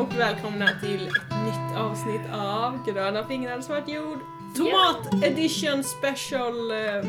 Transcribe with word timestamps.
och 0.00 0.18
välkomna 0.18 0.68
till 0.80 1.06
ett 1.06 1.12
nytt 1.44 1.76
avsnitt 1.78 2.20
av 2.34 2.86
Gröna 2.86 3.26
fingrar 3.28 3.60
svart 3.60 3.88
jord 3.88 4.18
Tomat 4.56 5.24
edition 5.24 5.84
special. 5.84 6.70
eh, 6.70 7.02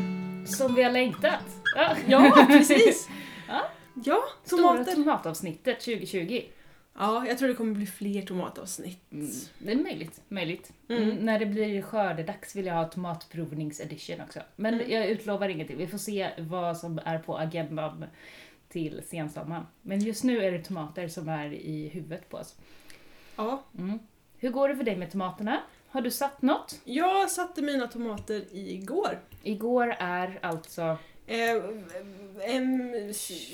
Som 0.46 0.74
vi 0.74 0.82
har 0.82 0.90
längtat. 0.90 1.44
Ja, 1.76 1.96
Ja, 2.06 2.44
precis! 2.48 3.08
Ja. 3.48 3.60
Ja, 4.04 4.22
Stora 4.44 4.62
tomater. 4.72 4.94
tomatavsnittet 4.94 5.80
2020. 5.80 6.42
Ja, 6.98 7.26
jag 7.26 7.38
tror 7.38 7.48
det 7.48 7.54
kommer 7.54 7.74
bli 7.74 7.86
fler 7.86 8.22
tomatavsnitt. 8.22 9.12
Mm, 9.12 9.30
det 9.58 9.72
är 9.72 9.76
möjligt. 9.76 10.20
möjligt. 10.28 10.72
Mm. 10.88 11.02
Mm, 11.02 11.16
när 11.16 11.38
det 11.38 11.46
blir 11.46 11.82
skördedags 11.82 12.56
vill 12.56 12.66
jag 12.66 12.74
ha 12.74 12.84
tomatprovningsedition 12.84 14.20
också. 14.20 14.40
Men 14.56 14.74
Mm. 14.74 14.90
jag 14.90 15.06
utlovar 15.06 15.48
ingenting. 15.48 15.76
Vi 15.76 15.86
får 15.86 15.98
se 15.98 16.30
vad 16.38 16.76
som 16.76 17.00
är 17.04 17.18
på 17.18 17.38
agendan 17.38 18.04
till 18.68 19.02
sensommaren. 19.06 19.66
Men 19.82 20.00
just 20.00 20.24
nu 20.24 20.44
är 20.44 20.52
det 20.52 20.64
tomater 20.64 21.08
som 21.08 21.28
är 21.28 21.52
i 21.52 21.88
huvudet 21.88 22.28
på 22.28 22.36
oss. 22.36 22.54
Ja, 23.38 23.64
Mm. 23.78 23.98
Hur 24.38 24.50
går 24.50 24.68
det 24.68 24.76
för 24.76 24.84
dig 24.84 24.96
med 24.96 25.12
tomaterna? 25.12 25.62
Har 25.88 26.00
du 26.00 26.10
satt 26.10 26.42
något? 26.42 26.80
jag 26.84 27.30
satte 27.30 27.62
mina 27.62 27.86
tomater 27.86 28.44
igår. 28.52 29.20
Igår 29.42 29.96
är 29.98 30.38
alltså 30.42 30.96
Eh, 31.26 31.56
em, 32.42 33.12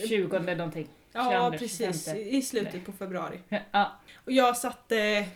20 0.08 0.38
någonting. 0.38 0.88
Ja, 1.12 1.50
22, 1.52 1.58
precis. 1.58 2.04
25. 2.04 2.16
I 2.22 2.42
slutet 2.42 2.84
på 2.86 2.92
februari. 2.92 3.40
Ja. 3.70 3.92
Och 4.24 4.32
jag 4.32 4.56
satte 4.56 5.26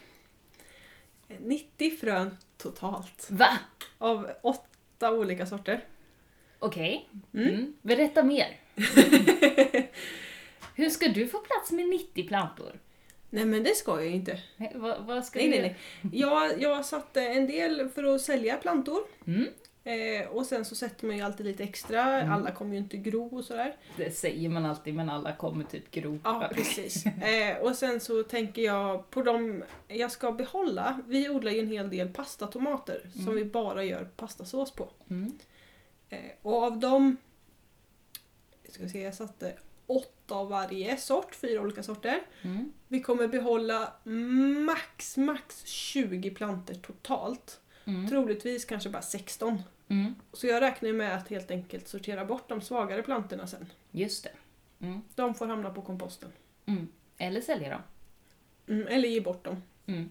90 1.38 1.96
frön 1.96 2.36
totalt. 2.56 3.26
Va? 3.30 3.58
Av 3.98 4.30
åtta 4.42 5.12
olika 5.12 5.46
sorter. 5.46 5.84
Okej. 6.58 7.08
Mm. 7.34 7.48
Mm. 7.48 7.74
Berätta 7.82 8.22
mer. 8.22 8.56
Hur 10.74 10.90
ska 10.90 11.08
du 11.08 11.28
få 11.28 11.38
plats 11.38 11.70
med 11.72 11.88
90 11.88 12.28
plantor? 12.28 12.72
Nej 13.30 13.44
men 13.44 13.62
det 13.62 13.74
ska 13.76 13.90
jag 13.94 14.04
ju 14.06 14.10
inte. 14.12 14.40
Nej, 14.56 14.72
Vad, 14.74 15.04
vad 15.04 15.24
ska 15.24 15.38
Nej, 15.38 15.48
du 15.50 15.58
nej, 15.60 15.76
nej. 16.02 16.20
Jag, 16.20 16.62
jag 16.62 16.84
satte 16.84 17.20
en 17.22 17.46
del 17.46 17.88
för 17.88 18.14
att 18.14 18.20
sälja 18.20 18.56
plantor. 18.56 18.98
Mm. 19.26 19.46
Eh, 19.84 20.28
och 20.28 20.46
sen 20.46 20.64
så 20.64 20.74
sätter 20.74 21.06
man 21.06 21.16
ju 21.16 21.22
alltid 21.22 21.46
lite 21.46 21.62
extra. 21.64 22.20
Mm. 22.20 22.32
Alla 22.32 22.50
kommer 22.50 22.72
ju 22.72 22.78
inte 22.78 22.96
gro 22.96 23.36
och 23.38 23.44
sådär. 23.44 23.76
Det 23.96 24.10
säger 24.10 24.48
man 24.48 24.66
alltid 24.66 24.94
men 24.94 25.10
alla 25.10 25.32
kommer 25.36 25.64
typ 25.64 25.90
gro. 25.90 26.18
Ja, 26.24 26.50
precis. 26.54 27.06
Eh, 27.06 27.56
och 27.56 27.76
sen 27.76 28.00
så 28.00 28.22
tänker 28.22 28.62
jag 28.62 29.10
på 29.10 29.22
de 29.22 29.62
jag 29.88 30.12
ska 30.12 30.32
behålla. 30.32 31.00
Vi 31.06 31.28
odlar 31.28 31.52
ju 31.52 31.58
en 31.60 31.68
hel 31.68 31.90
del 31.90 32.08
pastatomater 32.08 33.00
som 33.12 33.22
Mm. 33.22 33.34
vi 33.34 33.44
bara 33.44 33.84
gör 33.84 34.04
pastasås 34.04 34.70
på. 34.72 34.88
Mm. 35.10 35.38
Eh, 36.10 36.18
och 36.42 36.62
av 36.62 36.78
dem, 36.78 37.16
ska 38.68 38.82
vi 38.82 38.88
se, 38.88 39.00
jag 39.02 39.14
satte 39.14 39.52
åtta 39.86 40.08
av 40.32 40.48
varje 40.48 40.96
sort, 40.96 41.34
fyra 41.34 41.60
olika 41.60 41.82
sorter. 41.82 42.20
Mm. 42.42 42.72
Vi 42.88 43.00
kommer 43.00 43.28
behålla 43.28 43.92
max, 44.66 45.16
max 45.16 45.66
20 45.66 46.30
planter 46.30 46.74
totalt. 46.74 47.60
Mm. 47.84 48.08
Troligtvis 48.08 48.64
kanske 48.64 48.88
bara 48.90 49.02
16. 49.02 49.62
Mm. 49.88 50.14
Så 50.32 50.46
jag 50.46 50.60
räknar 50.60 50.92
med 50.92 51.16
att 51.16 51.28
helt 51.28 51.50
enkelt 51.50 51.88
sortera 51.88 52.24
bort 52.24 52.48
de 52.48 52.60
svagare 52.60 53.02
plantorna 53.02 53.46
sen. 53.46 53.66
Just 53.90 54.24
det. 54.24 54.32
Mm. 54.86 55.00
De 55.14 55.34
får 55.34 55.46
hamna 55.46 55.70
på 55.70 55.82
komposten. 55.82 56.32
Mm. 56.66 56.88
Eller 57.18 57.40
sälja 57.40 57.70
dem. 57.70 57.82
Mm, 58.68 58.86
eller 58.86 59.08
ge 59.08 59.20
bort 59.20 59.44
dem. 59.44 59.62
Mm. 59.86 60.08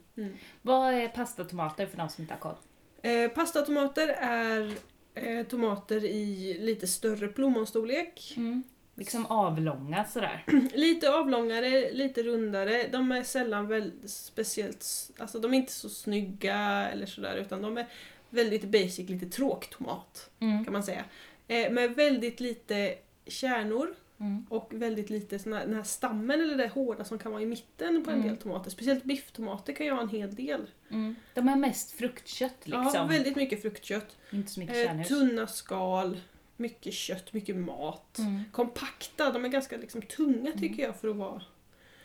Vad 0.61 0.93
är 0.93 1.07
pastatomater 1.07 1.85
för 1.85 1.97
de 1.97 2.09
som 2.09 2.21
inte 2.21 2.33
har 2.33 2.39
koll? 2.39 2.55
Eh, 3.01 3.29
pastatomater 3.29 4.07
är 4.19 4.73
eh, 5.13 5.45
tomater 5.45 6.05
i 6.05 6.57
lite 6.59 6.87
större 6.87 7.27
plommonstorlek. 7.27 8.33
Mm. 8.37 8.63
Liksom 8.99 9.25
avlånga 9.25 10.05
sådär. 10.05 10.43
Lite 10.73 11.09
avlångare, 11.13 11.91
lite 11.91 12.23
rundare. 12.23 12.87
De 12.91 13.11
är 13.11 13.23
sällan 13.23 13.67
väldigt 13.67 14.09
speciellt... 14.09 14.85
Alltså 15.17 15.39
de 15.39 15.53
är 15.53 15.57
inte 15.57 15.71
så 15.73 15.89
snygga 15.89 16.59
eller 16.93 17.05
sådär 17.05 17.35
utan 17.37 17.61
de 17.61 17.77
är 17.77 17.87
väldigt 18.29 18.63
basic, 18.63 19.09
lite 19.09 19.25
tråktomat 19.25 20.29
Mm. 20.39 20.63
kan 20.63 20.73
man 20.73 20.83
säga. 20.83 21.03
Eh, 21.47 21.71
med 21.71 21.91
väldigt 21.95 22.39
lite 22.39 22.95
kärnor 23.27 23.95
Mm. 24.19 24.45
och 24.49 24.69
väldigt 24.73 25.09
lite 25.09 25.39
såna, 25.39 25.59
den 25.59 25.73
här 25.75 25.83
stammen 25.83 26.41
eller 26.41 26.55
det 26.57 26.67
hårda 26.67 27.03
som 27.03 27.19
kan 27.19 27.31
vara 27.31 27.41
i 27.41 27.45
mitten 27.45 28.03
på 28.03 28.11
en 28.11 28.15
Mm. 28.17 28.27
del 28.27 28.37
tomater. 28.37 28.69
Speciellt 28.71 29.03
bifftomater 29.03 29.73
kan 29.73 29.85
ju 29.85 29.91
ha 29.91 30.01
en 30.01 30.09
hel 30.09 30.35
del. 30.35 30.61
Mm. 30.91 31.15
De 31.33 31.47
är 31.49 31.55
mest 31.55 31.91
fruktkött 31.91 32.55
liksom. 32.63 32.91
Ja, 32.93 33.05
väldigt 33.05 33.35
mycket 33.35 33.61
fruktkött. 33.61 34.17
Inte 34.31 34.51
så 34.51 34.59
mycket 34.59 34.75
Eh, 34.77 34.83
kärnhus. 34.83 35.07
tunna 35.07 35.47
skal, 35.47 36.17
mycket 36.57 36.93
kött, 36.93 37.33
mycket 37.33 37.55
mat. 37.55 38.17
Mm. 38.19 38.43
Kompakta, 38.51 39.31
de 39.31 39.45
är 39.45 39.49
ganska 39.49 39.77
liksom, 39.77 40.01
tunga 40.01 40.51
tycker 40.51 40.83
jag 40.83 40.95
för 40.95 41.07
att 41.07 41.15
vara... 41.15 41.41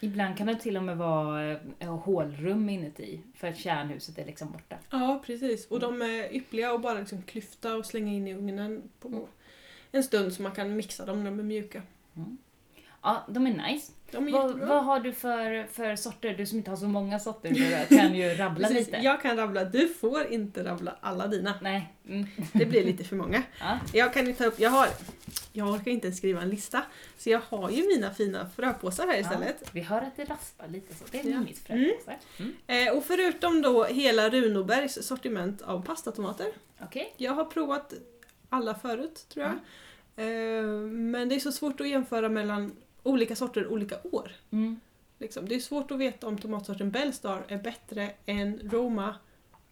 Ibland 0.01 0.37
kan 0.39 0.47
det 0.47 0.55
till 0.57 0.77
och 0.77 0.83
med 0.83 0.97
vara 0.97 1.53
eh, 1.79 1.97
hålrum 1.99 2.69
inuti 2.69 3.21
för 3.35 3.49
att 3.49 3.57
kärnhuset 3.59 4.19
är 4.19 4.25
liksom 4.27 4.53
borta. 4.53 4.79
Ja, 4.91 5.23
precis. 5.27 5.67
Och 5.67 5.83
Mm. 5.83 5.99
de 5.99 6.05
är 6.07 6.35
ypperliga 6.37 6.73
att 6.73 6.83
bara 6.83 6.99
liksom 6.99 7.23
klyfta 7.23 7.77
och 7.77 7.87
slänga 7.87 8.13
in 8.13 8.29
i 8.29 8.35
ugnen 8.35 8.83
på 9.01 9.09
Mm. 9.09 9.21
en 9.93 10.05
stund 10.05 10.33
så 10.33 10.43
man 10.43 10.53
kan 10.53 10.77
mixa 10.77 11.07
dem 11.07 11.25
när 11.25 11.31
de 11.31 11.39
är 11.39 11.45
mjuka. 11.45 11.83
Ja, 13.03 13.25
de 13.29 13.47
är 13.47 13.73
nice. 13.73 13.93
De 14.11 14.29
är 14.29 14.33
Vad, 14.33 14.59
vad 14.59 14.85
har 14.85 15.01
du 15.01 15.13
för, 15.13 15.67
för 15.67 15.97
sorter? 15.97 16.35
Du 16.35 16.47
som 16.47 16.59
inte 16.59 16.71
har 16.71 16.77
så 16.77 16.89
många 16.89 17.19
sorter 17.21 17.51
du 17.89 17.97
kan 17.97 18.15
ju 18.15 18.35
rabbla 18.35 18.69
Precis, 18.69 18.87
lite. 18.87 18.99
jag 18.99 19.23
kan 19.23 19.37
rabbla. 19.37 19.65
Du 19.65 19.89
får 19.89 20.27
inte 20.27 20.65
rabbla 20.65 20.97
alla 21.01 21.27
dina. 21.27 21.55
Nej. 21.63 21.93
Mm. 22.09 22.27
Det 22.53 22.67
blir 22.67 22.85
lite 22.85 23.05
för 23.05 23.17
många. 23.17 23.43
Ja. 23.61 23.79
Jag 23.93 24.15
kan 24.15 24.27
ju 24.27 24.33
ta 24.33 24.45
upp, 24.45 24.61
jag 24.61 24.71
har, 24.71 24.87
jag 25.53 25.69
orkar 25.69 25.91
inte 25.91 26.07
ens 26.07 26.19
skriva 26.19 26.43
en 26.43 26.49
lista. 26.51 26.83
Så 27.19 27.31
jag 27.31 27.41
har 27.49 27.71
ju 27.71 27.87
mina 27.87 28.15
fina 28.15 28.51
fröpåsar 28.57 29.07
här 29.07 29.21
istället. 29.21 29.57
Ja, 29.61 29.69
vi 29.73 29.81
hör 29.81 29.99
att 30.03 30.17
det 30.17 30.25
raspar 30.25 30.69
lite 30.69 30.95
så. 30.95 31.05
Det 31.11 31.21
är 31.21 31.25
Ja. 31.31 31.39
Mimmis 31.39 31.61
fröpåsar. 31.65 32.17
Mm. 32.39 32.53
Eh, 32.89 32.97
och 32.97 33.05
förutom 33.05 33.63
då 33.63 33.85
hela 33.85 34.31
Runobergs 34.31 35.07
sortiment 35.07 35.63
av 35.63 35.85
pastatomater. 35.87 36.47
Okej. 36.83 37.15
Jag 37.17 37.33
har 37.33 37.45
provat 37.45 37.93
alla 38.49 38.75
förut 38.75 39.27
tror 39.29 39.45
jag. 39.47 39.53
Eh, 40.17 40.65
men 40.87 41.29
det 41.29 41.35
är 41.35 41.41
så 41.41 41.53
svårt 41.53 41.81
att 41.81 41.89
jämföra 41.89 42.29
mellan 42.29 42.77
olika 43.03 43.37
sorter 43.37 43.67
olika 43.67 43.97
år. 44.03 44.33
Mm. 44.51 44.81
Liksom. 45.19 45.49
Det 45.49 45.55
är 45.55 45.61
svårt 45.61 45.91
att 45.91 45.99
veta 45.99 46.27
om 46.27 46.39
tomatsorten 46.39 46.91
Bellstar 46.91 47.45
är 47.49 47.59
bättre 47.59 48.11
än 48.27 48.61
Roma 48.73 49.15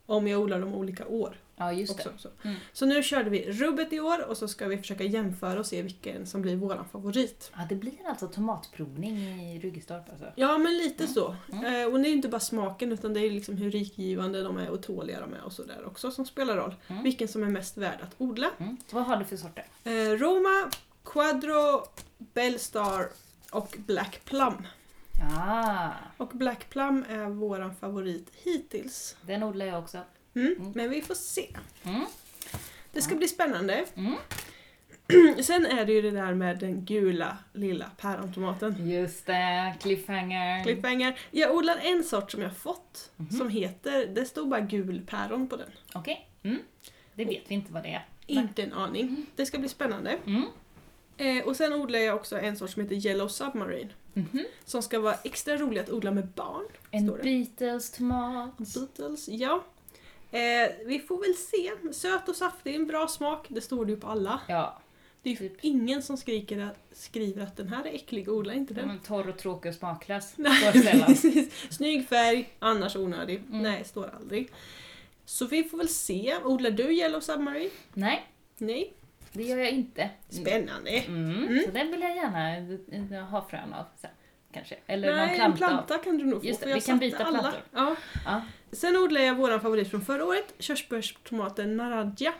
om 0.06 0.28
jag 0.28 0.40
odlar 0.40 0.60
dem 0.60 0.74
olika 0.74 1.06
år. 1.06 1.36
Ja, 1.56 1.72
just 1.72 1.92
Också. 1.92 2.08
det. 2.10 2.18
Så. 2.18 2.28
Mm. 2.44 2.56
så 2.72 2.86
nu 2.86 3.02
körde 3.02 3.30
vi 3.30 3.52
rubbet 3.52 3.92
i 3.92 4.00
år 4.00 4.28
och 4.28 4.36
så 4.36 4.48
ska 4.48 4.66
vi 4.66 4.78
försöka 4.78 5.04
jämföra 5.04 5.60
och 5.60 5.66
se 5.66 5.82
vilken 5.82 6.26
som 6.26 6.42
blir 6.42 6.56
våran 6.56 6.84
favorit. 6.84 7.50
Ja, 7.56 7.66
det 7.68 7.74
blir 7.74 7.92
alltså 8.06 8.28
tomatprovning 8.28 9.16
i 9.40 9.58
Ryggestorp 9.58 10.10
alltså. 10.10 10.26
Ja 10.36 10.58
men 10.58 10.78
lite 10.78 11.06
så. 11.06 11.36
Mm. 11.52 11.64
Eh, 11.64 11.92
och 11.92 12.00
det 12.00 12.08
är 12.08 12.12
inte 12.12 12.28
bara 12.28 12.40
smaken 12.40 12.92
utan 12.92 13.14
det 13.14 13.20
är 13.20 13.30
liksom 13.30 13.56
hur 13.56 13.70
rikgivande 13.70 14.42
de 14.42 14.58
är 14.58 14.70
och 14.70 14.82
tåliga 14.82 15.20
de 15.20 15.34
är 15.34 15.44
och 15.44 15.52
sådär 15.52 15.86
också 15.86 16.10
som 16.10 16.26
spelar 16.26 16.56
roll. 16.56 16.74
Mm. 16.88 17.02
Vilken 17.02 17.28
som 17.28 17.42
är 17.42 17.48
mest 17.48 17.76
värd 17.76 17.98
att 18.02 18.14
odla. 18.18 18.50
Mm. 18.58 18.76
Vad 18.90 19.04
har 19.04 19.16
du 19.16 19.24
för 19.24 19.36
sorter? 19.36 19.66
Eh, 19.84 19.90
Roma, 19.92 20.70
Quadro, 21.04 21.84
Bellstar 22.18 23.08
och 23.52 23.74
Black 23.78 24.24
Plum. 24.24 24.66
Ah, 25.38 25.88
Och 26.16 26.28
Black 26.28 26.70
Plum 26.70 27.04
är 27.08 27.26
våran 27.26 27.74
favorit 27.76 28.30
hittills. 28.44 29.16
den 29.26 29.42
odlar 29.42 29.66
jag 29.66 29.78
också. 29.82 29.98
Mm. 30.34 30.54
Mm. 30.58 30.72
Men 30.74 30.90
vi 30.90 31.02
får 31.02 31.14
se. 31.14 31.56
Mm. 31.82 32.04
Det 32.92 33.02
ska 33.02 33.14
bli 33.14 33.28
spännande. 33.28 33.84
Mm. 33.94 34.14
Sen 35.42 35.66
är 35.66 35.84
det 35.84 35.92
ju 35.92 36.02
det 36.02 36.10
där 36.10 36.34
med 36.34 36.58
den 36.58 36.84
gula 36.84 37.38
lilla 37.52 37.90
pärontomaten. 37.96 38.90
Just 38.90 39.26
det, 39.26 39.74
cliffhanger. 39.80 40.64
Cliffhanger. 40.64 41.20
Jag 41.30 41.54
odlar 41.56 41.76
en 41.82 42.04
sort 42.04 42.30
som 42.30 42.42
jag 42.42 42.56
fått 42.56 43.10
Mhm. 43.16 43.30
som 43.30 43.48
heter, 43.48 44.06
det 44.06 44.24
stod 44.24 44.48
bara 44.48 44.60
gul 44.60 45.02
päron 45.06 45.48
på 45.48 45.56
den. 45.56 45.70
Okej. 45.94 46.28
Mm. 46.42 46.58
Det 47.14 47.24
vet 47.24 47.42
vi 47.48 47.54
inte 47.54 47.72
vad 47.72 47.82
det 47.82 47.88
är. 47.94 48.06
Inte 48.26 48.62
en 48.62 48.72
aning. 48.72 49.26
Det 49.36 49.46
ska 49.46 49.58
bli 49.58 49.68
spännande. 49.68 50.18
Mm. 50.26 50.44
Eh, 51.20 51.44
och 51.46 51.56
sen 51.56 51.72
odlar 51.72 51.98
jag 51.98 52.16
också 52.16 52.38
en 52.38 52.56
sort 52.56 52.70
som 52.70 52.82
heter 52.82 53.06
Yellow 53.06 53.28
Submarine. 53.28 53.92
Mhm. 54.14 54.44
Som 54.64 54.82
ska 54.82 55.00
vara 55.00 55.14
extra 55.24 55.56
rolig 55.56 55.80
att 55.80 55.90
odla 55.90 56.10
med 56.10 56.26
barn. 56.26 56.64
En. 56.90 57.06
Beatles-tomat. 57.06 58.50
Beatles, 58.58 59.28
ja. 59.28 59.64
Eh, 60.30 60.70
vi 60.86 60.98
får 61.08 61.20
väl 61.20 61.34
se. 61.34 61.92
Söt 61.92 62.28
och 62.28 62.36
saftig, 62.36 62.74
en 62.74 62.86
bra 62.86 63.08
smak. 63.08 63.46
Det 63.48 63.60
står 63.60 63.84
det 63.84 63.92
ju 63.92 64.00
på 64.00 64.06
alla. 64.08 64.40
Ja, 64.48 64.78
Det 65.22 65.32
är 65.32 65.36
Typ. 65.36 65.52
ingen 65.60 66.02
som 66.02 66.16
skriker 66.16 66.58
att, 66.60 66.76
skriver 66.92 67.42
att 67.42 67.56
den 67.56 67.68
här 67.68 67.84
är 67.86 67.94
äcklig, 67.94 68.28
odla 68.28 68.54
inte 68.54 68.74
den. 68.74 68.86
men 68.88 68.98
torr 68.98 69.28
och 69.28 69.38
tråkig 69.38 69.68
och 69.68 69.74
smaklös. 69.74 70.34
Snygg 71.70 72.08
färg, 72.08 72.48
annars 72.58 72.96
onödig. 72.96 73.36
Mm. 73.48 73.62
Nej, 73.62 73.84
står 73.84 74.10
aldrig. 74.20 74.50
Så 75.24 75.46
vi 75.46 75.64
får 75.64 75.78
väl 75.78 75.88
se. 75.88 76.36
Odlar 76.44 76.70
du 76.70 76.92
Yellow 76.92 77.20
Submarine? 77.20 77.70
Nej, 77.94 78.26
Nej. 78.58 78.92
Det 79.32 79.42
gör 79.42 79.58
jag 79.58 79.70
inte. 79.70 80.10
Spännande. 80.28 80.90
Mm. 80.90 81.46
Mm. 81.46 81.64
Så 81.64 81.70
den 81.70 81.90
vill 81.90 82.00
jag 82.00 82.16
gärna 82.16 82.56
eh, 83.16 83.24
ha 83.24 83.48
frön 83.48 83.72
av 83.72 83.84
sen. 83.96 84.10
Kanske. 84.52 84.76
Eller 84.86 85.16
Nej, 85.16 85.38
någon 85.38 85.50
en 85.50 85.56
planta. 85.56 85.64
av. 85.64 85.86
planta 85.86 86.04
kan 86.04 86.18
du 86.18 86.24
nog 86.24 86.40
få. 86.40 86.46
Just 86.46 86.60
det, 86.60 86.66
för 86.66 86.74
vi 86.74 86.80
kan 86.80 86.98
byta 86.98 87.24
alla. 87.24 87.38
plantor. 87.38 87.60
Ja. 87.72 87.96
Ja. 88.24 88.42
Sen 88.72 88.96
odlar 88.96 89.20
jag 89.20 89.34
våran 89.34 89.60
favorit 89.60 89.90
från 89.90 90.00
förra 90.02 90.24
året, 90.24 90.54
körsbärstomaten 90.58 91.76
Naradja. 91.76 92.32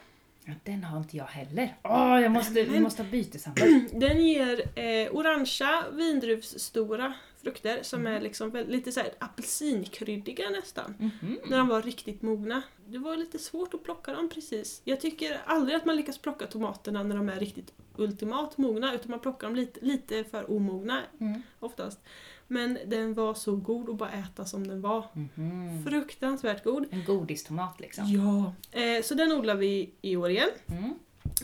Ja, 0.44 0.52
den 0.64 0.84
har 0.84 0.98
inte 0.98 1.16
jag 1.16 1.24
heller. 1.24 1.76
Åh, 1.82 2.20
jag 2.22 2.30
måste, 2.32 2.62
vi 2.62 2.80
måste 2.80 3.02
ha 3.02 3.10
byteshandel. 3.10 3.80
Den 4.00 4.26
ger 4.26 4.78
eh, 4.78 5.14
orangea 5.14 5.84
vindruvsstora 5.92 7.12
frukter 7.42 7.82
som 7.82 8.06
är 8.06 8.20
liksom 8.20 8.52
lite 8.68 8.92
så 8.92 9.00
här 9.00 9.10
apelsinkryddiga 9.18 10.50
nästan. 10.50 10.94
Mhm. 10.98 11.38
När 11.46 11.58
de 11.58 11.68
var 11.68 11.82
riktigt 11.82 12.22
mogna. 12.22 12.62
Det 12.86 12.98
var 12.98 13.16
lite 13.16 13.38
svårt 13.38 13.74
att 13.74 13.84
plocka 13.84 14.12
dem 14.12 14.28
precis. 14.28 14.80
Jag 14.84 15.00
tycker 15.00 15.40
aldrig 15.44 15.76
att 15.76 15.84
man 15.84 15.96
lyckas 15.96 16.18
plocka 16.18 16.46
tomaterna 16.46 17.02
när 17.02 17.16
de 17.16 17.28
är 17.28 17.40
riktigt 17.40 17.72
ultimat 17.96 18.58
mogna 18.58 18.94
utan 18.94 19.10
man 19.10 19.20
plockar 19.20 19.46
dem 19.46 19.56
lite, 19.56 19.80
lite 19.84 20.24
för 20.24 20.50
omogna 20.50 21.00
Mm. 21.20 21.42
oftast. 21.60 21.98
Men 22.46 22.78
den 22.86 23.14
var 23.14 23.34
så 23.34 23.56
god 23.56 23.90
att 23.90 23.96
bara 23.96 24.10
äta 24.10 24.44
som 24.44 24.66
den 24.66 24.80
var. 24.82 25.04
Mhm. 25.12 25.84
Fruktansvärt 25.84 26.64
god. 26.64 26.86
En 26.90 27.04
godistomat 27.04 27.80
liksom. 27.80 28.04
Ja. 28.06 28.52
Eh, 28.80 29.02
så 29.02 29.14
den 29.14 29.32
odlar 29.32 29.54
vi 29.54 29.90
i 30.02 30.16
år 30.16 30.30
igen. 30.30 30.48
Mm. 30.66 30.94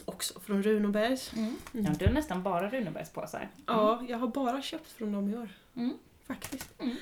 Också 0.04 0.40
från 0.40 0.62
Runobergs. 0.62 1.32
Mm. 1.36 1.56
Ja, 1.72 1.90
du 1.98 2.04
har 2.06 2.12
nästan 2.12 2.42
bara 2.42 2.70
Runebergspåsar. 2.70 3.48
Ja, 3.66 4.04
jag 4.08 4.18
har 4.18 4.28
bara 4.28 4.62
köpt 4.62 4.92
från 4.92 5.12
dem 5.12 5.28
i 5.28 5.36
år. 5.36 5.48
Mm. 5.76 5.98
Faktiskt. 6.26 6.68
Mm. 6.80 6.96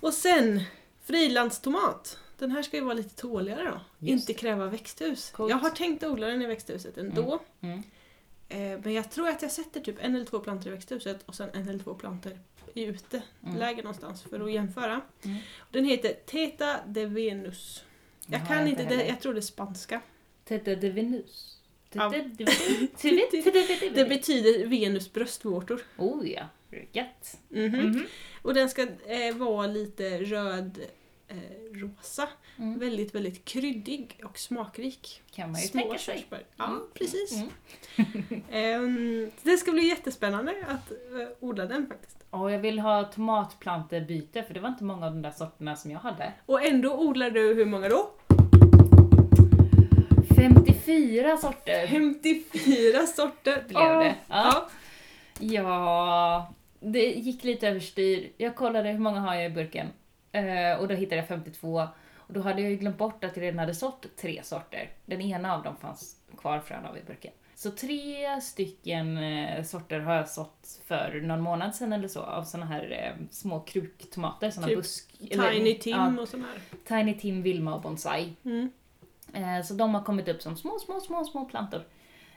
Och 0.00 0.14
sen, 0.14 0.60
frilandstomat. 1.04 2.18
Den 2.38 2.50
här 2.50 2.62
ska 2.62 2.76
ju 2.76 2.82
vara 2.84 2.94
lite 2.94 3.16
tåligare 3.16 3.64
då. 3.64 3.80
Just 4.06 4.28
Inte 4.28 4.40
kräva 4.40 4.66
växthus. 4.66 5.30
Coolt. 5.30 5.50
Jag 5.50 5.56
har 5.56 5.70
tänkt 5.70 6.04
odla 6.04 6.26
den 6.26 6.42
i 6.42 6.46
växthuset 6.46 6.98
ändå. 6.98 7.40
Mm. 7.60 7.82
Eh, 8.48 8.80
men 8.84 8.92
jag 8.92 9.10
tror 9.10 9.28
att 9.28 9.42
jag 9.42 9.50
sätter 9.52 9.80
typ 9.80 9.96
en 10.00 10.14
eller 10.14 10.24
två 10.24 10.38
plantor 10.38 10.72
i 10.72 10.74
växthuset 10.74 11.22
och 11.26 11.34
sen 11.34 11.50
en 11.52 11.68
eller 11.68 11.78
två 11.78 11.94
plantor 11.94 12.38
i 12.74 12.84
uteläge 12.84 13.24
Mm. 13.72 13.76
någonstans 13.76 14.22
för 14.22 14.40
att 14.40 14.52
jämföra. 14.52 15.00
Mm. 15.22 15.36
Den 15.70 15.84
heter 15.84 16.12
Teta 16.26 16.76
de 16.86 17.06
Venus. 17.06 17.84
Jag 18.26 18.38
Har 18.38 18.46
kan 18.46 18.56
jag 18.58 18.68
inte, 18.68 18.82
inte 18.82 18.96
det, 18.96 19.06
jag 19.06 19.20
tror 19.20 19.34
det 19.34 19.40
är 19.40 19.42
spanska. 19.42 20.00
Tete 20.44 20.74
de 20.74 20.90
Venus. 20.90 21.58
Ja. 21.92 22.10
Tete 22.10 22.28
de 22.28 22.44
Venus. 22.44 23.90
Det 23.94 24.04
betyder 24.08 24.66
Venus 24.66 25.12
bröstvårtor. 25.12 25.82
Oh 25.96 26.30
ja, 26.30 26.44
gött. 26.92 27.38
Mhm. 27.48 27.66
Mhm. 27.80 28.06
Och 28.42 28.54
den 28.54 28.68
ska 28.70 28.82
eh, 28.82 29.34
vara 29.36 29.66
lite 29.66 30.18
röd 30.18 30.78
eh, 31.28 31.36
rosa. 31.72 32.28
Mm. 32.58 32.78
Väldigt, 32.78 33.14
väldigt 33.14 33.44
kryddig 33.44 34.20
och 34.24 34.38
smakrik. 34.38 35.22
Kan 35.34 35.52
man 35.52 35.60
ju 35.60 35.66
Små 35.66 35.80
tänka 35.80 35.98
sig. 35.98 36.14
körsbär. 36.18 36.42
Ja, 36.56 36.66
Mm. 36.66 36.80
precis. 36.94 37.32
Mm. 37.32 38.42
Ehm, 38.50 39.30
det 39.42 39.56
ska 39.56 39.72
bli 39.72 39.88
jättespännande 39.88 40.54
att 40.68 40.90
eh, 40.90 41.28
odla 41.40 41.66
den 41.66 41.86
faktiskt. 41.86 42.16
Och 42.30 42.50
jag 42.52 42.58
vill 42.58 42.78
ha 42.78 43.04
tomatplantebyte 43.04 44.42
för 44.42 44.54
det 44.54 44.60
var 44.60 44.68
inte 44.68 44.84
många 44.84 45.06
av 45.06 45.12
de 45.12 45.22
där 45.22 45.30
sorterna 45.30 45.76
som 45.76 45.90
jag 45.90 45.98
hade. 45.98 46.32
Och 46.46 46.62
ändå 46.64 46.98
odlar 46.98 47.30
du 47.30 47.54
hur 47.54 47.64
många 47.66 47.88
då? 47.88 48.10
54 50.36 51.36
sorter 51.36 51.86
54 51.86 53.06
sorter! 53.06 53.64
blev 53.68 53.78
Åh, 53.82 53.98
det. 53.98 54.14
Ja. 54.28 54.68
Ja. 54.68 54.68
ja, 55.40 56.54
det 56.84 57.12
gick 57.12 57.44
lite 57.44 57.68
överstyr. 57.68 58.32
Jag 58.36 58.56
kollade 58.56 58.88
hur 58.88 58.98
många 58.98 59.20
har 59.20 59.34
jag 59.34 59.46
i 59.46 59.50
burken 59.50 59.88
Eh, 60.34 60.80
och 60.80 60.88
då 60.88 60.94
hittade 60.94 61.16
jag 61.16 61.28
52. 61.28 61.88
Och 62.16 62.32
då 62.32 62.40
hade 62.40 62.62
jag 62.62 62.70
ju 62.70 62.76
glömt 62.76 62.98
bort 62.98 63.24
att 63.24 63.36
jag 63.36 63.42
redan 63.42 63.58
hade 63.58 63.74
sått 63.74 64.06
tre 64.16 64.40
sorter. 64.44 64.90
Den 65.06 65.20
ena 65.20 65.54
av 65.56 65.62
dem 65.62 65.76
fanns 65.76 66.16
kvar 66.38 66.60
frön 66.60 66.86
av 66.86 66.98
i 66.98 67.02
burken. 67.06 67.32
Så 67.54 67.70
tre 67.70 68.40
stycken 68.40 69.18
eh, 69.18 69.64
sorter 69.64 70.00
har 70.00 70.14
jag 70.14 70.28
sått 70.28 70.80
för 70.86 71.20
någon 71.20 71.40
månad 71.40 71.74
sedan 71.74 71.92
eller 71.92 72.08
så 72.08 72.20
av 72.20 72.44
såna 72.44 72.66
här 72.66 73.14
eh, 73.18 73.26
små 73.30 73.60
kruktomater, 73.60 74.50
såna 74.50 74.66
Typ 74.66 74.76
busk... 74.76 75.18
Tiny 75.18 75.78
Tim 75.78 75.96
ja, 75.96 76.20
och 76.20 76.28
sån 76.28 76.44
här. 76.44 76.78
Tiny 76.84 77.18
Tim, 77.18 77.42
Vilma 77.42 77.74
och 77.74 77.82
Bonsai. 77.82 78.32
Mm. 78.44 78.70
Eh, 79.32 79.62
Så 79.64 79.74
de 79.74 79.94
har 79.94 80.02
kommit 80.02 80.28
upp 80.28 80.42
som 80.42 80.56
små, 80.56 80.78
små, 80.78 81.00
små, 81.00 81.24
små 81.24 81.44
plantor. 81.44 81.84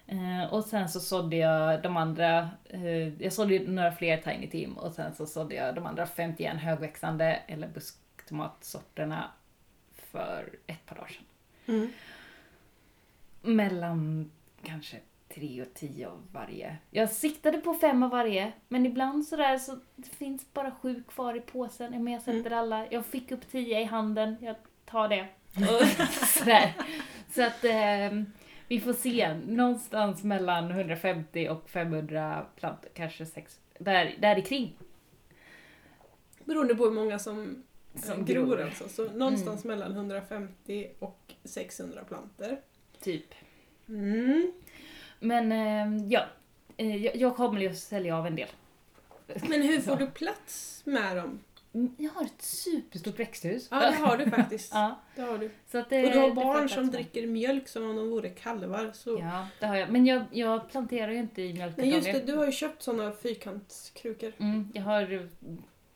Eh, 0.07 0.53
Och 0.53 0.63
sen 0.63 0.89
så 0.89 0.99
sådde 0.99 1.35
jag 1.35 1.81
de 1.83 1.97
andra, 1.97 2.49
eh, 2.69 3.21
jag 3.23 3.33
sådde 3.33 3.59
några 3.59 3.91
fler 3.91 4.17
Tiny 4.17 4.49
Tim 4.49 4.77
och 4.77 4.93
sen 4.93 5.15
så 5.15 5.25
sådde 5.25 5.55
jag 5.55 5.75
de 5.75 5.85
andra 5.85 6.05
51 6.07 6.57
högväxande 6.57 7.25
eller 7.47 7.67
busktomatsorterna 7.67 9.31
för 9.95 10.49
ett 10.67 10.85
par 10.85 10.95
dagar 10.95 11.07
sedan. 11.07 11.25
Mm. 11.75 11.89
Mellan 13.41 14.31
kanske 14.63 14.97
tre 15.35 15.61
och 15.61 15.73
tio 15.73 16.07
av 16.07 16.23
varje. 16.31 16.77
Jag 16.91 17.09
siktade 17.09 17.57
på 17.57 17.73
fem 17.73 18.03
av 18.03 18.09
varje, 18.09 18.51
men 18.67 18.85
ibland 18.85 19.25
sådär 19.27 19.57
så 19.57 19.79
det 19.95 20.09
finns 20.09 20.53
bara 20.53 20.71
sju 20.71 21.03
kvar 21.07 21.35
i 21.37 21.39
påsen. 21.41 22.03
Men 22.03 22.13
jag 22.13 22.21
sätter 22.21 22.51
alla. 22.51 22.85
Jag 22.91 23.05
fick 23.05 23.31
upp 23.31 23.51
tio 23.51 23.79
i 23.81 23.83
handen, 23.83 24.35
jag 24.41 24.55
tar 24.85 25.07
det. 25.07 25.27
Och 25.55 25.87
sådär. 26.27 26.73
Så 27.35 27.43
att 27.43 27.63
eh, 27.63 28.21
vi 28.67 28.79
får 28.79 28.93
se. 28.93 29.33
Någonstans 29.33 30.23
mellan 30.23 30.71
150 30.71 31.49
och 31.49 31.69
500 31.69 32.45
plantor, 32.55 32.89
kanske 32.93 33.25
sex. 33.25 33.59
Där, 33.79 34.15
där 34.19 34.37
i 34.37 34.41
kring. 34.41 34.77
Beroende 36.43 36.75
på 36.75 36.83
hur 36.83 36.91
många 36.91 37.19
som, 37.19 37.63
Som 37.95 38.25
gror, 38.25 38.45
gror. 38.45 38.61
alltså. 38.61 38.89
Så 38.89 39.11
någonstans 39.11 39.63
mellan 39.63 39.91
150 39.91 40.87
och 40.99 41.33
600 41.43 42.03
plantor. 42.07 42.57
Typ. 43.01 43.33
Mm. 43.87 44.51
Men 45.19 45.51
eh, 45.51 46.05
ja, 46.07 46.25
Eh, 46.77 47.05
jag, 47.05 47.35
kommer 47.35 47.61
ju 47.61 47.69
att 47.69 47.77
sälja 47.77 48.17
av 48.17 48.27
en 48.27 48.35
del. 48.35 48.49
Men 49.47 49.61
hur 49.61 49.79
får 49.79 49.95
du 49.95 50.07
plats 50.07 50.81
med 50.85 51.17
dem? 51.17 51.39
Mm, 51.73 51.95
Jag 51.97 52.09
har 52.11 52.25
ett 52.25 52.41
superstort 52.41 53.19
växthus. 53.19 53.67
Ja, 53.71 53.79
det 53.79 53.95
har 53.95 54.17
du 54.17 54.29
faktiskt. 54.29 54.71
Ja, 54.73 54.99
Det 55.15 55.21
har 55.21 55.37
du. 55.37 55.51
så 55.71 55.77
att 55.77 55.89
det, 55.89 56.05
Och 56.05 56.11
du 56.11 56.19
har 56.19 56.31
barn 56.31 56.69
som 56.69 56.91
dricker 56.91 57.27
mjölk 57.27 57.67
som 57.67 57.89
om 57.89 57.95
de 57.95 58.09
vore 58.09 58.29
kalvar. 58.29 58.91
Så. 58.93 59.19
Ja, 59.19 59.47
det 59.59 59.65
har 59.65 59.75
jag. 59.75 59.89
Men 59.89 60.05
jag, 60.05 60.23
jag 60.31 60.69
planterar 60.69 61.11
ju 61.11 61.17
inte 61.19 61.41
i 61.41 61.45
Nej 61.45 61.53
mjölkkartonger. 61.53 61.95
just 61.95 62.11
det, 62.13 62.31
du 62.31 62.37
har 62.37 62.45
ju 62.45 62.51
köpt 62.51 62.83
såna 62.83 63.11
fyrkantskrukor. 63.11 64.33
Mm, 64.39 64.71
jag 64.73 64.83
har 64.83 65.29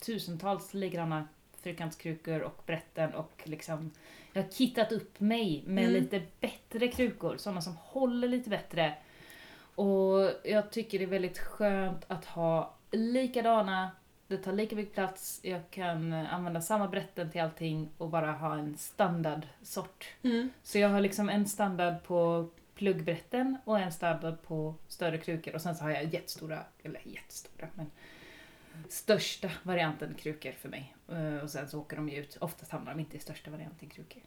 tusentals 0.04 0.74
likadana 0.74 1.28
fyrkantskrukor 1.62 2.40
och 2.40 2.62
brätten 2.66 3.14
och 3.14 3.42
liksom 3.44 3.90
jag 4.32 4.42
har 4.42 4.50
kittat 4.50 4.92
upp 4.92 5.20
mig 5.20 5.62
med 5.66 5.84
Mm. 5.88 6.02
lite 6.02 6.22
bättre 6.40 6.88
krukor, 6.88 7.36
sådana 7.36 7.60
som 7.62 7.76
håller 7.76 8.28
lite 8.28 8.50
bättre. 8.50 8.94
Och 9.74 10.30
jag 10.44 10.70
tycker 10.70 10.98
det 10.98 11.04
är 11.04 11.08
väldigt 11.08 11.38
skönt 11.38 12.04
att 12.08 12.24
ha 12.24 12.74
likadana, 12.90 13.90
det 14.32 14.38
tar 14.38 14.52
lika 14.52 14.76
mycket 14.76 14.94
plats, 14.94 15.40
jag 15.42 15.60
kan 15.70 16.12
använda 16.12 16.60
samma 16.60 16.88
brätten 16.88 17.30
till 17.30 17.40
allting 17.40 17.88
och 17.98 18.08
bara 18.08 18.32
ha 18.32 18.58
en 18.58 18.76
standardsort. 18.76 20.06
Mm. 20.22 20.50
Så 20.62 20.78
jag 20.78 20.88
har 20.88 21.00
liksom 21.00 21.28
en 21.28 21.46
standard 21.46 22.02
på 22.04 22.48
pluggbrätten 22.74 23.56
och 23.64 23.78
en 23.78 23.92
standard 23.92 24.42
på 24.42 24.74
större 24.88 25.18
krukor 25.18 25.54
och 25.54 25.60
sen 25.62 25.74
så 25.76 25.84
har 25.84 25.90
jag 25.90 26.14
jättestora, 26.14 26.58
eller 26.82 27.00
jättestora, 27.04 27.68
men 27.74 27.90
största 28.88 29.50
varianten 29.62 30.14
krukor 30.14 30.52
för 30.52 30.68
mig. 30.68 30.94
Eh, 31.08 31.36
Och 31.36 31.50
sen 31.50 31.68
så 31.68 31.80
åker 31.80 31.96
de 31.96 32.08
ju 32.08 32.16
ut, 32.16 32.36
oftast 32.40 32.72
hamnar 32.72 32.92
de 32.94 33.00
inte 33.00 33.16
i 33.16 33.20
största 33.20 33.50
varianten 33.50 33.88
krukor. 33.88 34.22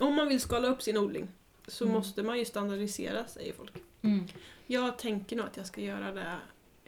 Om 0.00 0.14
man 0.14 0.28
vill 0.28 0.40
skala 0.40 0.68
upp 0.68 0.82
sin 0.82 0.96
odling 0.96 1.28
så 1.66 1.84
Mm. 1.84 1.96
måste 1.96 2.22
man 2.22 2.38
ju 2.38 2.44
standardisera 2.44 3.26
säger 3.26 3.52
folk. 3.52 3.72
Jag 4.66 4.98
tänker 4.98 5.36
nog 5.36 5.46
att 5.46 5.56
jag 5.56 5.66
ska 5.66 5.80
göra 5.80 6.12
det, 6.12 6.36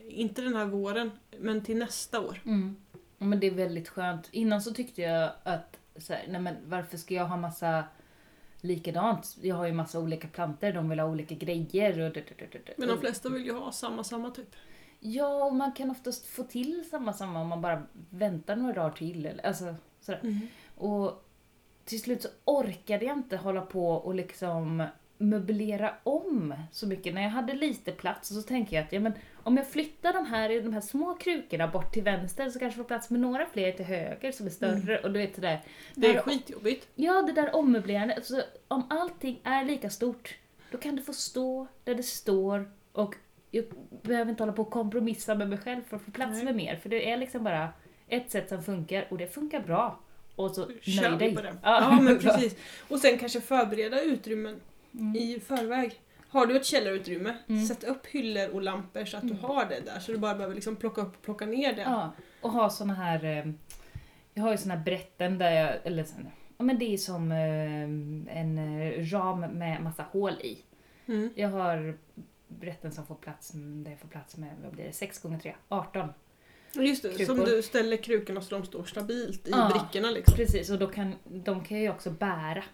inte 0.09 0.43
den 0.43 0.57
här 0.57 0.67
våren, 0.67 1.11
men 1.39 1.63
till 1.65 1.77
nästa 1.79 2.21
år. 2.21 2.41
Mm. 2.45 2.77
Ja, 3.19 3.27
men 3.27 3.41
det 3.41 3.47
är 3.47 3.51
väldigt 3.51 3.89
skönt. 3.89 4.29
Innan 4.33 4.63
så 4.63 4.75
tyckte 4.75 5.03
jag 5.03 5.33
att, 5.43 5.79
så 5.97 6.13
här, 6.13 6.25
nej 6.29 6.41
men 6.41 6.57
varför 6.67 6.97
ska 6.97 7.15
jag 7.15 7.27
ha 7.27 7.37
massa 7.37 7.85
likadant? 8.61 9.37
Jag 9.41 9.57
har 9.57 9.67
ju 9.67 9.73
massa 9.73 9.99
olika 10.01 10.29
planter, 10.29 10.73
de 10.73 10.89
vill 10.89 10.99
ha 11.01 11.07
olika 11.09 11.35
grejer 11.35 12.01
och... 12.01 12.17
Men 12.77 12.89
de 12.89 13.01
flesta 13.01 13.29
vill 13.29 13.45
ju 13.47 13.53
ha 13.53 13.73
samma, 13.73 14.05
samma 14.05 14.31
typ. 14.31 14.57
Ja, 15.01 15.45
och 15.45 15.55
man 15.55 15.73
kan 15.73 15.91
oftast 15.91 16.27
få 16.27 16.43
till 16.43 16.85
samma 16.91 17.13
samma 17.13 17.41
om 17.41 17.49
man 17.49 17.61
bara 17.61 17.83
väntar 18.11 18.57
några 18.57 18.73
dagar 18.75 18.91
till. 18.91 19.27
eller- 19.27 19.47
Alltså, 19.47 19.75
sådär. 20.01 20.41
Och 20.77 21.25
till 21.85 22.01
slut 22.01 22.23
så 22.23 22.29
orkade 22.45 23.05
jag 23.05 23.17
inte 23.17 23.37
hålla 23.37 23.61
på 23.61 23.89
och 23.91 24.15
liksom 24.15 24.87
möblera 25.29 25.95
om 26.03 26.55
så 26.73 26.87
mycket. 26.87 27.15
När 27.15 27.23
jag 27.23 27.31
hade 27.31 27.53
lite 27.55 27.93
plats 27.93 28.29
så 28.29 28.43
tänkte 28.43 28.75
jag 28.75 28.85
att 28.85 28.93
ja, 28.93 29.01
men 29.01 29.13
om 29.43 29.57
jag 29.57 29.67
flyttar 29.69 30.13
de 30.13 30.27
här, 30.27 30.49
de 30.63 30.73
här 30.73 30.81
små 30.81 31.15
krukorna 31.15 31.69
bort 31.69 31.93
till 31.93 32.03
vänster 32.03 32.51
så 32.51 32.59
kanske 32.59 32.65
jag 32.67 32.75
får 32.87 32.95
plats 32.95 33.11
med 33.11 33.21
några 33.21 33.47
fler 33.47 33.73
till 33.73 33.85
höger 33.85 34.33
som 34.33 34.47
är 34.47 34.51
större. 34.51 34.99
Och 34.99 35.13
du 35.13 35.19
vet 35.19 35.35
det 35.35 35.41
där. 35.41 35.61
Det 35.95 36.07
är 36.09 36.15
Där- 36.15 36.21
skitjobbigt. 36.23 36.89
Ja, 36.95 37.23
det 37.23 37.33
där 37.33 37.57
ommöblerande. 37.57 38.15
Alltså, 38.15 38.43
om 38.69 38.87
allting 38.91 39.41
är 39.45 39.65
lika 39.65 39.91
stort, 39.91 40.35
då 40.71 40.79
kan 40.79 40.97
det 40.97 41.03
få 41.03 41.13
stå 41.13 41.67
där 41.85 41.95
det 41.95 42.03
står 42.03 42.71
och 42.93 43.15
jag 43.51 43.65
behöver 44.03 44.31
inte 44.31 44.43
hålla 44.43 44.53
på 44.53 44.63
och 44.63 44.71
kompromissa 44.71 45.35
med 45.35 45.49
mig 45.49 45.59
själv 45.59 45.83
för 45.89 45.97
att 45.97 46.03
få 46.03 46.11
plats 46.11 46.33
Nej. 46.33 46.45
med 46.45 46.57
mer. 46.57 46.77
För 46.77 46.89
det 46.89 47.11
är 47.11 47.17
liksom 47.17 47.45
bara 47.45 47.69
ett 48.09 48.31
sätt 48.31 48.49
som 48.49 48.63
funkar 48.63 49.07
och 49.11 49.19
det 49.19 49.27
funkar 49.35 49.61
bra. 49.61 50.01
Och 50.37 50.51
så 50.55 50.71
Kör 50.81 51.11
nöj 51.11 51.19
dig. 51.19 51.35
på 51.35 51.43
det. 51.43 51.57
Ja, 51.63 51.81
Ja, 51.81 52.01
men 52.01 52.19
precis. 52.23 52.57
Och 52.89 52.99
sen 52.99 53.19
kanske 53.19 53.41
förbereda 53.41 54.01
utrymmen 54.03 54.61
Mm. 54.95 55.17
i 55.17 55.41
förväg. 55.41 56.01
Har 56.29 56.47
du 56.47 56.57
ett 56.57 56.67
källarutrymme, 56.67 57.35
Mm. 57.49 57.65
sätt 57.67 57.85
upp 57.85 58.07
hyllor 58.07 58.49
och 58.51 58.63
lampor 58.63 59.05
så 59.05 59.17
att 59.17 59.23
du 59.23 59.31
Mm. 59.35 59.45
har 59.45 59.65
det 59.67 59.81
där. 59.81 59.99
Så 60.01 60.13
du 60.13 60.19
bara 60.19 60.35
behöver 60.35 60.55
liksom 60.55 60.77
plocka 60.77 61.01
upp 61.03 61.17
och 61.17 61.23
plocka 61.23 61.47
ner 61.47 61.73
det. 61.73 61.83
Ja, 61.83 62.13
och 62.41 62.51
ha 62.51 62.71
såna 62.71 62.95
här... 62.95 63.25
eh, 63.25 63.53
Jag 64.35 64.43
har 64.43 64.51
ju 64.53 64.59
såna 64.59 64.75
här 64.75 64.85
brätten 64.85 65.39
där 65.39 65.51
jag... 65.51 65.75
Eller 65.85 66.05
sån, 66.05 66.29
ja 66.59 66.65
men 66.65 66.79
det 66.79 66.95
är 66.95 66.97
som 66.97 67.33
eh, 67.33 68.39
en 68.39 68.59
eh, 68.59 69.05
ram 69.13 69.41
med 69.41 69.83
massa 69.83 70.03
hål 70.13 70.33
i. 70.33 70.59
Mm. 71.07 71.31
Jag 71.35 71.49
har 71.49 71.99
rätten 72.61 72.93
som 72.93 73.07
får 73.07 73.15
plats, 73.15 73.51
där 73.55 73.91
jag 73.91 74.01
får 74.01 74.09
plats 74.09 74.37
med, 74.37 74.51
vad 74.65 74.73
blir 74.73 74.85
det, 74.85 74.93
6 74.93 75.23
gånger 75.23 75.39
3 75.39 75.55
18. 75.69 76.09
Just 76.75 77.03
det, 77.03 77.27
som 77.27 77.37
Krukor. 77.37 77.47
du 77.51 77.63
ställer 77.63 77.97
krukorna 77.97 78.41
så 78.41 78.55
de 78.59 78.65
står 78.67 78.85
stabilt 78.85 79.49
i 79.49 79.51
Ja. 79.51 79.71
brickorna 79.73 80.11
liksom. 80.11 80.35
Precis, 80.37 80.71
och 80.71 80.79
då 80.79 80.87
kan, 80.87 81.15
de 81.25 81.65
kan 81.65 81.77
jag 81.77 81.83
ju 81.85 81.91
också 81.91 82.11
bära 82.11 82.65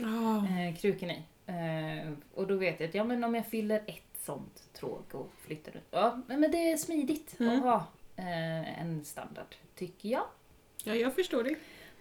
eh, 0.00 0.76
krukorna 0.80 1.12
i. 1.12 1.22
Eh, 1.48 2.12
och 2.34 2.46
då 2.46 2.56
vet 2.56 2.80
jag 2.80 2.88
att 2.88 2.94
ja, 2.94 3.04
men 3.04 3.24
om 3.24 3.34
jag 3.34 3.46
fyller 3.46 3.82
ett 3.86 4.02
sånt 4.20 4.72
tråg 4.72 5.02
och 5.12 5.30
flyttar 5.40 5.72
runt. 5.72 5.84
Ja, 5.90 6.20
men 6.26 6.40
det 6.50 6.70
är 6.72 6.76
smidigt 6.76 7.40
Mm. 7.40 7.56
att 7.56 7.62
ha 7.62 7.76
eh, 8.16 8.80
en 8.82 9.04
standard, 9.04 9.54
tycker 9.74 10.08
jag. 10.08 10.24
ja, 10.84 10.94
jag 10.94 11.14
förstår 11.14 11.42
det. 11.44 11.54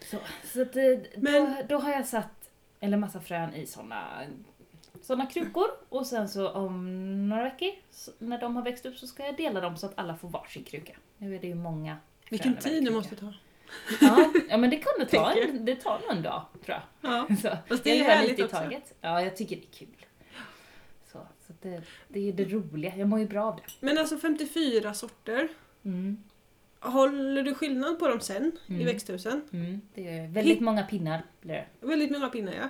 Så, 0.06 0.18
så 0.54 0.62
att, 0.62 0.76
eh, 0.76 0.84
Men- 1.18 1.34
då, 1.34 1.62
då 1.70 1.78
har 1.78 1.92
jag 1.92 2.06
satt 2.08 2.50
en 2.80 3.00
massa 3.00 3.20
frön 3.22 3.54
i 3.56 3.66
såna, 3.66 4.22
såna 5.02 5.26
krukor 5.26 5.68
och 5.90 6.08
sen 6.08 6.30
så 6.30 6.50
om 6.52 7.30
några 7.30 7.44
veckor, 7.44 7.72
när 8.20 8.40
de 8.40 8.56
har 8.56 8.64
växt 8.64 8.86
upp, 8.86 8.98
så 8.98 9.08
ska 9.08 9.26
jag 9.26 9.38
dela 9.38 9.62
dem 9.62 9.78
så 9.78 9.86
att 9.86 9.94
alla 10.00 10.16
får 10.18 10.30
varsin 10.30 10.64
kruka. 10.64 10.94
Nu 11.18 11.36
är 11.36 11.40
det 11.40 11.48
ju 11.48 11.56
många 11.56 11.98
Vilken 12.30 12.56
tid 12.56 12.86
det 12.86 12.92
måste 12.92 13.16
ta. 13.16 13.34
Ja, 14.02 14.32
ja 14.50 14.58
men 14.58 14.70
det 14.70 14.78
kan 14.78 14.94
det 15.00 15.06
ta, 15.06 15.32
en, 15.34 15.66
det 15.66 15.76
tar 15.76 16.00
nog 16.00 16.18
en 16.18 16.22
dag 16.24 16.46
tror 16.66 16.78
jag. 17.02 17.12
Ja. 17.12 17.28
Så, 17.42 17.58
Fast 17.70 17.84
det 17.84 18.00
är 18.00 18.04
härligt 18.04 18.30
lite 18.30 18.42
i 18.42 18.46
också. 18.46 18.56
taget. 18.58 18.94
Ja, 19.02 19.22
jag 19.22 19.36
tycker 19.38 19.56
det 19.56 19.62
är 19.62 19.78
kul. 19.80 20.06
Så, 21.12 21.28
så 21.48 21.54
det, 21.62 21.82
det 22.08 22.20
är 22.20 22.24
ju 22.24 22.32
det 22.32 22.46
roliga, 22.46 22.94
jag 22.98 23.08
mår 23.08 23.20
ju 23.20 23.28
bra 23.28 23.44
av 23.46 23.56
det. 23.56 23.62
Men 23.80 23.98
alltså 23.98 24.18
54 24.18 24.94
sorter. 24.94 25.48
Mm, 25.86 26.18
Håller 26.80 27.44
du 27.44 27.54
skillnad 27.56 28.00
på 28.00 28.08
dem 28.08 28.20
sen 28.20 28.52
i 28.68 28.74
Mm. 28.74 28.86
växthusen? 28.86 29.42
mm, 29.54 29.82
det 29.94 30.08
är 30.08 30.28
väldigt 30.28 30.56
Hit- 30.58 30.64
många 30.64 30.84
pinnar 30.84 31.24
blir 31.42 31.54
det. 31.54 31.88
Väldigt 31.88 32.12
många 32.12 32.30
pinnar 32.30 32.54
ja. 32.54 32.70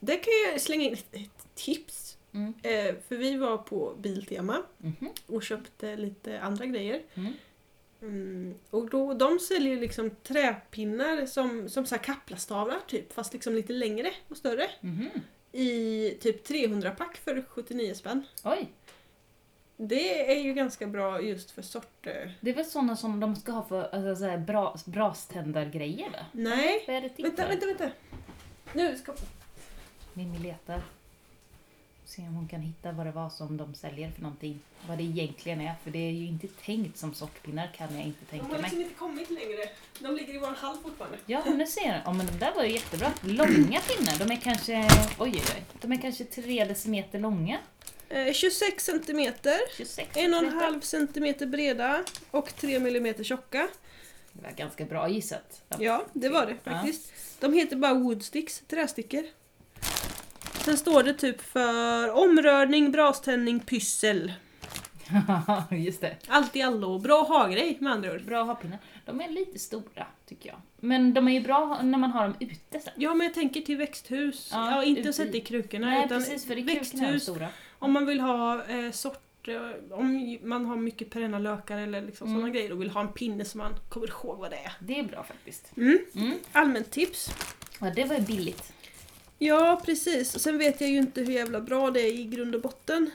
Där 0.00 0.14
kan 0.14 0.32
jag 0.52 0.60
slänga 0.60 0.84
in 0.84 0.92
ett, 0.92 1.06
ett 1.14 1.46
tips. 1.54 2.16
Mm. 2.34 2.54
Eh, 2.62 2.94
för 3.08 3.16
vi 3.16 3.36
var 3.36 3.58
på 3.58 3.94
Biltema 3.98 4.56
Mhm, 4.78 5.10
och 5.26 5.42
köpte 5.42 5.96
lite 5.96 6.40
andra 6.40 6.66
grejer. 6.66 7.02
Mm. 8.02 8.12
Mm, 8.42 8.54
och 8.70 8.90
då, 8.90 9.14
de 9.14 9.38
säljer 9.38 9.80
liksom 9.80 10.10
träpinnar 10.22 11.26
som, 11.26 11.68
som 11.68 11.86
så 11.86 11.94
här 11.94 12.02
kaplastavlar 12.02 12.78
typ, 12.86 13.12
fast 13.12 13.32
liksom 13.32 13.54
lite 13.54 13.72
längre 13.72 14.10
och 14.28 14.36
större. 14.36 14.70
Mhm. 14.80 15.08
I 15.52 16.10
typ 16.20 16.48
300-pack 16.48 17.16
för 17.16 17.44
79 17.48 17.94
spänn. 17.94 18.26
Oj, 18.44 18.72
Det 19.76 20.32
är 20.32 20.40
ju 20.40 20.54
ganska 20.54 20.86
bra 20.86 21.20
just 21.22 21.50
för 21.50 21.62
sorter. 21.62 22.34
det 22.40 22.50
är 22.50 22.54
väl 22.54 22.64
såna 22.64 22.96
som 22.96 23.20
de 23.20 23.36
ska 23.36 23.52
ha 23.52 23.64
för 23.64 23.82
alltså, 23.82 24.16
så 24.16 24.24
här, 24.30 24.38
bra, 24.38 24.76
braständargrejer 24.86 26.10
va? 26.10 26.26
Nej, 26.32 26.84
Vad 26.86 26.96
är 26.96 27.00
det 27.00 27.08
till 27.08 27.24
vänta, 27.24 27.42
för? 27.42 27.48
vänta, 27.48 27.66
vänta. 27.66 27.90
Nu 28.72 28.96
ska... 28.96 29.14
Mimmi 30.12 30.38
letar. 30.38 30.82
Se 32.16 32.22
om 32.22 32.34
hon 32.34 32.48
kan 32.48 32.60
hitta 32.60 32.92
vad 32.92 33.06
det 33.06 33.12
var 33.12 33.30
som 33.30 33.56
de 33.56 33.74
säljer 33.74 34.10
för 34.10 34.22
någonting. 34.22 34.58
Vad 34.88 34.98
det 34.98 35.04
egentligen 35.04 35.60
är. 35.60 35.74
För 35.84 35.90
det 35.90 35.98
är 35.98 36.10
ju 36.12 36.26
inte 36.26 36.48
tänkt 36.48 36.98
som 36.98 37.14
sortpinnar 37.14 37.70
kan 37.76 37.94
jag 37.96 38.06
inte 38.06 38.18
De 38.20 38.26
tänka 38.30 38.44
har 38.46 38.52
mig. 38.52 38.60
liksom 38.62 38.80
inte 38.80 38.94
kommit 38.94 39.30
längre. 39.30 39.68
De 39.98 40.16
ligger 40.16 40.34
i 40.34 40.38
vår 40.38 40.46
hall 40.56 40.76
fortfarande. 40.82 41.18
Ja, 41.26 41.42
nu 41.46 41.66
ser 41.66 41.86
jag. 41.86 42.00
Ja, 42.04 42.12
men 42.12 42.26
de 42.26 42.32
där 42.38 42.54
var 42.54 42.64
ju 42.64 42.72
jättebra. 42.72 43.12
Långa 43.22 43.80
pinnar. 43.80 44.18
De 44.26 44.32
är 44.34 44.40
kanske, 44.40 44.88
oj, 45.18 45.30
oj, 45.34 45.42
oj. 45.54 45.62
De 45.80 45.92
är 45.92 45.96
kanske 45.96 46.24
3 46.24 46.64
decimeter 46.64 47.18
långa. 47.18 47.58
Eh, 48.08 48.32
26 48.32 48.84
centimeter, 48.84 49.58
26 49.76 50.16
1,5 50.16 50.80
centimeter 50.80 51.46
breda 51.46 52.04
och 52.30 52.56
3 52.56 52.78
millimeter 52.80 53.24
tjocka. 53.24 53.68
Det 54.32 54.42
var 54.44 54.50
ganska 54.50 54.84
bra 54.84 55.08
gissat. 55.08 55.62
Ja, 55.78 56.04
det 56.12 56.28
var 56.28 56.46
det 56.46 56.56
Ja. 56.64 56.70
faktiskt. 56.72 57.12
De 57.40 57.52
heter 57.52 57.76
bara 57.76 57.94
woodsticks, 57.94 58.62
trästickor. 58.68 59.22
Sen 60.64 60.76
står 60.78 61.02
det 61.02 61.14
typ 61.14 61.40
för 61.40 62.10
omrörning, 62.10 62.92
braständning, 62.92 63.60
pyssel. 63.60 64.32
Just 65.70 66.00
det. 66.00 66.16
Allt 66.28 66.56
i 66.56 66.62
allo. 66.62 66.98
Bra 66.98 67.22
ha-grej 67.22 67.76
med 67.80 67.92
andra 67.92 68.12
ord. 68.12 68.22
Bra 68.24 68.42
ha-pinnar. 68.42 68.78
De 69.06 69.20
är 69.20 69.28
lite 69.28 69.58
stora, 69.58 70.06
tycker 70.28 70.48
jag. 70.48 70.58
Men 70.80 71.14
de 71.14 71.28
är 71.28 71.32
ju 71.32 71.40
bra 71.40 71.80
när 71.82 71.98
man 71.98 72.10
har 72.10 72.22
dem 72.22 72.34
ute 72.40 72.80
sen. 72.80 72.92
Ja, 72.96 73.14
men 73.14 73.26
jag 73.26 73.34
tänker 73.34 73.60
till 73.60 73.76
växthus. 73.76 74.50
Ja, 74.52 74.70
Ja, 74.70 74.84
inte 74.84 75.08
att 75.08 75.14
sätta 75.14 75.36
i- 75.36 75.40
krukorna. 75.40 75.86
Nej, 75.86 76.04
utan 76.06 76.18
precis. 76.22 76.46
För 76.46 76.58
i 76.58 76.62
krukorna 76.62 76.72
är 76.72 77.12
växthus. 77.12 77.22
stora. 77.22 77.48
Om 77.78 77.92
man 77.92 78.06
vill 78.06 78.20
ha 78.20 78.64
eh, 78.64 78.90
sorter, 78.90 79.76
om 79.90 80.38
man 80.42 80.66
har 80.66 80.76
mycket 80.76 81.10
perenna 81.10 81.38
lökar 81.38 81.78
eller 81.78 82.02
liksom 82.02 82.26
Mm. 82.28 82.38
sådana 82.40 82.54
grejer 82.54 82.72
och 82.72 82.80
vill 82.82 82.90
ha 82.90 83.00
en 83.00 83.12
pinne 83.12 83.44
som 83.44 83.58
man 83.58 83.74
kommer 83.88 84.06
ihåg 84.08 84.38
vad 84.38 84.50
det 84.50 84.56
är. 84.56 84.72
Det 84.80 84.98
är 84.98 85.02
bra 85.04 85.22
faktiskt. 85.24 85.72
Mm. 85.76 85.98
Mm. 86.14 86.32
Allmänt 86.52 86.90
tips. 86.90 87.30
Ja, 87.80 87.90
det 87.96 88.04
var 88.04 88.16
ju 88.16 88.22
billigt. 88.22 88.71
Ja, 89.44 89.80
precis. 89.84 90.34
Och 90.34 90.40
sen 90.40 90.58
vet 90.58 90.80
jag 90.80 90.90
ju 90.90 90.96
inte 90.98 91.20
hur 91.20 91.32
jävla 91.32 91.60
bra 91.60 91.90
det 91.90 92.00
är 92.00 92.12
i 92.20 92.24
grund 92.24 92.54
och 92.54 92.60
botten. 92.60 93.10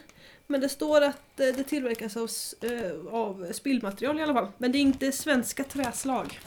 Men 0.48 0.62
det 0.62 0.70
står 0.70 1.02
att 1.02 1.40
eh, 1.40 1.46
det 1.56 1.64
tillverkas 1.64 2.18
av, 2.18 2.30
eh, 2.72 3.14
av 3.16 3.52
spillmaterial 3.54 4.20
i 4.20 4.24
alla 4.24 4.34
fall. 4.34 4.48
Men 4.58 4.72
det 4.72 4.78
är 4.78 4.82
inte 4.82 5.12
svenska 5.12 5.64
träslag. 5.64 6.40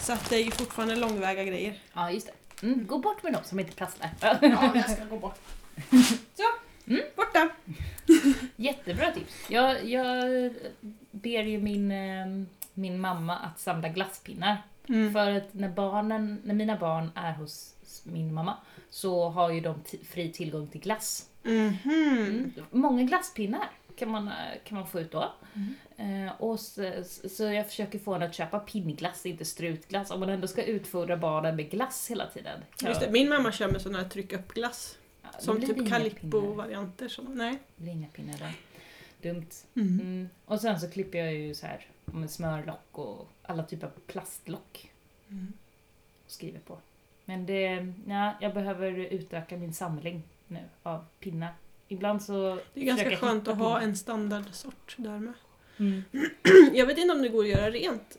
Så 0.00 0.12
att 0.12 0.30
det 0.30 0.36
är 0.36 0.44
ju 0.44 0.50
fortfarande 0.50 0.96
långväga 0.96 1.44
grejer. 1.44 1.82
Ja, 1.92 2.10
just 2.10 2.26
det. 2.60 2.66
Mm, 2.66 2.86
gå 2.86 2.98
bort 2.98 3.22
med 3.22 3.32
dem 3.32 3.42
som 3.44 3.60
inte 3.60 3.72
plastrar. 3.72 4.10
Ja, 4.20 4.38
jag 4.74 4.90
ska 4.90 5.04
gå 5.04 5.16
bort. 5.18 5.38
Så, 6.36 6.42
Mm. 6.86 7.02
borta. 7.16 7.48
Jättebra 8.56 9.10
tips. 9.10 9.34
Jag, 9.48 9.84
jag 9.84 10.24
ber 11.10 11.42
ju 11.42 11.60
min, 11.60 11.90
eh, 11.90 12.26
min 12.74 13.00
mamma 13.00 13.36
att 13.36 13.60
samla 13.60 13.88
glasspinnar. 13.88 14.62
Mm. 14.88 15.12
För 15.12 15.30
att 15.30 15.54
när, 15.54 15.68
barnen, 15.68 16.40
när 16.44 16.54
mina 16.54 16.76
barn 16.76 17.10
är 17.14 17.32
hos 17.32 17.74
min 18.02 18.34
mamma 18.34 18.56
så 18.94 19.28
har 19.28 19.50
ju 19.50 19.60
de 19.60 19.74
fri 20.08 20.32
tillgång 20.32 20.66
till 20.66 20.80
glass. 20.80 21.28
Mhm. 21.42 21.78
Mm. 21.84 22.52
Många 22.70 23.02
glasspinnar 23.02 23.70
kan 23.96 24.08
man, 24.10 24.28
eh, 24.28 24.34
kan 24.64 24.78
man 24.78 24.86
få 24.86 25.00
ut 25.00 25.12
då. 25.12 25.32
Mm. 25.54 26.26
Eh, 26.26 26.32
och 26.40 26.60
så, 26.60 26.92
så 27.28 27.42
jag 27.44 27.66
försöker 27.68 27.98
få 27.98 28.12
henne 28.12 28.26
att 28.26 28.34
köpa 28.34 28.58
pinnglass, 28.58 29.26
inte 29.26 29.44
strutglass. 29.44 30.10
Om 30.10 30.20
man 30.20 30.28
ändå 30.28 30.46
ska 30.46 30.64
utfodra 30.64 31.16
barnen 31.16 31.56
med 31.56 31.70
glass 31.70 32.10
hela 32.10 32.26
tiden. 32.26 32.60
Just 32.82 33.00
det, 33.00 33.10
min 33.10 33.28
mamma 33.28 33.52
kör 33.52 33.68
med 33.70 33.82
sån 33.82 33.94
här 33.94 34.08
tryck 34.08 34.32
upp 34.32 34.54
glass. 34.54 34.98
Ja, 35.22 35.28
då 35.38 35.44
Som 35.44 35.60
typ. 35.60 35.88
Calippo-varianter. 35.88 37.12
Nej. 37.28 37.58
Det 37.76 37.82
blir 37.82 37.92
inga 37.92 38.08
pinnar 38.08 38.38
där. 38.38 38.52
Dumt. 39.22 39.50
Mm. 39.76 40.00
Mm. 40.00 40.28
Och 40.44 40.60
sen 40.60 40.80
så 40.80 40.90
klipper 40.90 41.18
jag 41.18 41.34
ju 41.34 41.54
så 41.54 41.66
här 41.66 41.86
med 42.04 42.30
smörlock 42.30 42.98
och 42.98 43.28
alla 43.42 43.62
typer 43.62 43.86
av 43.86 43.92
plastlock 44.06 44.90
Mm. 45.28 45.52
och 46.24 46.30
skriver 46.30 46.58
på. 46.60 46.78
Men 47.24 47.46
det, 47.46 47.92
ja, 48.06 48.32
jag 48.40 48.54
behöver 48.54 48.90
utöka 48.92 49.56
min 49.56 49.72
samling 49.72 50.22
nu 50.48 50.60
av 50.82 51.04
pinnar. 51.20 51.54
Ibland 51.88 52.22
så 52.22 52.58
Det 52.74 52.80
är 52.80 52.84
ganska 52.84 53.16
skönt 53.16 53.48
att 53.48 53.58
ha 53.58 53.80
en 53.80 53.96
standardsort 53.96 54.94
där 54.98 55.18
med. 55.18 55.34
Mm. 55.76 56.02
Jag 56.72 56.86
vet 56.86 56.98
inte 56.98 57.14
om 57.14 57.22
det 57.22 57.28
går 57.28 57.42
att 57.44 57.50
göra 57.50 57.70
rent. 57.70 58.16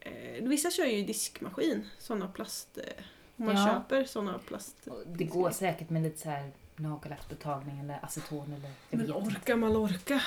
Eh, 0.00 0.42
Vissa 0.44 0.70
kör 0.70 0.84
ju 0.84 1.04
diskmaskin, 1.04 1.86
såna 1.98 2.28
plast... 2.28 2.78
eh, 2.78 3.04
Om 3.36 3.44
man 3.46 3.56
Ja. 3.56 3.66
köper 3.66 4.04
såna 4.04 4.38
plast... 4.38 4.88
Det 5.06 5.24
går 5.24 5.50
säkert 5.50 5.90
med 5.90 6.02
lite 6.02 6.18
så 6.20 6.30
här 6.30 6.50
nagellacksbetagning 6.76 7.78
eller 7.80 7.98
aceton 8.04 8.52
eller 8.52 8.70
Men 8.90 9.12
orkar 9.12 9.56
man 9.56 9.76
orka? 9.76 10.22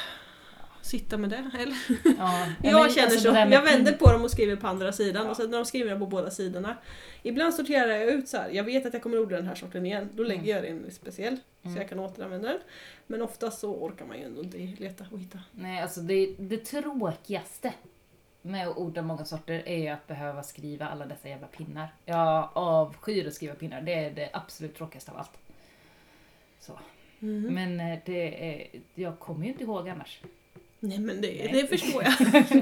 Sitta 0.82 1.18
med 1.18 1.30
det? 1.30 1.52
Eller? 1.60 1.78
Ja, 2.18 2.46
Jag 2.64 2.92
känner 2.92 3.08
alltså 3.08 3.20
så. 3.20 3.32
med 3.34 3.52
Jag 3.52 3.62
vänder 3.64 3.94
på 3.94 4.12
dem 4.12 4.24
och 4.24 4.32
skriver 4.32 4.56
på 4.56 4.68
andra 4.68 4.92
sidan 4.92 5.24
Ja. 5.26 5.30
och 5.32 5.38
sen 5.38 5.50
när 5.52 5.58
de 5.58 5.66
skriver 5.66 6.00
på 6.00 6.06
båda 6.06 6.32
sidorna. 6.32 6.78
Ibland 7.24 7.54
sorterar 7.54 7.92
jag 7.92 8.08
ut 8.10 8.28
så 8.28 8.38
här. 8.38 8.50
jag 8.50 8.64
vet 8.64 8.86
att 8.86 8.94
jag 8.94 9.04
kommer 9.04 9.20
odla 9.20 9.38
den 9.38 9.48
här 9.48 9.56
sorten 9.56 9.86
igen. 9.86 10.10
Då 10.14 10.24
lägger 10.24 10.58
Mm. 10.58 10.76
jag 10.80 10.84
den 10.84 10.92
speciell 10.92 11.38
Mm. 11.64 11.76
så 11.76 11.82
jag 11.82 11.90
kan 11.90 12.00
återanvända 12.00 12.48
den. 12.48 12.60
Men 13.08 13.22
oftast 13.22 13.60
så 13.60 13.76
orkar 13.76 14.06
man 14.06 14.18
ju 14.18 14.24
ändå 14.24 14.42
inte 14.44 14.58
leta 14.58 15.06
och 15.12 15.20
hitta. 15.20 15.40
Nej, 15.52 15.82
alltså 15.82 16.02
det, 16.02 16.36
det 16.40 16.58
tråkigaste 16.58 17.74
med 18.42 18.68
att 18.68 18.78
odla 18.78 19.02
många 19.02 19.26
sorter 19.26 19.64
är 19.66 19.78
ju 19.78 19.88
att 19.88 20.08
behöva 20.08 20.44
skriva 20.44 20.88
alla 20.88 21.06
dessa 21.06 21.30
jävla 21.30 21.48
pinnar. 21.48 21.94
Jag 22.06 22.50
avskyr 22.54 23.28
att 23.28 23.34
skriva 23.34 23.56
pinnar, 23.56 23.82
det 23.82 23.94
är 23.94 24.12
det 24.12 24.30
absolut 24.34 24.76
tråkigaste 24.76 25.12
av 25.12 25.18
allt. 25.18 25.38
Så. 26.60 26.80
Mm. 27.22 27.54
Men 27.54 27.80
eh, 27.92 28.00
det 28.06 28.52
är, 28.52 28.68
jag 28.96 29.20
kommer 29.20 29.44
ju 29.46 29.52
inte 29.52 29.64
ihåg 29.64 29.90
annars. 29.90 30.22
Nej 30.80 31.00
men 31.00 31.22
det, 31.22 31.28
Nej. 31.28 31.50
det 31.54 31.68
förstår 31.68 32.04
jag. 32.04 32.14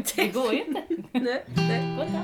Det 0.15 0.27
går 0.27 0.53
ju 0.53 0.63
inte. 0.63 0.83
nej, 1.11 1.43
nej. 1.55 1.95
Går 1.95 2.05
inte. 2.05 2.21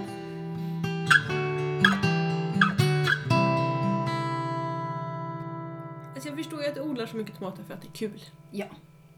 Alltså 6.14 6.30
jag 6.30 6.38
förstår 6.38 6.62
ju 6.64 6.68
att 6.70 6.76
du 6.76 6.82
odlar 6.82 7.06
så 7.06 7.18
mycket 7.18 7.38
tomater 7.38 7.64
för 7.64 7.74
att 7.74 7.82
det 7.82 7.88
är 7.88 8.10
kul. 8.10 8.22
Ja, 8.52 8.66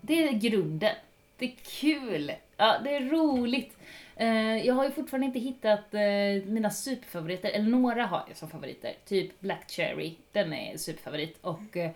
det 0.01 0.23
är 0.27 0.31
grunden. 0.33 0.95
Det 1.37 1.45
är 1.45 1.55
kul. 1.81 2.31
Ja, 2.57 2.79
det 2.83 2.95
är 2.95 3.01
roligt. 3.09 3.77
Eh, 4.15 4.57
Jag 4.67 4.73
har 4.73 4.85
ju 4.85 4.91
fortfarande 4.91 5.27
inte 5.27 5.39
hittat 5.39 5.93
eh, 5.93 6.45
mina 6.51 6.69
superfavoriter, 6.69 7.49
eller 7.49 7.69
några 7.69 8.05
har 8.05 8.23
jag 8.27 8.37
som 8.37 8.49
favoriter. 8.49 8.93
Typ 9.05 9.39
Black 9.39 9.69
Cherry, 9.71 10.15
den 10.31 10.53
är 10.53 10.71
en 10.71 10.79
superfavorit. 10.79 11.37
Och 11.41 11.77
eh, 11.77 11.91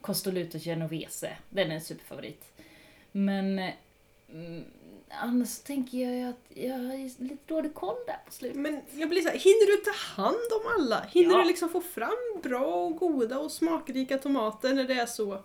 Costoluto 0.00 0.58
Genovese, 0.58 1.28
den 1.50 1.70
är 1.70 1.74
en 1.74 1.80
superfavorit. 1.80 2.44
Men 3.12 3.70
mm, 4.32 4.64
annars 5.10 5.48
så 5.48 5.62
tänker 5.62 5.98
jag 5.98 6.28
att 6.30 6.40
jag 6.48 6.72
har 6.72 7.22
lite 7.22 7.36
dålig 7.46 7.74
koll 7.74 7.96
där 8.06 8.18
på 8.26 8.32
slutet. 8.32 8.56
Men 8.56 8.80
jag 8.94 9.08
blir 9.08 9.20
så 9.22 9.28
här, 9.28 9.38
hinner 9.38 9.66
du 9.66 9.76
ta 9.76 10.22
hand 10.22 10.52
om 10.60 10.72
alla? 10.78 11.00
Hinner 11.10 11.34
Ja. 11.34 11.38
du 11.38 11.44
liksom 11.44 11.68
få 11.68 11.80
fram 11.80 12.40
bra 12.42 12.66
och 12.74 12.96
goda 12.96 13.38
och 13.38 13.52
smakrika 13.52 14.18
tomater 14.18 14.74
när 14.74 14.84
det 14.84 14.94
är 14.94 15.06
så 15.06 15.38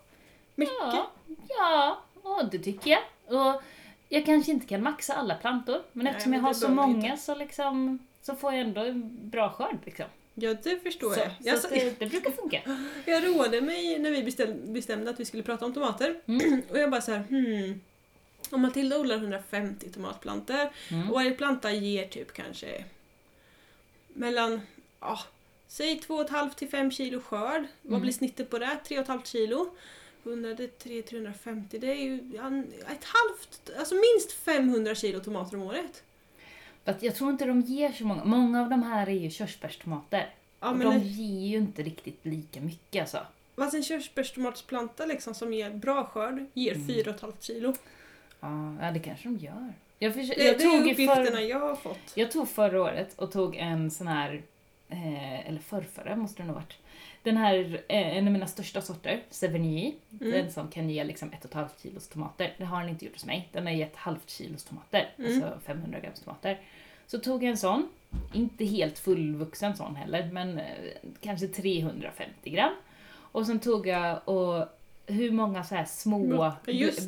Mycket. 0.56 0.74
Ja, 0.80 1.12
ja 1.50 2.02
och 2.22 2.46
det 2.52 2.60
tycker 2.60 2.92
jag. 2.92 3.02
Och 3.38 3.62
jag 4.10 4.26
kanske 4.26 4.52
inte 4.52 4.68
kan 4.68 4.84
maxa 4.84 5.14
alla 5.14 5.36
plantor, 5.36 5.82
men 5.92 6.04
Nej, 6.04 6.12
eftersom 6.12 6.32
men 6.32 6.40
jag 6.40 6.48
har 6.48 6.54
så 6.54 6.70
många 6.70 7.18
så, 7.18 7.36
liksom, 7.36 8.00
så 8.22 8.36
får 8.36 8.52
jag 8.54 8.62
ändå 8.62 8.82
en 8.82 9.30
bra 9.30 9.50
skörd. 9.50 9.78
Liksom. 9.86 10.06
Ja, 10.34 10.54
det 10.64 10.84
förstår 10.84 11.14
Så, 11.14 11.20
jag. 11.20 11.30
så 11.30 11.36
Jag, 11.40 11.56
att 11.56 11.70
det, 11.70 12.00
det 12.00 12.06
brukar 12.06 12.32
funka. 12.32 12.62
jag 13.06 13.28
roade 13.28 13.62
mig 13.62 14.00
när 14.00 14.12
vi 14.12 14.24
bestäm, 14.24 14.74
bestämde 14.74 15.10
att 15.10 15.20
vi 15.20 15.26
skulle 15.26 15.44
prata 15.44 15.66
om 15.66 15.74
tomater. 15.74 16.16
Mm. 16.26 16.62
Och 16.70 16.78
jag 16.78 16.92
bara 16.92 17.02
så 17.02 17.12
här, 17.12 17.20
hmm. 17.20 17.82
Om 18.52 18.62
Matilda 18.62 19.00
odlar 19.00 19.16
150 19.18 19.90
tomatplantor 19.92 20.70
Mm. 20.92 21.08
och 21.10 21.16
varje 21.16 21.32
planta 21.32 21.72
ger 21.72 22.08
typ 22.08 22.34
kanske 22.34 22.84
mellan, 24.08 24.62
ja, 25.00 25.20
säg 25.68 26.00
2,5 26.00 26.50
till 26.56 26.70
5 26.70 26.92
kilo 26.92 27.22
skörd. 27.22 27.64
Vad 27.82 27.90
Mm. 27.92 28.02
blir 28.02 28.14
snittet 28.14 28.50
på 28.50 28.60
det? 28.60 28.80
3,5 28.88 29.22
kilo. 29.26 29.70
100 30.24 30.54
det 30.54 30.64
är 30.64 30.68
3, 30.68 31.02
350, 31.02 31.78
det 31.80 31.88
är 31.88 31.96
ju 32.04 32.16
ett 32.88 33.04
halvt, 33.06 33.72
alltså 33.80 33.96
minst 33.96 34.32
500 34.32 34.96
kilo 34.96 35.20
tomater 35.20 35.58
om 35.58 35.64
året. 35.64 36.04
Jag 37.00 37.16
tror 37.16 37.30
inte 37.32 37.46
de 37.46 37.62
ger 37.62 37.92
så 37.92 38.04
många. 38.06 38.24
Många 38.26 38.62
av 38.62 38.70
de 38.70 38.84
här 38.84 39.08
är 39.10 39.14
ju 39.14 39.30
körsbärstomater. 39.30 40.34
Ja, 40.60 40.70
och 40.70 40.78
men 40.78 40.88
de 40.88 41.00
det- 41.00 41.06
ger 41.06 41.48
ju 41.48 41.58
inte 41.58 41.84
riktigt 41.84 42.20
lika 42.26 42.60
mycket 42.62 43.02
alltså. 43.02 43.20
Fast 43.56 43.74
en 43.74 43.84
körsbärstomatsplanta 43.84 45.06
liksom 45.06 45.34
som 45.34 45.54
ger 45.54 45.70
bra 45.70 46.06
skörd 46.06 46.46
ger 46.54 46.76
Mm. 46.76 46.88
4,5 46.88 47.34
kilo. 47.40 47.74
Ja, 48.42 48.92
det 48.94 49.00
kanske 49.00 49.28
de 49.30 49.38
gör. 49.38 49.74
Jag, 50.00 50.14
förs- 50.14 50.30
Det, 50.30 50.44
jag, 50.44 50.58
det 50.58 50.64
tog 50.64 50.88
är 50.88 50.92
uppgifterna 50.92 51.26
för, 51.26 51.40
jag 51.50 51.60
har 51.60 51.76
fått. 51.76 52.12
jag 52.16 52.32
tog 52.32 52.50
förra 52.50 52.82
året 52.82 53.14
och 53.20 53.32
tog 53.32 53.56
en 53.56 53.92
sån 53.92 54.08
här, 54.08 54.42
eh, 54.90 55.48
eller 55.48 55.60
förrförra 55.60 56.16
måste 56.16 56.42
det 56.42 56.48
nog 56.48 56.56
varit. 56.56 56.78
Den 57.24 57.38
här, 57.38 57.82
eh, 57.88 58.18
en 58.18 58.28
av 58.28 58.34
mina 58.34 58.48
största 58.48 58.82
sorter, 58.82 59.24
Sevigny, 59.30 59.94
Mm. 60.22 60.32
den 60.32 60.52
som 60.52 60.68
kan 60.68 60.90
ge 60.90 61.04
liksom 61.04 61.32
ett 61.34 61.40
och 61.40 61.50
ett 61.52 61.54
halvt 61.56 61.82
kilos 61.82 62.08
tomater. 62.08 62.54
Det 62.58 62.66
har 62.66 62.80
den 62.80 62.90
inte 62.90 63.06
gjort 63.06 63.14
hos 63.14 63.26
mig. 63.26 63.50
Den 63.52 63.66
har 63.66 63.74
gett 63.74 63.96
halvt 63.96 64.30
kilos 64.30 64.64
tomater, 64.64 65.10
Mm. 65.18 65.32
alltså 65.44 65.60
500 65.66 66.00
grams 66.00 66.20
tomater. 66.20 66.60
Så 67.08 67.20
tog 67.20 67.44
jag 67.44 67.50
en 67.52 67.58
sån, 67.58 67.90
inte 68.34 68.66
helt 68.66 69.00
fullvuxen 69.00 69.76
sån 69.78 69.96
heller, 69.96 70.30
men 70.32 70.58
eh, 70.58 70.66
kanske 71.22 71.48
350 71.48 72.50
gram. 72.50 72.74
Och 73.14 73.46
sen 73.46 73.60
tog 73.60 73.88
jag 73.88 74.28
och 74.30 74.66
hur 75.12 75.32
många 75.32 75.64
så 75.64 75.76
här 75.76 75.86
små 75.86 76.54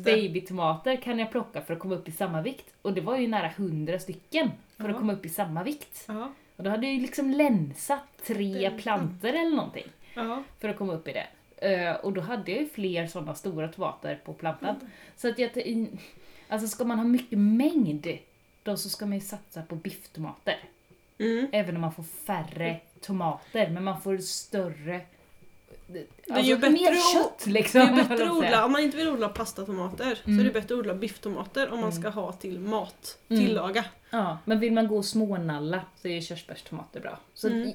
babytomater 0.04 0.96
kan 0.96 1.18
jag 1.18 1.30
plocka 1.30 1.60
för 1.60 1.74
att 1.74 1.80
komma 1.80 1.94
upp 1.94 2.08
i 2.08 2.12
samma 2.12 2.42
vikt? 2.42 2.74
Och 2.82 2.92
det 2.92 3.00
var 3.00 3.16
ju 3.16 3.28
nära 3.28 3.46
100 3.46 3.98
stycken 3.98 4.50
för 4.76 4.88
att 4.88 4.98
komma 4.98 5.12
upp 5.12 5.26
i 5.26 5.28
samma 5.28 5.62
vikt. 5.62 6.04
Ja, 6.08 6.32
Och 6.56 6.64
då 6.64 6.70
hade 6.70 6.86
jag 6.86 6.94
ju 6.94 7.00
liksom 7.00 7.30
länsat 7.30 8.02
tre 8.26 8.70
planter 8.70 9.28
eller 9.28 9.56
någonting 9.56 9.86
ja. 10.14 10.42
för 10.60 10.68
att 10.68 10.76
komma 10.76 10.92
upp 10.92 11.08
i 11.08 11.12
det. 11.12 11.26
Eh, 11.56 11.94
och 11.94 12.12
då 12.12 12.20
hade 12.20 12.50
jag 12.50 12.60
ju 12.60 12.68
fler 12.68 13.06
sådana 13.06 13.34
stora 13.34 13.68
tomater 13.68 14.20
på 14.24 14.32
plantan. 14.32 14.76
Mm. 14.76 14.90
Så 15.16 15.28
att 15.28 15.38
jag... 15.38 15.50
Alltså 16.48 16.68
ska 16.68 16.84
man 16.84 16.98
ha 16.98 17.04
mycket 17.04 17.38
mängd, 17.38 18.18
då 18.62 18.76
så 18.76 18.88
ska 18.88 19.06
man 19.06 19.14
ju 19.14 19.20
satsa 19.20 19.62
på 19.62 19.74
bifftomater. 19.74 20.58
Mm. 21.18 21.46
Även 21.52 21.74
om 21.74 21.80
man 21.80 21.92
får 21.92 22.02
färre 22.02 22.80
tomater, 23.00 23.70
men 23.70 23.84
man 23.84 24.00
får 24.00 24.18
större... 24.18 25.00
Det 25.86 26.06
är 26.26 26.40
ju 26.40 26.56
bättre 26.56 26.70
mer 26.70 27.12
kött 27.14 27.46
liksom. 27.46 27.80
Det 27.80 27.86
är 27.86 27.94
bättre 27.96 28.16
säga. 28.16 28.32
odla, 28.32 28.64
om 28.64 28.72
man 28.72 28.80
inte 28.82 28.96
vill 28.96 29.08
odla 29.08 29.28
pastatomater 29.28 30.14
så 30.14 30.28
Mm. 30.30 30.40
är 30.40 30.44
det 30.44 30.50
bättre 30.50 30.74
att 30.74 30.78
odla 30.80 30.94
bifftomater 30.94 31.66
om 31.72 31.80
man 31.80 31.90
Mm. 31.90 32.00
ska 32.02 32.08
ha 32.10 32.32
till 32.32 32.58
mat, 32.60 33.18
Mm. 33.28 33.42
tillaga. 33.46 33.84
Ja, 34.10 34.38
men 34.44 34.60
vill 34.60 34.72
man 34.72 34.86
gå 34.88 35.02
smånalla 35.02 35.80
så 35.96 36.08
är 36.08 36.20
körsbärstomater 36.20 37.00
bra. 37.00 37.18
Så 37.34 37.48
Mm. 37.48 37.72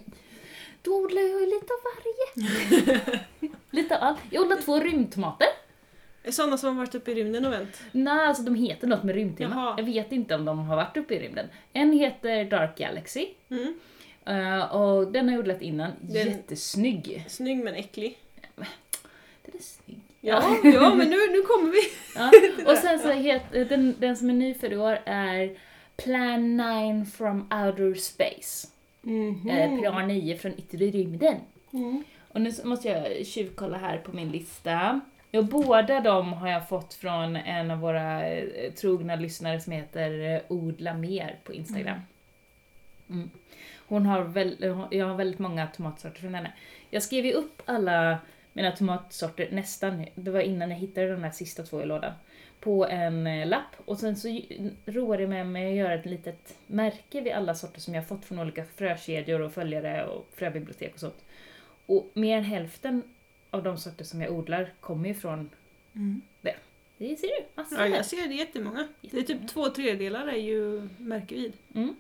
då 0.82 0.92
odlar 0.96 1.22
jag 1.22 1.40
ju 1.40 1.46
lite 1.46 1.68
av 1.74 1.80
varje. 1.96 3.20
lite 3.72 3.98
av 3.98 4.04
allt. 4.04 4.20
Jag 4.30 4.44
odlar 4.44 4.58
två 4.58 4.80
rymdtomater. 4.80 5.48
Sådana 6.30 6.58
som 6.58 6.70
har 6.70 6.76
varit 6.86 6.96
uppe 6.96 7.12
i 7.12 7.16
rymden 7.16 7.46
och 7.46 7.52
vänt. 7.54 7.82
Nej, 7.92 8.28
alltså 8.28 8.44
de 8.44 8.56
heter 8.56 8.88
något 8.88 9.04
med 9.04 9.16
rymdtema. 9.16 9.56
Jaha. 9.56 9.74
Jag 9.78 9.84
vet 9.86 10.12
inte 10.12 10.36
om 10.36 10.46
de 10.46 10.60
har 10.60 10.76
varit 10.76 10.98
uppe 10.98 11.14
i 11.16 11.20
rymden. 11.20 11.46
En 11.74 11.92
heter 11.94 12.46
Dark 12.46 12.78
Galaxy. 12.78 13.28
Mm. 13.50 13.80
Eh, 14.26 14.76
och 14.76 15.12
den 15.12 15.26
har 15.30 15.36
jag 15.36 15.40
odlat 15.40 15.62
innan. 15.62 15.92
Den- 16.02 16.28
Jättesnygg. 16.28 17.26
Snygg 17.28 17.58
men 17.64 17.74
äcklig. 17.76 18.18
Den 18.56 18.66
är 19.56 19.62
snygg. 19.64 20.00
Ja, 20.22 20.44
ja 20.64 20.96
men 20.96 21.10
nu, 21.10 21.16
nu 21.32 21.42
kommer 21.42 21.72
vi. 21.72 21.80
Ja. 22.16 22.32
Och 22.72 22.78
sen 22.78 23.00
så 23.00 23.12
heter 23.12 23.66
den, 23.66 23.96
den 24.00 24.18
som 24.18 24.30
är 24.30 24.34
ny 24.34 24.54
för 24.54 24.74
i 24.74 24.78
år 24.78 25.00
är 25.06 25.58
Plan 25.98 26.58
9 26.58 27.06
from 27.06 27.42
Outer 27.42 27.94
Space. 27.94 28.68
Mhm. 29.02 29.50
Eh, 29.50 29.80
plan 29.80 30.08
9 30.08 30.38
från 30.38 30.52
yttre 30.54 30.78
rymden. 30.86 31.36
Mm. 31.74 32.04
Och 32.28 32.42
nu 32.42 32.52
måste 32.64 32.88
jag 32.88 33.26
tjuvkolla 33.26 33.78
här 33.78 33.98
på 33.98 34.12
min 34.12 34.32
lista. 34.32 35.00
Ja, 35.32 35.42
båda 35.42 36.00
de 36.02 36.34
har 36.34 36.50
jag 36.50 36.70
fått 36.70 36.94
från 36.94 37.36
en 37.36 37.72
av 37.72 37.80
våra 37.80 38.30
eh, 38.30 38.72
trogna 38.74 39.16
lyssnare 39.16 39.60
som 39.60 39.74
heter 39.74 40.34
eh, 40.36 40.42
Odla 40.48 40.94
Mer 40.94 41.40
på 41.44 41.54
Instagram. 41.54 42.00
Mm. 43.10 43.30
Hon 43.90 44.06
har 44.06 44.24
väl, 44.24 44.76
jag 44.92 45.06
har 45.08 45.16
väldigt 45.16 45.40
många 45.40 45.68
tomatsorter 45.68 46.20
från 46.22 46.36
henne. 46.36 46.54
Jag 46.90 47.04
skrev 47.04 47.26
ju 47.26 47.34
upp 47.34 47.62
alla 47.66 48.18
mina 48.54 48.72
tomatsorter 48.72 49.48
nästan, 49.52 50.06
det 50.16 50.32
var 50.32 50.40
innan 50.40 50.72
jag 50.72 50.78
hittade 50.78 51.12
de 51.12 51.24
här 51.24 51.32
sista 51.32 51.64
två 51.64 51.82
i 51.82 51.86
lådan, 51.86 52.14
på 52.60 52.86
en 52.88 53.28
eh, 53.28 53.48
lapp. 53.48 53.76
Och 53.86 54.00
sen 54.00 54.16
så 54.16 54.42
roade 54.86 55.22
jag 55.24 55.30
mig 55.30 55.44
med 55.44 55.70
att 55.70 55.76
göra 55.76 55.94
ett 55.94 56.06
litet 56.06 56.58
märke 56.68 57.22
vid 57.22 57.34
alla 57.34 57.56
sorter 57.56 57.82
som 57.82 57.94
jag 57.96 58.08
fått 58.08 58.26
från 58.26 58.40
olika 58.40 58.66
frökedjor 58.76 59.42
och 59.42 59.54
följare 59.54 60.06
och 60.06 60.28
fröbibliotek 60.36 60.94
och 60.94 61.00
sånt. 61.00 61.24
Och 61.86 62.10
mer 62.14 62.38
än 62.38 62.44
hälften 62.44 63.04
av 63.50 63.64
de 63.64 63.78
sorter 63.78 64.06
som 64.06 64.22
jag 64.22 64.32
odlar 64.32 64.74
kommer 64.80 65.08
ju 65.08 65.14
från 65.14 65.50
Mm. 65.96 66.22
det. 66.42 66.56
Det 66.98 67.16
ser 67.16 67.28
du, 67.28 67.46
massor 67.62 67.80
Ja, 67.80 67.88
jag 67.88 68.06
ser 68.06 68.28
det 68.28 68.34
jättemånga. 68.34 68.88
Det 69.02 69.18
är 69.18 69.22
typ 69.22 69.48
två 69.48 69.70
tredjedelar 69.70 70.28
är 70.28 70.38
ju 70.38 70.90
märkevid. 70.98 71.54
Mm. 71.76 71.96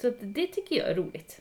Så 0.00 0.12
det 0.20 0.46
tycker 0.46 0.76
jag 0.76 0.88
är 0.90 0.94
roligt. 0.94 1.40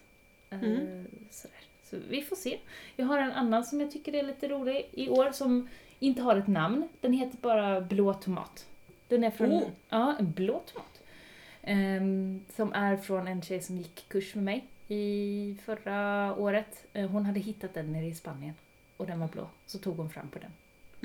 Eh, 0.49 0.63
Mm. 0.63 1.05
sådär. 1.31 1.57
Så 1.83 1.97
vi 2.09 2.21
får 2.21 2.35
se. 2.35 2.59
Jag 2.95 3.05
har 3.05 3.17
en 3.19 3.31
annan 3.31 3.65
som 3.65 3.81
jag 3.81 3.91
tycker 3.91 4.15
är 4.15 4.23
lite 4.23 4.47
rolig 4.47 4.89
i 4.91 5.09
år 5.09 5.31
som 5.31 5.69
inte 5.99 6.21
har 6.21 6.35
ett 6.35 6.47
namn. 6.47 6.87
Den 7.01 7.13
heter 7.13 7.37
bara 7.41 7.81
Blå 7.81 8.13
tomat. 8.13 8.65
Den 9.07 9.23
är 9.23 9.31
från... 9.31 9.51
Oh. 9.51 9.63
Ja, 9.89 10.15
en 10.19 10.31
blå 10.31 10.59
tomat. 10.73 11.01
Ehm, 11.61 12.41
som 12.55 12.73
är 12.73 12.97
från 12.97 13.27
en 13.27 13.41
tjej 13.41 13.61
som 13.61 13.77
gick 13.77 14.05
kurs 14.09 14.35
med 14.35 14.43
mig 14.43 14.65
i 14.87 15.57
förra 15.65 16.35
året. 16.35 16.85
Eh, 16.93 17.09
hon 17.09 17.25
hade 17.25 17.39
hittat 17.39 17.73
den 17.73 17.91
nere 17.93 18.05
i 18.05 18.15
Spanien. 18.15 18.53
Och 18.97 19.05
den 19.05 19.19
var 19.19 19.27
blå. 19.27 19.49
Så 19.65 19.77
tog 19.79 19.97
hon 19.97 20.09
fram 20.09 20.29
på 20.29 20.39
den. 20.39 20.51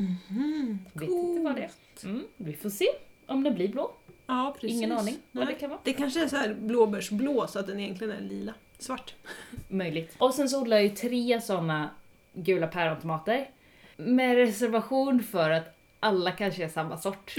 Mhm. 0.07 0.79
Vet 0.93 1.11
inte 1.11 1.41
vad 1.43 1.57
det 1.57 1.63
är. 1.63 1.71
Mm, 2.05 2.25
vi 2.37 2.53
får 2.53 2.71
se 2.71 2.87
om 3.27 3.43
den 3.43 3.55
blir 3.55 3.69
blå. 3.69 3.93
Ja, 4.33 4.55
precis. 4.61 4.77
Ingen 4.77 4.93
aning 4.93 5.19
vad 5.33 5.45
Nej. 5.45 5.55
det 5.55 5.61
kan 5.61 5.71
vara. 5.71 5.81
Det 5.85 5.93
kanske 5.93 6.23
är 6.23 6.29
så 6.29 6.37
här 6.37 6.55
blåbärsblå 6.55 7.47
så 7.47 7.59
att 7.59 7.67
den 7.67 7.81
egentligen 7.81 8.17
är 8.17 8.21
lila. 8.21 8.55
Svart. 8.79 9.15
Möjligt. 9.69 10.15
Och 10.19 10.35
sen 10.35 10.49
så 10.49 10.61
odlar 10.61 10.77
jag 10.77 10.85
ju 10.85 10.91
tre 10.91 11.41
såna 11.41 11.91
gula 12.33 12.67
pärontomater. 12.67 13.51
Med 13.97 14.37
reservation 14.37 15.23
för 15.23 15.51
att 15.51 15.77
alla 16.01 16.33
kanske 16.33 16.65
är 16.65 16.69
samma 16.69 16.99
sort. 16.99 17.31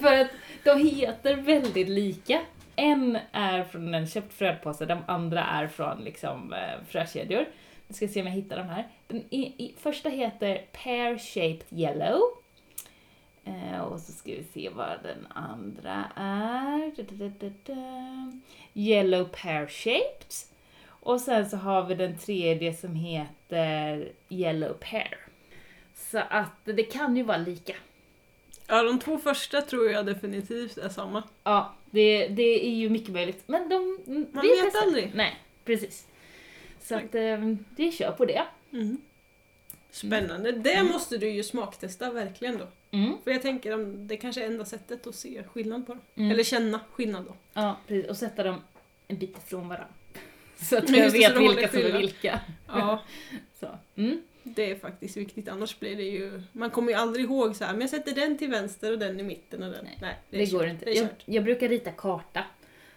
för 0.00 0.20
att 0.20 0.30
de 0.64 0.88
heter 0.88 1.36
väldigt 1.36 1.88
lika. 1.88 2.40
En 2.76 3.18
är 3.32 3.64
från 3.64 3.94
en 3.94 4.06
köpt 4.06 4.34
fröpåse, 4.34 4.86
de 4.86 4.98
andra 5.06 5.44
är 5.44 5.66
från 5.66 6.04
liksom 6.04 6.52
eh, 6.52 6.84
frökedjor. 6.88 7.46
Jag 7.86 7.96
ska 7.96 8.08
se 8.08 8.20
om 8.20 8.26
jag 8.26 8.34
hittar 8.34 8.56
dem 8.56 8.68
här. 8.68 8.88
Den 9.06 9.24
i, 9.30 9.40
i, 9.40 9.74
första 9.78 10.08
heter 10.08 10.64
Pear 10.72 11.18
Shaped 11.18 11.78
Yellow. 11.78 12.20
Eh, 13.44 13.80
och 13.80 14.00
så 14.00 14.12
ska 14.12 14.30
vi 14.30 14.44
se 14.54 14.68
vad 14.68 15.02
den 15.02 15.26
andra 15.34 16.10
är. 16.16 16.92
Yellow 18.74 19.24
Pear 19.24 19.66
Shaped. 19.66 20.26
Och 20.86 21.20
sen 21.20 21.50
så 21.50 21.56
har 21.56 21.82
vi 21.84 21.94
den 21.94 22.18
tredje 22.18 22.74
som 22.74 22.94
heter 22.94 24.12
Yellow 24.28 24.72
Pear. 24.72 25.18
Så 25.94 26.18
att 26.30 26.64
det 26.64 26.82
kan 26.82 27.16
ju 27.16 27.22
vara 27.22 27.36
lika. 27.36 27.74
Ja, 28.66 28.82
de 28.82 28.98
två 28.98 29.18
första 29.18 29.60
tror 29.62 29.90
jag 29.90 30.06
definitivt 30.06 30.76
är 30.78 30.88
samma. 30.88 31.22
Ja, 31.44 31.74
det, 31.90 32.28
det 32.28 32.66
är 32.66 32.74
ju 32.74 32.90
mycket 32.90 33.08
möjligt. 33.12 33.42
Men 33.46 33.68
de... 33.68 33.98
Man 34.06 34.42
vi 34.42 34.48
vet 34.48 34.58
testar. 34.64 34.82
aldrig. 34.82 35.10
Nej, 35.14 35.36
precis. 35.64 36.06
Så 36.80 36.94
att 36.94 37.14
eh, 37.14 37.38
vi 37.76 37.92
kör 37.92 38.10
på 38.12 38.24
det. 38.24 38.42
Mm. 38.72 38.96
Spännande. 39.90 40.52
Det 40.52 40.72
Mm. 40.74 40.92
måste 40.92 41.16
du 41.18 41.28
ju 41.28 41.42
smaktesta 41.42 42.10
verkligen 42.10 42.58
då. 42.58 42.66
Mm. 42.94 43.16
För 43.24 43.30
jag 43.30 43.42
tänker 43.42 43.74
om 43.74 44.06
det 44.06 44.16
kanske 44.16 44.42
är 44.42 44.46
enda 44.46 44.64
sättet 44.64 45.06
att 45.06 45.14
se 45.14 45.42
skillnad 45.42 45.86
på 45.86 45.92
dem. 45.92 46.02
Mm. 46.14 46.30
Eller 46.30 46.44
känna 46.44 46.80
skillnad 46.92 47.24
då. 47.24 47.34
Ja, 47.52 47.76
precis. 47.86 48.10
Och 48.10 48.16
sätta 48.16 48.42
dem 48.42 48.60
en 49.08 49.18
bit 49.18 49.38
ifrån 49.38 49.68
varandra. 49.68 49.88
Så 50.56 50.78
att 50.78 50.90
Ja, 50.90 50.96
jag 50.96 51.12
det, 51.12 51.18
vet 51.18 51.38
vilka 51.38 51.68
som 51.68 51.78
är 51.80 51.98
vilka. 51.98 52.40
Ja, 52.66 53.02
Så. 53.60 53.68
Mm. 53.96 54.22
det 54.42 54.70
är 54.70 54.76
faktiskt 54.76 55.16
viktigt. 55.16 55.48
Annars 55.48 55.78
blir 55.78 55.96
det 55.96 56.02
ju... 56.02 56.42
Man 56.52 56.70
kommer 56.70 56.92
ju 56.92 56.98
aldrig 56.98 57.24
ihåg 57.24 57.56
så 57.56 57.64
här, 57.64 57.72
men 57.72 57.80
jag 57.80 57.90
sätter 57.90 58.14
den 58.14 58.38
till 58.38 58.50
vänster 58.50 58.92
och 58.92 58.98
den 58.98 59.20
i 59.20 59.22
mitten 59.22 59.62
och 59.62 59.70
den... 59.70 59.84
Nej, 59.84 59.98
Nej, 60.00 60.16
Det, 60.30 60.42
är 60.42 60.50
går 60.50 60.66
inte. 60.66 60.84
Det 60.84 60.92
Jag, 60.92 61.08
jag 61.24 61.44
brukar 61.44 61.68
rita 61.68 61.90
karta. 61.90 62.44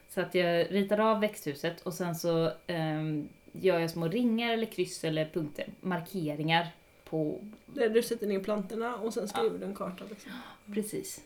Så 0.10 0.22
att 0.22 0.36
jag 0.36 0.68
ritar 0.72 1.00
av 1.00 1.20
växthuset 1.20 1.82
och 1.82 1.94
sen 1.94 2.16
så 2.16 2.52
ehm, 2.68 3.30
gör 3.52 3.80
jag 3.80 3.90
små 3.90 4.08
ringar 4.08 4.54
eller 4.54 4.66
kryss 4.66 5.04
eller 5.04 5.26
punkter, 5.26 5.66
markeringar 5.82 6.68
på... 7.10 7.40
Där 7.66 7.90
du 7.90 8.04
sätter 8.04 8.28
ner 8.28 8.40
plantorna 8.40 8.96
och 8.96 9.14
sen 9.14 9.28
skriver 9.28 9.50
Ja. 9.52 9.58
du 9.58 9.66
en 9.66 9.76
karta. 9.76 10.04
Liksom. 10.10 10.32
Precis. 10.74 11.22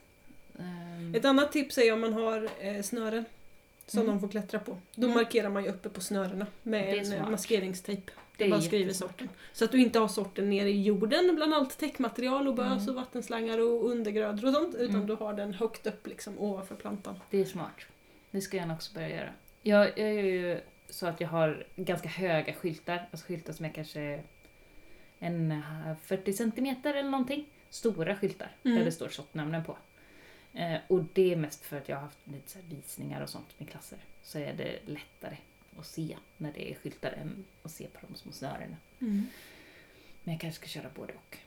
Ehm, 0.59 1.15
Ett 1.15 1.25
annat 1.25 1.51
tips 1.51 1.77
är 1.77 1.93
om 1.93 2.01
man 2.01 2.13
har 2.13 2.49
eh, 2.59 2.81
snören 2.81 3.25
som 3.85 4.01
Mm. 4.01 4.11
de 4.15 4.19
får 4.21 4.27
klättra 4.27 4.59
på. 4.59 4.77
Då 4.95 5.07
Mm. 5.07 5.15
markerar 5.17 5.49
man 5.49 5.63
ju 5.63 5.69
uppe 5.69 5.89
på 5.89 6.01
snörena 6.01 6.45
med 6.63 6.97
en 6.97 7.13
eh, 7.13 7.29
maskeringstejp. 7.29 8.11
det 8.37 8.49
bara 8.49 8.61
skriver 8.61 8.93
sorten. 8.93 9.29
Så 9.53 9.65
att 9.65 9.71
du 9.71 9.81
inte 9.81 9.99
har 9.99 10.07
sorten 10.07 10.49
nere 10.49 10.69
i 10.69 10.81
jorden 10.81 11.35
bland 11.35 11.53
allt 11.53 11.77
täckmaterial 11.77 12.47
och 12.47 12.55
bös 12.55 12.81
Mm. 12.81 12.89
och 12.89 12.95
vattenslangar 12.95 13.59
och 13.59 13.89
undergrödor 13.89 14.47
och 14.47 14.53
sånt. 14.53 14.75
Utan 14.75 14.95
Mm. 14.95 15.07
du 15.07 15.13
har 15.15 15.33
den 15.33 15.53
högt 15.53 15.87
upp 15.87 16.07
liksom 16.07 16.39
ovanför 16.39 16.75
plantan. 16.75 17.19
Det 17.29 17.41
är 17.41 17.45
smart. 17.45 17.75
Det 18.31 18.41
ska 18.41 18.57
jag 18.57 18.71
också 18.71 18.93
börja 18.93 19.09
göra. 19.09 19.29
Jag, 19.61 19.87
jag 19.87 20.09
är 20.09 20.23
ju 20.23 20.59
så 20.89 21.07
att 21.07 21.21
jag 21.21 21.27
har 21.27 21.67
ganska 21.75 22.09
höga 22.09 22.53
skyltar. 22.53 23.07
Alltså 23.11 23.27
skyltar 23.27 23.53
som 23.53 23.65
är 23.65 23.69
kanske 23.69 24.19
en 25.23 25.51
eh, 25.51 25.95
40 26.03 26.33
centimeter 26.33 26.93
eller 26.93 27.09
någonting. 27.09 27.45
Stora 27.69 28.15
skyltar 28.15 28.51
Mm. 28.63 28.77
där 28.77 28.85
det 28.85 28.91
står 28.91 29.09
sortnamnen 29.09 29.63
på. 29.63 29.77
Eh, 30.53 30.77
och 30.87 31.03
det 31.13 31.31
är 31.31 31.35
mest 31.35 31.63
för 31.65 31.77
att 31.77 31.89
jag 31.89 31.95
har 31.95 32.03
haft 32.03 32.17
lite 32.27 32.59
visningar 32.69 33.21
och 33.21 33.29
sånt 33.29 33.59
med 33.59 33.69
klasser. 33.69 33.99
Så 34.23 34.39
är 34.39 34.53
det 34.53 34.79
lättare 34.85 35.37
att 35.79 35.85
se 35.85 36.17
när 36.37 36.51
det 36.53 36.71
är 36.71 36.75
skyltar 36.75 37.11
än 37.11 37.45
att 37.63 37.71
se 37.71 37.87
på 37.87 37.99
de 38.07 38.15
små 38.15 38.31
snörena. 38.31 38.75
Men 38.99 40.33
jag 40.33 40.39
kanske 40.39 40.59
ska 40.59 40.67
köra 40.67 40.89
både 40.95 41.13
och. 41.13 41.37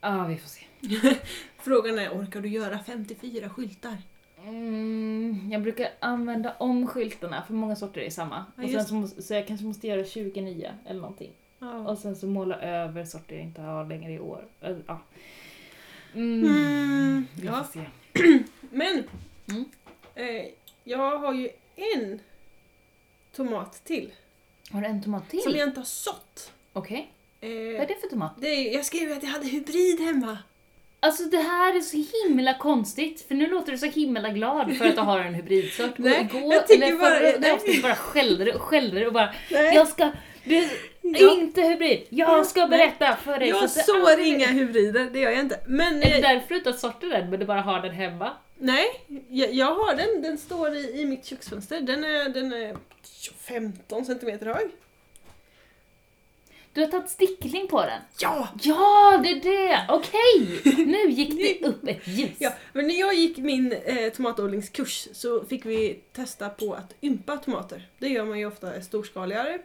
Ja, 0.00 0.24
vi 0.26 0.36
får 0.36 0.48
se. 0.48 0.64
Frågan 1.56 1.98
är, 1.98 2.10
orkar 2.10 2.40
du 2.40 2.48
göra 2.48 2.78
54 2.78 3.48
skyltar? 3.50 3.96
Mm, 4.44 5.48
jag 5.52 5.62
brukar 5.62 5.88
använda 6.00 6.54
om 6.58 6.86
skyltarna, 6.86 7.42
för 7.46 7.54
många 7.54 7.76
sorter 7.76 8.00
är 8.00 8.10
samma. 8.10 8.44
Ja, 8.56 8.64
och 8.64 8.70
sen 8.70 8.84
så, 8.84 8.94
måste, 8.94 9.22
så 9.22 9.34
jag 9.34 9.46
kanske 9.46 9.66
måste 9.66 9.86
göra 9.88 10.04
20 10.04 10.40
nya 10.40 10.74
eller 10.86 11.00
någonting. 11.00 11.32
Ja. 11.62 11.78
Och 11.90 11.98
sen 11.98 12.16
så 12.16 12.26
måla 12.26 12.56
över 12.60 13.04
sorter 13.04 13.34
jag 13.36 13.44
inte 13.44 13.60
har 13.60 13.84
längre 13.84 14.12
i 14.12 14.18
år. 14.20 14.44
Äh, 14.60 14.76
Ja. 14.86 15.00
Mm, 16.14 16.44
Mm, 16.44 17.26
vi 17.40 17.46
ja. 17.46 17.64
får 17.64 17.72
se. 17.72 17.86
Men! 18.70 19.04
Mm. 19.48 19.64
Eh, 20.14 20.46
jag 20.84 21.18
har 21.18 21.34
ju 21.34 21.48
en 21.94 22.20
tomat 23.36 23.84
till. 23.84 24.12
Har 24.70 24.80
du 24.80 24.86
en 24.86 25.02
tomat 25.02 25.28
till? 25.30 25.42
Som 25.42 25.52
jag 25.56 25.68
inte 25.68 25.80
har 25.80 25.84
sått. 25.84 26.52
Okej. 26.72 27.10
Eh, 27.40 27.48
Vad 27.50 27.58
är 27.82 27.86
det 27.86 28.00
för 28.00 28.08
tomat? 28.08 28.32
det 28.40 28.54
jag 28.62 28.84
skrev 28.84 29.08
ju 29.08 29.12
att 29.14 29.22
jag 29.22 29.30
hade 29.30 29.46
hybrid 29.46 30.00
hemma. 30.00 30.38
Alltså 31.00 31.24
det 31.24 31.36
här 31.38 31.76
är 31.76 31.80
så 31.80 32.04
himla 32.26 32.54
konstigt, 32.58 33.20
för 33.28 33.34
nu 33.34 33.46
låter 33.46 33.72
du 33.72 33.78
så 33.78 33.86
himla 33.86 34.28
glad 34.28 34.76
för 34.76 34.84
att 34.88 34.94
du 34.94 35.00
har 35.00 35.20
en 35.20 35.34
hybridsort. 35.34 35.90
Nej, 35.98 36.28
och 36.32 36.36
igår, 36.38 36.54
jag 36.54 36.68
tycker 36.68 36.86
eller 36.86 36.98
bara- 36.98 37.38
nej. 37.40 37.50
avsnittet 37.52 37.82
bara 37.82 37.94
skällde 37.94 38.44
du 38.44 38.52
och 38.52 38.60
skällde 38.62 39.00
du 39.00 39.06
och 39.06 39.12
bara 39.12 39.34
Nej. 39.50 39.74
Jag 39.74 39.88
ska... 39.88 40.10
Du, 40.44 40.68
Ja. 41.02 41.32
Inte 41.32 41.60
hybrid! 41.62 42.06
Jag 42.08 42.46
ska 42.46 42.66
berätta 42.66 43.16
för 43.16 43.38
dig! 43.38 43.50
så 43.50 43.56
Jag 43.56 43.70
sår 43.70 44.10
aldrig- 44.10 44.26
inga 44.26 44.46
hybrider, 44.46 45.10
det 45.12 45.18
gör 45.20 45.30
jag 45.30 45.40
inte. 45.40 45.60
Men 45.66 45.96
Är 45.96 46.00
det 46.00 46.14
eh, 46.16 46.20
därför 46.20 46.48
du 46.48 46.56
inte 46.56 46.70
har 46.70 46.76
sorter 46.76 47.08
den, 47.10 47.30
men 47.30 47.40
du 47.40 47.46
bara 47.46 47.60
har 47.60 47.80
den 47.80 47.92
hemma? 47.94 48.30
nej, 48.58 48.84
jag, 49.28 49.52
jag 49.54 49.74
har 49.74 49.94
den. 49.94 50.22
Den 50.22 50.38
står 50.38 50.74
i, 50.76 51.00
i 51.00 51.04
mitt 51.06 51.24
köksfönster. 51.24 51.80
Den 51.80 52.04
är, 52.04 52.28
den 52.28 52.52
är 52.52 52.76
15 53.38 54.04
centimeter 54.04 54.46
hög. 54.46 54.70
Du 56.74 56.80
har 56.80 56.88
tagit 56.88 57.10
stickling 57.10 57.68
på 57.68 57.80
den? 57.80 58.00
Ja! 58.20 58.48
Ja, 58.62 59.20
det 59.24 59.30
är 59.30 59.40
det! 59.40 59.86
Okej! 59.88 60.60
Nu 60.86 61.10
gick 61.10 61.60
det 61.60 61.66
upp 61.68 61.88
ett 61.88 62.06
ljus. 62.08 62.30
ja! 62.38 62.52
Men 62.72 62.86
när 62.86 62.94
jag 63.00 63.14
gick 63.14 63.36
min 63.38 63.72
eh, 63.72 64.12
tomatodlingskurs 64.12 65.08
så 65.12 65.44
fick 65.44 65.66
vi 65.66 66.00
testa 66.12 66.48
på 66.48 66.74
att 66.74 66.94
ympa 67.02 67.36
tomater. 67.36 67.88
Det 67.98 68.08
gör 68.08 68.24
man 68.24 68.38
ju 68.38 68.46
ofta 68.46 68.80
storskaligare. 68.82 69.58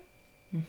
Mhm. 0.49 0.63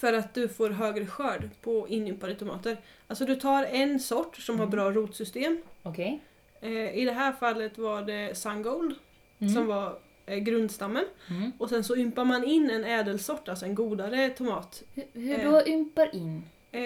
För 0.00 0.12
att 0.12 0.34
du 0.34 0.48
får 0.48 0.70
högre 0.70 1.06
skörd 1.06 1.50
på 1.60 1.88
inympade 1.88 2.34
tomater. 2.34 2.76
Alltså 3.06 3.24
du 3.24 3.36
tar 3.36 3.64
en 3.64 4.00
sort 4.00 4.36
som 4.36 4.56
har 4.58 4.66
Mm. 4.66 4.70
bra 4.76 4.90
rotsystem. 4.90 5.62
Okej. 5.82 6.20
Eh, 6.60 6.98
I 6.98 7.04
det 7.04 7.12
här 7.12 7.32
fallet 7.32 7.78
var 7.78 8.02
det 8.02 8.38
Sungold 8.38 8.94
Mm. 9.38 9.54
som 9.54 9.66
var 9.66 9.98
eh, 10.26 10.38
grundstammen. 10.38 11.04
Mm. 11.30 11.52
Och 11.58 11.68
sen 11.68 11.84
så 11.84 11.96
ympar 11.96 12.24
man 12.24 12.44
in 12.44 12.70
en 12.70 12.84
ädelsort, 12.84 13.48
alltså 13.48 13.64
en 13.66 13.74
godare 13.74 14.28
tomat. 14.30 14.82
Hur, 14.94 15.04
hur 15.12 15.38
Eh. 15.46 15.52
då 15.52 15.66
ympar 15.66 16.14
in? 16.16 16.42
Eh, 16.72 16.80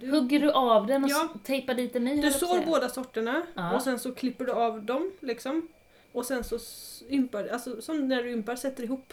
du, 0.00 0.10
Hugger 0.10 0.40
du 0.40 0.52
av 0.52 0.86
den 0.86 1.04
och 1.04 1.10
Ja. 1.10 1.28
tejpar 1.44 1.74
dit 1.74 1.96
en 1.96 2.04
ny? 2.04 2.10
höll 2.10 2.20
du 2.20 2.26
jag 2.26 2.32
på 2.32 2.44
att 2.44 2.50
sår 2.50 2.54
säga? 2.56 2.66
båda 2.66 2.88
sorterna 2.88 3.42
Ja. 3.54 3.72
och 3.74 3.82
sen 3.82 3.98
så 3.98 4.12
klipper 4.14 4.44
du 4.44 4.52
av 4.52 4.82
dem 4.82 5.12
liksom. 5.20 5.68
Och 6.12 6.26
sen 6.26 6.44
så 6.44 6.56
s- 6.56 7.02
ympar 7.10 7.48
alltså 7.52 7.82
som 7.82 8.08
när 8.08 8.22
du 8.22 8.30
ympar 8.30 8.56
sätter 8.56 8.82
ihop 8.84 9.12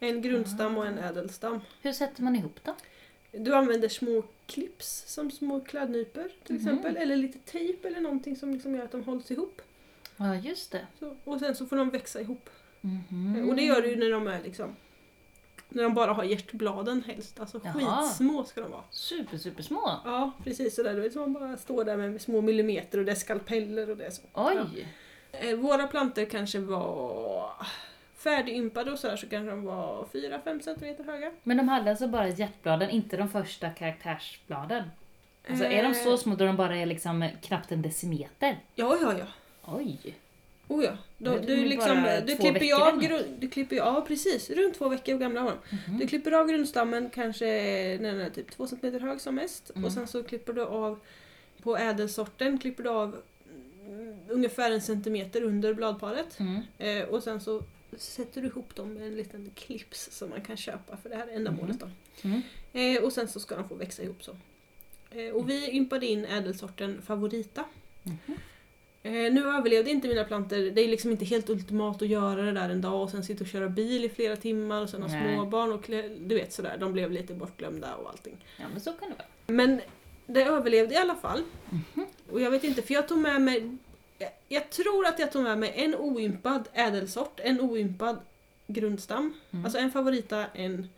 en 0.00 0.22
grundstam 0.22 0.76
och 0.78 0.86
en 0.86 0.98
ädelstam. 0.98 1.60
Hur 1.82 1.92
sätter 1.92 2.22
man 2.22 2.36
ihop 2.36 2.64
dem? 2.64 2.74
Du 3.32 3.54
använder 3.54 3.88
små 3.88 4.22
clips 4.46 5.04
som 5.06 5.30
små 5.30 5.60
klädnypor 5.60 6.30
till 6.44 6.54
Mhm. 6.54 6.66
exempel. 6.66 6.96
Eller 6.96 7.16
lite 7.16 7.38
tejp 7.38 7.88
eller 7.88 8.00
någonting 8.00 8.36
som 8.36 8.52
liksom 8.52 8.74
gör 8.74 8.84
att 8.84 8.92
de 8.92 9.04
hålls 9.04 9.30
ihop. 9.30 9.62
Ja, 10.16 10.34
just 10.36 10.72
det. 10.72 10.86
Så, 10.98 11.16
och 11.24 11.38
sen 11.40 11.54
så 11.54 11.66
får 11.66 11.76
de 11.76 11.90
växa 11.90 12.20
ihop. 12.20 12.50
Mhm. 12.80 13.36
Eh, 13.38 13.48
Och 13.48 13.56
det 13.56 13.62
gör 13.62 13.82
du 13.82 13.88
ju 13.90 13.96
när 13.96 14.10
de 14.10 14.26
är 14.26 14.42
liksom 14.42 14.76
när 15.72 15.82
de 15.82 15.94
bara 15.94 16.12
har 16.12 16.24
hjärtbladen 16.24 17.02
helst. 17.02 17.40
Alltså 17.40 17.60
Jaha. 17.64 18.02
skitsmå 18.02 18.44
ska 18.44 18.60
de 18.60 18.70
vara. 18.70 18.82
Super, 18.90 19.38
super 19.38 19.62
små. 19.62 20.00
Ja, 20.04 20.32
precis 20.44 20.74
sådär. 20.76 20.94
Du 20.94 21.00
vet, 21.00 21.12
som 21.12 21.22
man 21.22 21.32
bara 21.32 21.56
står 21.56 21.84
där 21.84 21.96
med 21.96 22.20
små 22.20 22.40
millimeter 22.40 22.98
och 22.98 23.04
det 23.04 23.12
är 23.12 23.16
skalpeller 23.16 23.90
och 23.90 23.96
det 23.96 24.04
är 24.06 24.10
så. 24.10 24.22
Oj! 24.34 24.86
Eh, 25.32 25.56
Våra 25.56 25.86
plantor 25.86 26.24
kanske 26.24 26.58
var 26.58 27.52
färdigympade 28.22 28.92
och 28.92 28.98
sådär 28.98 29.16
så 29.16 29.26
kanske 29.26 29.50
de 29.50 29.64
var 29.64 30.04
4-5 30.12 30.60
cm 30.60 31.06
höga. 31.06 31.32
Men 31.42 31.56
de 31.56 31.68
hade 31.68 31.90
alltså 31.90 32.08
bara 32.08 32.28
hjärtbladen, 32.28 32.90
inte 32.90 33.16
de 33.16 33.28
första 33.28 33.70
karaktärsbladen? 33.70 34.84
Alltså 35.48 35.64
är 35.64 35.82
de 35.82 35.88
Eh, 35.88 35.94
så 35.94 36.16
små 36.16 36.34
då 36.34 36.44
de 36.44 36.56
bara 36.56 36.76
är 36.76 36.86
liksom 36.86 37.28
knappt 37.42 37.72
en 37.72 37.82
decimeter? 37.82 38.58
Ja, 38.74 38.98
ja, 39.02 39.14
ja. 39.18 39.26
Oj! 39.64 40.14
Oh 40.68 40.84
ja. 40.84 40.96
De 41.18 41.46
du, 41.46 41.52
är 41.52 41.68
liksom, 41.68 42.02
bara 42.02 42.20
du 42.20 42.34
två 42.34 42.42
klipper 42.42 42.66
ju 42.66 42.74
av 42.74 43.22
du 43.38 43.48
klipper 43.48 43.76
ju 43.76 43.82
av 43.82 44.00
precis, 44.00 44.50
runt 44.50 44.74
två 44.74 44.88
veckor 44.88 45.18
gamla 45.18 45.42
var 45.42 45.50
de. 45.50 45.76
Mhm. 45.76 45.98
Du 45.98 46.06
klipper 46.06 46.32
av 46.32 46.48
grundstammen 46.48 47.10
kanske 47.10 47.44
när 48.00 48.12
den 48.12 48.20
är 48.20 48.30
typ 48.30 48.50
2 48.50 48.66
cm 48.66 49.00
hög 49.02 49.20
som 49.20 49.34
mest. 49.34 49.70
Mm. 49.70 49.84
Och 49.84 49.92
sen 49.92 50.06
så 50.06 50.22
klipper 50.22 50.52
du 50.52 50.64
av 50.64 51.00
på 51.62 51.76
ädelsorten 51.76 52.58
klipper 52.58 52.82
du 52.82 52.90
av 52.90 53.16
mm, 53.86 54.18
ungefär 54.28 54.70
en 54.70 54.80
centimeter 54.80 55.42
under 55.42 55.74
bladparet. 55.74 56.38
Mm. 56.40 56.60
Eh, 56.78 57.08
och 57.08 57.22
sen 57.22 57.40
så 57.40 57.62
sätter 57.98 58.40
du 58.42 58.48
ihop 58.48 58.74
dem 58.74 58.94
med 58.94 59.06
en 59.06 59.16
liten 59.16 59.50
clips 59.54 60.08
som 60.12 60.30
man 60.30 60.40
kan 60.40 60.56
köpa 60.56 60.96
för 60.96 61.08
det 61.08 61.16
här 61.16 61.28
ändamålet. 61.28 61.80
Då. 61.80 61.90
Mm. 62.22 62.42
Eh, 62.72 63.02
och 63.02 63.12
sen 63.12 63.28
så 63.28 63.40
ska 63.40 63.56
de 63.56 63.68
få 63.68 63.74
växa 63.74 64.02
ihop 64.02 64.22
så. 64.22 64.36
Eh, 65.10 65.34
och 65.34 65.50
vi 65.50 65.70
ympade 65.70 66.06
in 66.06 66.24
ädelsorten 66.24 67.02
Favorita. 67.02 67.64
Mhm. 68.02 68.36
Eh, 69.02 69.32
nu 69.32 69.48
överlevde 69.48 69.90
inte 69.90 70.08
mina 70.08 70.24
plantor, 70.24 70.56
det 70.56 70.80
är 70.80 70.88
liksom 70.88 71.10
inte 71.10 71.24
helt 71.24 71.50
ultimat 71.50 72.02
att 72.02 72.08
göra 72.08 72.42
det 72.42 72.52
där 72.52 72.68
en 72.68 72.80
dag 72.80 73.02
och 73.02 73.10
sen 73.10 73.24
sitta 73.24 73.44
och 73.44 73.50
köra 73.50 73.68
bil 73.68 74.04
i 74.04 74.08
flera 74.08 74.36
timmar 74.36 74.82
och 74.82 74.90
sen 74.90 75.02
ha 75.02 75.08
småbarn 75.08 75.72
och 75.72 75.84
klä, 75.84 76.08
du 76.08 76.34
vet 76.34 76.52
sådär, 76.52 76.76
de 76.80 76.92
blev 76.92 77.12
lite 77.12 77.34
bortglömda 77.34 77.94
och 77.94 78.10
allting. 78.10 78.36
Ja 78.58 78.64
men 78.72 78.80
så 78.80 78.92
kan 78.92 79.08
det 79.08 79.14
vara. 79.14 79.26
Men 79.46 79.80
det 80.26 80.44
överlevde 80.44 80.94
i 80.94 80.96
alla 80.96 81.14
fall. 81.14 81.42
Mhm. 81.70 82.06
Och 82.30 82.40
jag 82.40 82.50
vet 82.50 82.64
inte, 82.64 82.82
för 82.82 82.94
jag 82.94 83.08
tog 83.08 83.18
med 83.18 83.42
mig 83.42 83.76
jag, 84.48 84.70
tror 84.70 85.06
att 85.06 85.18
jag 85.18 85.32
tog 85.32 85.42
med 85.42 85.58
mig 85.58 85.72
en 85.76 85.94
oympad 85.94 86.68
ädelsort, 86.72 87.40
en 87.40 87.60
oympad 87.60 88.18
grundstam. 88.66 89.34
Mm. 89.50 89.64
Alltså 89.64 89.78
en 89.78 89.92
favorita, 89.92 90.46
en 90.54 90.88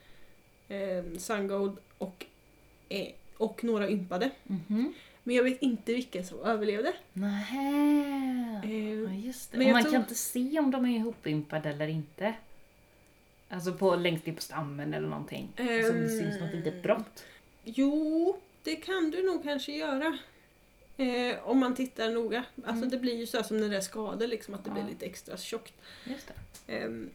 eh, 0.69 1.05
Sungold 1.19 1.77
och, 1.99 2.27
eh, 2.89 3.09
och 3.37 3.65
några 3.65 3.89
ympade. 3.91 4.31
Mhm. 4.45 4.93
Men 5.25 5.37
jag 5.37 5.45
vet 5.45 5.63
inte 5.63 5.93
vilka 5.93 6.25
som 6.25 6.41
överlevde. 6.41 6.93
Nähä. 7.13 8.63
Eh, 8.65 8.95
Ja, 9.03 9.11
just 9.13 9.53
det. 9.53 9.59
men 9.59 9.67
Och 9.67 9.73
man 9.73 9.83
tror- 9.83 9.93
kan 9.93 10.01
inte 10.03 10.15
se 10.15 10.59
om 10.59 10.71
de 10.71 10.85
är 10.85 10.97
ihopimpade 10.97 11.69
eller 11.71 11.89
inte. 11.89 12.35
Alltså 13.49 13.73
på, 13.73 13.97
längst 13.97 14.27
ner 14.27 14.35
på 14.35 14.43
stammen 14.43 14.95
eller 14.95 15.09
någonting. 15.09 15.49
Alltså 15.57 15.93
det 15.93 16.09
syns 16.09 16.41
något 16.41 16.55
litet 16.55 16.83
brott. 16.83 17.25
Jo, 17.65 18.37
det 18.63 18.77
kan 18.77 19.11
du 19.11 19.23
nog 19.27 19.43
kanske 19.43 19.73
göra. 19.73 20.19
Eh, 20.97 21.49
om 21.49 21.59
man 21.59 21.75
tittar 21.75 22.11
noga. 22.11 22.45
Alltså 22.57 22.73
Mm. 22.73 22.89
det 22.91 22.99
blir 22.99 23.17
ju 23.17 23.27
så 23.27 23.43
som 23.43 23.61
när 23.61 23.69
det 23.69 23.77
är 23.77 23.81
skador, 23.81 24.27
liksom, 24.27 24.55
att 24.55 24.65
det 24.65 24.71
Ja. 24.71 24.75
blir 24.75 24.85
lite 24.85 25.07
extra 25.07 25.37
tjockt. 25.37 25.75
Ehm, 26.67 27.11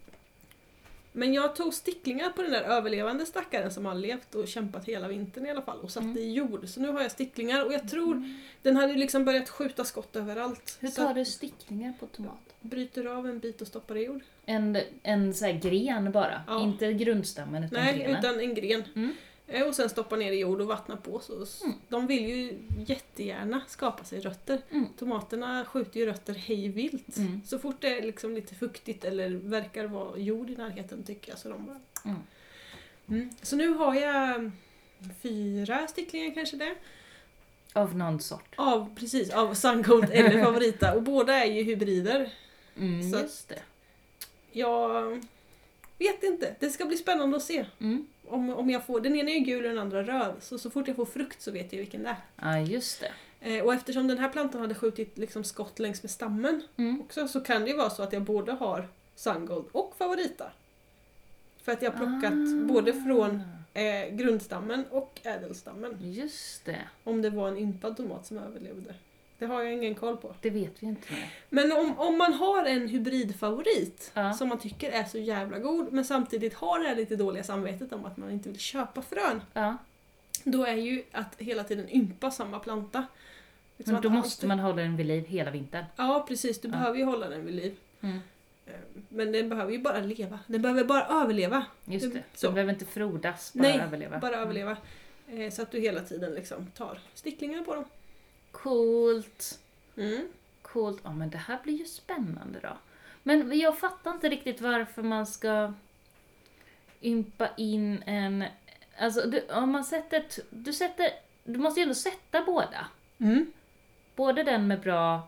men 1.12 1.34
jag 1.34 1.56
tog 1.56 1.74
sticklingar 1.74 2.30
på 2.30 2.42
den 2.42 2.52
där 2.52 2.62
överlevande 2.62 3.26
stackaren 3.26 3.72
som 3.72 3.86
har 3.86 3.96
levt 3.96 4.36
och 4.36 4.48
kämpat 4.48 4.86
hela 4.86 5.08
vintern 5.08 5.46
i 5.46 5.50
alla 5.52 5.62
fall 5.62 5.80
och 5.80 5.92
satte 5.92 6.06
Mm. 6.06 6.18
i 6.18 6.34
jord. 6.34 6.68
Så 6.68 6.80
nu 6.82 6.88
har 6.90 7.02
jag 7.02 7.12
sticklingar 7.12 7.66
och 7.66 7.74
jag 7.74 7.90
tror 7.90 8.24
den 8.62 8.76
hade 8.76 8.94
liksom 8.94 9.26
börjat 9.26 9.50
skjuta 9.50 9.86
skott 9.86 10.16
överallt. 10.16 10.78
Hur 10.80 10.90
tar 10.90 11.13
du 11.13 11.26
sticklingar 11.26 11.94
på 12.00 12.06
tomat? 12.06 12.34
bryter 12.62 13.06
av 13.06 13.28
en 13.28 13.40
bit 13.40 13.62
och 13.62 13.68
stoppar 13.68 13.98
i 13.98 14.04
jord. 14.06 14.22
En, 14.46 14.78
en 15.04 15.34
så 15.34 15.46
här 15.46 15.54
gren 15.54 16.12
bara? 16.12 16.42
Ja. 16.48 16.63
Inte 16.63 16.94
grundstammen 16.94 17.63
utan 17.63 17.84
Nej, 17.84 17.98
grenen? 18.00 18.18
utan 18.20 18.40
en 18.40 18.54
gren. 18.54 18.84
Eh, 19.48 19.68
Och 19.68 19.76
sen 19.76 19.90
stoppa 19.90 20.16
ner 20.16 20.32
i 20.32 20.40
jord 20.40 20.62
och 20.62 20.68
vattna 20.68 20.98
på. 20.98 21.20
Så 21.20 21.34
Mm. 21.66 21.78
De 21.90 22.08
vill 22.08 22.30
ju 22.30 22.60
jättegärna 22.88 23.62
skapa 23.68 24.04
sig 24.04 24.20
rötter. 24.20 24.62
Mm. 24.72 24.86
Tomaterna 25.00 25.66
skjuter 25.66 26.00
ju 26.00 26.06
rötter 26.06 26.34
hej 26.34 26.68
vilt. 26.70 27.18
Mm. 27.18 27.42
Så 27.46 27.60
fort 27.60 27.76
det 27.82 27.98
är 27.98 28.02
liksom 28.02 28.36
lite 28.36 28.56
fuktigt 28.56 29.06
eller 29.06 29.30
verkar 29.30 29.86
vara 29.86 30.18
jord 30.18 30.50
i 30.50 30.56
närheten 30.56 31.04
tycker 31.04 31.32
jag 31.32 31.40
så 31.40 31.50
de 31.50 31.66
bara... 31.66 31.80
Mm. 32.06 32.18
Mm. 33.10 33.30
Så 33.42 33.56
nu 33.56 33.68
har 33.70 33.96
jag 33.96 34.52
fyra 35.22 35.88
sticklingar 35.88 36.34
kanske 36.34 36.58
det. 36.58 36.76
Av 37.74 37.96
någon 37.96 38.20
sort. 38.20 38.54
Av, 38.56 38.96
precis, 38.96 39.30
av 39.30 39.54
Sungold 39.54 40.10
eller 40.12 40.44
Favorita. 40.46 40.94
Och 40.96 41.04
båda 41.04 41.34
är 41.34 41.52
ju 41.52 41.64
hybrider. 41.64 42.30
Mm, 42.78 43.12
Så- 43.12 43.20
just 43.20 43.50
det. 43.50 43.60
Jag 44.52 45.26
vet 46.00 46.24
inte. 46.24 46.56
Det 46.60 46.70
ska 46.70 46.86
bli 46.86 46.98
spännande 46.98 47.38
att 47.38 47.44
se. 47.44 47.66
Om, 48.30 48.50
om 48.50 48.70
jag 48.70 48.86
får, 48.86 49.00
den 49.00 49.16
ena 49.16 49.32
är 49.32 49.40
gul 49.40 49.63
och 49.66 49.70
den 49.72 49.80
andra 49.80 50.04
röd. 50.04 50.34
Så, 50.40 50.58
så 50.58 50.70
fort 50.70 50.88
jag 50.88 50.96
får 50.96 51.06
frukt 51.06 51.42
så 51.42 51.52
vet 51.52 51.74
jag 51.74 51.80
vilken 51.80 52.04
det 52.04 52.10
är. 52.10 52.16
Ja, 52.42 52.60
just 52.60 53.00
det. 53.02 53.12
Eh, 53.58 53.63
och 53.66 53.74
eftersom 53.74 54.08
den 54.08 54.18
här 54.18 54.30
plantan 54.30 54.62
hade 54.62 54.76
skjutit 54.76 55.18
liksom 55.18 55.44
skott 55.44 55.80
längs 55.80 56.04
med 56.04 56.10
stammen 56.12 56.62
Mm. 56.78 57.02
också 57.02 57.28
så 57.28 57.42
kan 57.42 57.62
det 57.62 57.70
ju 57.70 57.78
vara 57.78 57.90
så 57.90 58.04
att 58.04 58.13
jag 58.13 58.22
både 58.22 58.52
har 58.52 58.88
Sungold 59.16 59.66
och 59.72 59.96
Favorita. 59.98 60.52
För 61.63 61.72
att 61.72 61.82
jag 61.82 61.92
har 61.92 61.98
plockat 61.98 62.34
Ah. 62.34 62.74
både 62.74 62.94
från 62.94 63.42
eh, 63.74 64.10
grundstammen 64.16 64.86
och 64.92 65.20
ädelstammen. 65.24 65.98
Just 66.02 66.66
det. 66.66 66.80
Om 67.04 67.22
det 67.22 67.30
var 67.30 67.48
en 67.48 67.58
ympad 67.58 67.98
tomat 67.98 68.26
som 68.26 68.38
överlevde. 68.38 68.96
Det 69.39 69.45
har 69.45 69.62
jag 69.63 69.73
ingen 69.73 69.95
koll 69.95 70.17
på. 70.17 70.36
Det 70.41 70.50
vet 70.50 70.84
vi 70.84 70.88
inte. 70.88 71.08
Nej. 71.12 71.32
Men 71.50 71.71
om, 71.71 72.00
om 72.00 72.17
man 72.17 72.34
har 72.34 72.65
en 72.65 72.88
hybridfavorit 72.88 74.12
Ja. 74.13 74.34
som 74.34 74.50
man 74.50 74.60
tycker 74.60 74.91
är 74.91 75.04
så 75.04 75.17
jävla 75.17 75.60
god 75.60 75.93
men 75.93 76.06
samtidigt 76.06 76.54
har 76.54 76.80
det 76.80 76.88
här 76.88 76.95
lite 76.95 77.15
dåliga 77.15 77.43
samvetet 77.43 77.93
om 77.93 78.06
att 78.06 78.17
man 78.17 78.32
inte 78.32 78.50
vill 78.50 78.60
köpa 78.60 79.02
frön. 79.02 79.41
Ja. 79.54 79.78
Då 80.43 80.65
är 80.65 80.73
ju 80.76 81.04
att 81.12 81.36
hela 81.38 81.63
tiden 81.63 81.89
ympa 81.95 82.32
samma 82.32 82.60
planta. 82.60 83.06
Liksom 83.78 83.93
Men 83.93 84.02
då 84.04 84.10
måste 84.10 84.47
man 84.47 84.60
hålla 84.60 84.76
den 84.82 84.97
vid 84.97 85.06
liv 85.06 85.26
hela 85.26 85.52
vintern. 85.52 85.86
Ja 85.95 86.26
precis, 86.28 86.62
du 86.62 86.67
Ja. 86.67 86.71
behöver 86.71 86.97
ju 86.97 87.04
hålla 87.06 87.30
den 87.30 87.45
vid 87.45 87.56
liv. 87.56 87.76
Mm. 88.02 88.19
Eh, 88.65 88.73
Men 89.10 89.32
den 89.32 89.50
behöver 89.50 89.71
ju 89.71 89.80
bara 89.80 90.00
leva. 90.00 90.39
Den 90.47 90.62
behöver 90.62 90.84
bara 90.84 91.06
överleva. 91.06 91.65
Just 91.86 92.13
Det- 92.13 92.23
så. 92.36 92.47
Den 92.47 92.54
behöver 92.54 92.73
inte 92.73 92.86
frodas, 92.86 93.54
bara 93.54 93.63
Nej, 93.63 93.80
överleva. 93.80 94.19
Bara 94.19 94.36
överleva. 94.38 94.78
Eh, 95.32 95.52
Så 95.52 95.62
att 95.62 95.71
du 95.71 95.80
hela 95.80 96.02
tiden 96.02 96.34
liksom 96.34 96.67
tar 96.78 97.00
sticklingar 97.13 97.62
på 97.63 97.76
dem. 97.76 97.86
Coolt. 98.52 99.60
Mm. 99.98 100.28
Coolt. 100.62 101.02
Ja 101.04 101.14
men 101.14 101.30
det 101.30 101.38
här 101.38 101.60
blir 101.64 101.78
ju 101.78 101.86
spännande 101.86 102.60
då. 102.60 102.78
Men 103.24 103.60
jag 103.60 103.80
fattar 103.80 104.12
inte 104.12 104.30
riktigt 104.30 104.62
varför 104.62 105.04
man 105.04 105.28
ska 105.28 105.74
ympa 107.02 107.50
in 107.58 108.04
en... 108.06 108.44
Alltså 109.00 109.30
du, 109.30 109.48
om 109.50 109.72
man 109.72 109.84
sätter... 109.84 110.26
Du 110.50 110.74
sätter... 110.74 111.10
Du 111.44 111.60
måste 111.60 111.80
ju 111.80 111.82
ändå 111.82 111.96
sätta 111.96 112.44
båda. 112.46 112.88
Mm. 113.20 113.52
Både 114.16 114.44
den 114.44 114.68
med 114.68 114.82
bra 114.82 115.28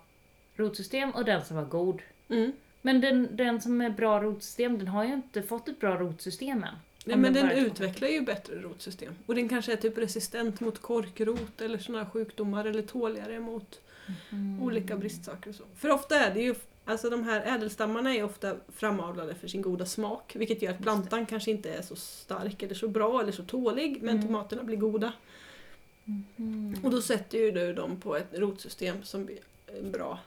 rotsystem 0.56 1.12
och 1.12 1.26
den 1.26 1.46
som 1.46 1.58
var 1.58 1.66
god. 1.66 2.02
Mm. 2.30 2.52
Men 2.82 3.02
den, 3.02 3.36
den 3.36 3.62
som 3.62 3.82
är 3.82 3.90
bra 3.90 4.24
rotsystem, 4.24 4.78
den 4.78 4.88
har 4.88 5.04
ju 5.04 5.14
inte 5.14 5.44
fått 5.44 5.68
ett 5.68 5.80
bra 5.80 5.96
rotsystem 5.98 6.64
än. 6.64 6.76
Nej, 7.10 7.18
men 7.18 7.34
den 7.34 7.48
bara- 7.48 7.56
utvecklar 7.58 8.08
ju 8.08 8.22
bättre 8.22 8.56
rotsystem. 8.56 9.14
Och 9.26 9.36
den 9.36 9.50
kanske 9.50 9.72
är 9.74 9.78
typ 9.78 9.98
resistent 9.98 10.60
mot 10.60 10.80
korkrot 10.82 11.62
eller 11.62 11.94
här 11.98 12.06
sjukdomar 12.06 12.66
eller 12.66 12.82
tåligare 12.82 13.40
mot 13.40 13.80
Mm. 14.32 14.64
olika 14.64 14.98
bristsaker 14.98 15.50
och 15.50 15.56
så. 15.56 15.64
För 15.76 15.90
ofta 15.92 16.16
är 16.20 16.34
det 16.34 16.42
ju, 16.42 16.56
alltså 16.86 17.10
de 17.10 17.24
här 17.24 17.56
ädelstammarna 17.56 18.16
är 18.16 18.24
ofta 18.24 18.56
framavlade 18.76 19.36
för 19.36 19.48
sin 19.48 19.62
goda 19.62 19.86
smak. 19.86 20.36
Vilket 20.36 20.62
gör 20.62 20.72
att 20.72 20.82
plantan 20.82 21.26
kanske 21.26 21.52
inte 21.52 21.70
är 21.74 21.82
så 21.82 21.96
stark 21.96 22.64
eller 22.64 22.76
så 22.76 22.88
bra 22.88 23.22
eller 23.22 23.32
så 23.32 23.44
tålig 23.44 23.98
men 24.02 24.10
Mm. 24.16 24.28
tomaterna 24.28 24.64
blir 24.64 24.78
goda. 24.78 25.14
Mm. 26.38 26.76
Och 26.84 26.92
då 26.92 27.02
sätter 27.02 27.38
ju 27.38 27.52
du 27.52 27.74
dem 27.74 28.00
på 28.00 28.16
ett 28.16 28.28
rotsystem 28.34 29.04
som 29.04 29.26
blir 29.26 29.40
bra. 29.92 30.20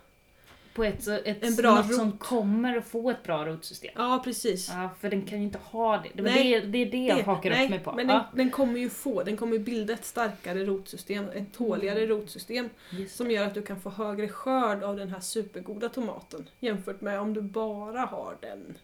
På 0.74 0.84
ett, 0.84 1.08
ett 1.08 1.44
En 1.44 1.56
bra 1.56 1.74
något 1.74 1.94
som 1.94 2.12
kommer 2.18 2.76
att 2.76 2.86
få 2.86 3.10
ett 3.10 3.22
bra 3.22 3.46
rotsystem. 3.46 3.90
Ja 3.96 4.20
precis. 4.24 4.68
Ja, 4.68 4.90
för 5.00 5.10
den 5.10 5.22
kan 5.22 5.38
ju 5.38 5.44
inte 5.44 5.58
ha 5.58 5.96
det. 5.96 6.08
Det, 6.14 6.22
Nej, 6.22 6.60
det, 6.60 6.66
det 6.66 6.78
är 6.78 6.90
det 6.90 7.06
jag 7.06 7.18
Det- 7.18 7.22
hakar 7.22 7.50
nej, 7.50 7.64
upp 7.64 7.70
mig 7.70 7.78
på. 7.78 7.92
Men 7.92 8.06
den, 8.06 8.16
ja, 8.16 8.26
den 8.34 8.50
kommer 8.50 8.80
ju 8.80 8.90
få, 8.90 9.22
den 9.22 9.36
kommer 9.36 9.58
bilda 9.58 9.92
ett 9.92 10.04
starkare 10.04 10.64
rotsystem, 10.64 11.28
ett 11.34 11.52
tåligare 11.52 12.06
rotsystem. 12.06 12.68
just 12.90 13.16
Som 13.16 13.30
gör 13.30 13.46
att 13.46 13.54
du 13.54 13.62
kan 13.62 13.80
få 13.80 13.90
högre 13.90 14.28
skörd 14.28 14.82
av 14.82 14.96
den 14.96 15.08
här 15.08 15.20
supergoda 15.20 15.88
tomaten 15.88 16.48
jämfört 16.60 17.00
med 17.00 17.20
om 17.20 17.34
du 17.34 17.40
bara 17.40 18.00
har 18.00 18.36
den. 18.40 18.74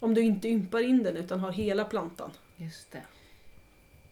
Om 0.00 0.14
du 0.14 0.20
inte 0.20 0.48
ympar 0.48 0.80
in 0.80 1.02
den 1.02 1.16
utan 1.16 1.40
har 1.40 1.52
hela 1.52 1.84
plantan. 1.84 2.30
Just 2.56 2.90
det. 2.90 3.02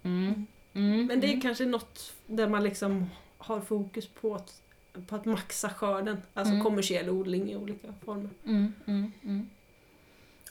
Mm. 0.02 0.46
Mm. 0.72 1.06
Men 1.06 1.20
det 1.20 1.26
är 1.26 1.30
mm. 1.30 1.40
kanske 1.40 1.64
något 1.64 2.12
där 2.26 2.48
man 2.48 2.64
liksom 2.64 3.10
har 3.38 3.60
fokus 3.60 4.08
på 4.08 4.34
att, 4.34 4.61
på 5.06 5.16
att 5.16 5.24
maxa 5.24 5.70
skörden. 5.70 6.22
Alltså 6.34 6.52
Mm. 6.52 6.64
kommersiell 6.64 7.10
odling 7.10 7.50
i 7.50 7.56
olika 7.56 7.94
former. 8.04 8.30
Mm, 8.46 8.72
mm, 8.86 9.12
mm. 9.24 9.50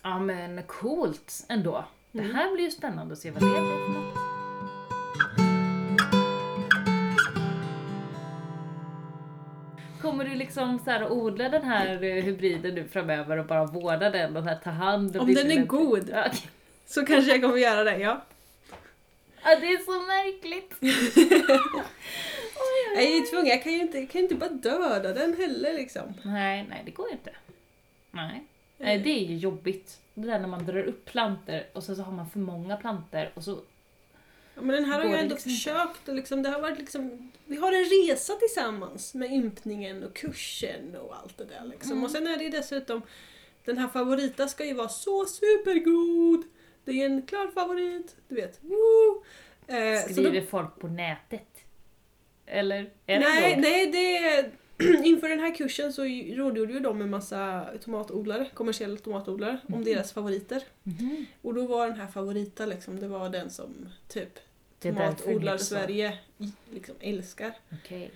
Ja 0.03 0.19
men 0.19 0.63
coolt 0.63 1.45
ändå. 1.49 1.85
Det 2.11 2.19
Mm. 2.19 2.35
här 2.35 2.53
blir 2.53 2.63
ju 2.65 2.71
spännande 2.71 3.13
att 3.13 3.19
se 3.19 3.31
vad 3.31 3.41
det 3.41 3.45
blir 3.45 3.55
för 3.55 3.93
något. 3.93 4.17
Kommer 10.01 10.25
du 10.25 10.35
liksom 10.35 10.79
så 10.79 10.91
här 10.91 11.11
odla 11.11 11.49
den 11.49 11.63
här 11.63 12.03
eh, 12.03 12.23
hybriden 12.23 12.75
nu 12.75 12.87
framöver 12.87 13.37
och 13.37 13.45
bara 13.45 13.65
vårda 13.65 14.09
den 14.09 14.37
och 14.37 14.43
här, 14.43 14.55
ta 14.63 14.69
hand 14.69 15.17
Om 15.17 15.25
din 15.27 15.35
den 15.35 15.51
är 15.51 15.65
god. 15.65 16.09
Ja, 16.13 16.23
okej. 16.27 16.49
Så 16.85 17.05
kanske 17.05 17.31
jag 17.31 17.41
kommer 17.41 17.57
göra 17.57 17.83
det, 17.83 17.97
ja. 17.97 18.21
Ja, 19.43 19.59
det 19.59 19.65
är 19.67 19.77
så 19.77 19.91
märkligt. 19.91 20.73
Jag 22.95 23.03
är 23.03 23.19
ju 23.19 23.21
tvungen, 23.21 23.47
jag 23.47 23.63
kan 23.63 23.71
ju 23.73 23.79
inte, 23.81 24.05
kan 24.05 24.19
ju 24.21 24.23
inte 24.23 24.35
bara 24.35 24.49
döda 24.49 25.13
den 25.13 25.37
heller 25.37 25.73
liksom. 25.73 26.13
Nej, 26.23 26.65
nej 26.69 26.81
det 26.85 26.91
går 26.91 27.07
ju 27.07 27.13
inte. 27.13 27.31
Nej. 28.11 28.43
Nej, 28.77 28.99
det 28.99 29.09
är 29.09 29.25
ju 29.25 29.37
jobbigt. 29.37 29.99
Det 30.13 30.27
där 30.27 30.39
när 30.39 30.47
man 30.47 30.65
drar 30.65 30.83
upp 30.83 31.05
planter 31.05 31.67
och 31.73 31.83
sen 31.83 31.95
så 31.95 32.01
har 32.01 32.11
man 32.11 32.29
för 32.29 32.39
många 32.39 32.77
planter 32.77 33.31
och 33.35 33.43
så... 33.43 33.59
Ja, 34.55 34.61
men 34.61 34.75
den 34.75 34.85
här 34.85 34.99
har 34.99 35.05
jag 35.09 35.19
ändå 35.19 35.35
liksom 35.35 35.51
försökt 35.51 36.09
och 36.09 36.15
liksom, 36.15 36.43
det 36.43 36.49
har 36.49 36.61
varit 36.61 36.77
liksom, 36.79 37.31
vi 37.45 37.57
har 37.57 37.71
en 37.73 37.83
resa 38.09 38.33
tillsammans 38.35 39.13
med 39.13 39.31
ympningen 39.31 40.03
och 40.03 40.13
kursen 40.15 40.95
och 40.95 41.15
allt 41.15 41.37
det 41.37 41.45
där 41.45 41.65
liksom. 41.65 41.91
Mm. 41.91 42.03
Och 42.03 42.11
sen 42.11 42.27
är 42.27 42.37
det 42.37 42.43
ju 42.43 42.49
dessutom, 42.49 43.01
den 43.65 43.77
här 43.77 43.87
favorita 43.87 44.47
ska 44.47 44.65
ju 44.65 44.73
vara 44.73 44.89
så 44.89 45.25
supergod! 45.25 46.43
Det 46.85 46.91
är 46.91 47.05
en 47.05 47.21
klar 47.21 47.51
favorit, 47.51 48.15
du 48.27 48.35
vet. 48.35 48.59
Woo! 48.63 49.23
Eh, 49.67 50.01
så 50.01 50.07
då- 50.07 50.13
Skriver 50.13 50.41
folk 50.45 50.79
på 50.79 50.87
nätet? 50.87 51.47
Eller? 52.51 52.89
Är 53.05 53.19
det 53.19 53.25
nej, 53.25 53.53
så? 53.55 53.59
nej, 53.61 53.91
det 53.91 54.51
Inför 55.03 55.29
den 55.29 55.39
här 55.39 55.55
kursen 55.55 55.93
så 55.93 56.01
rådgjorde 56.35 56.73
ju 56.73 56.79
de 56.79 56.97
med 56.97 57.09
massa 57.09 57.65
tomatodlare, 57.83 58.47
kommersiella 58.53 58.97
tomatodlare, 58.97 59.57
om 59.67 59.73
Mhm. 59.75 59.83
deras 59.83 60.11
favoriter. 60.13 60.63
Mhm. 60.83 61.25
Och 61.41 61.53
då 61.53 61.67
var 61.67 61.87
den 61.87 61.99
här 61.99 62.07
favorita 62.07 62.65
liksom, 62.65 62.99
det 62.99 63.07
var 63.07 63.29
den 63.29 63.49
som 63.49 63.87
typ 64.07 64.39
så. 65.57 65.65
Sverige 65.65 66.17
liksom 66.71 66.95
älskar. 66.99 67.53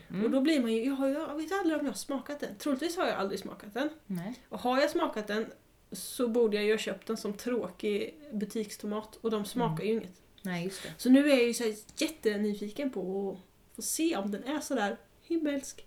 Och 0.09 0.15
Mm. 0.15 0.31
då 0.31 0.41
blir 0.41 0.59
man 0.61 0.73
ju, 0.73 0.83
jag, 0.85 0.93
har, 0.93 1.07
jag 1.07 1.35
vet 1.37 1.51
aldrig 1.51 1.79
om 1.79 1.85
jag 1.85 1.91
har 1.93 1.97
smakat 1.97 2.39
den. 2.39 2.55
Troligtvis 2.59 2.97
har 2.97 3.05
jag 3.05 3.15
aldrig 3.15 3.39
smakat 3.39 3.73
den. 3.73 3.89
Nej. 4.07 4.33
Och 4.49 4.59
har 4.59 4.81
jag 4.81 4.89
smakat 4.89 5.27
den 5.27 5.45
så 5.91 6.27
borde 6.27 6.55
jag 6.57 6.65
ju 6.65 6.71
ha 6.73 6.77
köpt 6.77 7.07
den 7.07 7.17
som 7.17 7.33
tråkig 7.33 8.15
butikstomat 8.33 9.15
och 9.21 9.31
de 9.31 9.45
smakar 9.45 9.83
ju 9.83 9.91
inget. 9.91 10.21
Nej, 10.41 10.63
just 10.63 10.83
det. 10.83 10.89
Så 10.97 11.09
nu 11.09 11.31
är 11.31 11.35
jag 11.35 11.43
ju 11.43 11.53
så 11.53 11.73
jättenyfiken 11.97 12.89
på 12.91 13.31
att 13.31 13.37
få 13.75 13.81
se 13.81 14.15
om 14.17 14.31
den 14.31 14.43
är 14.43 14.59
sådär 14.59 14.97
himmelsk. 15.23 15.85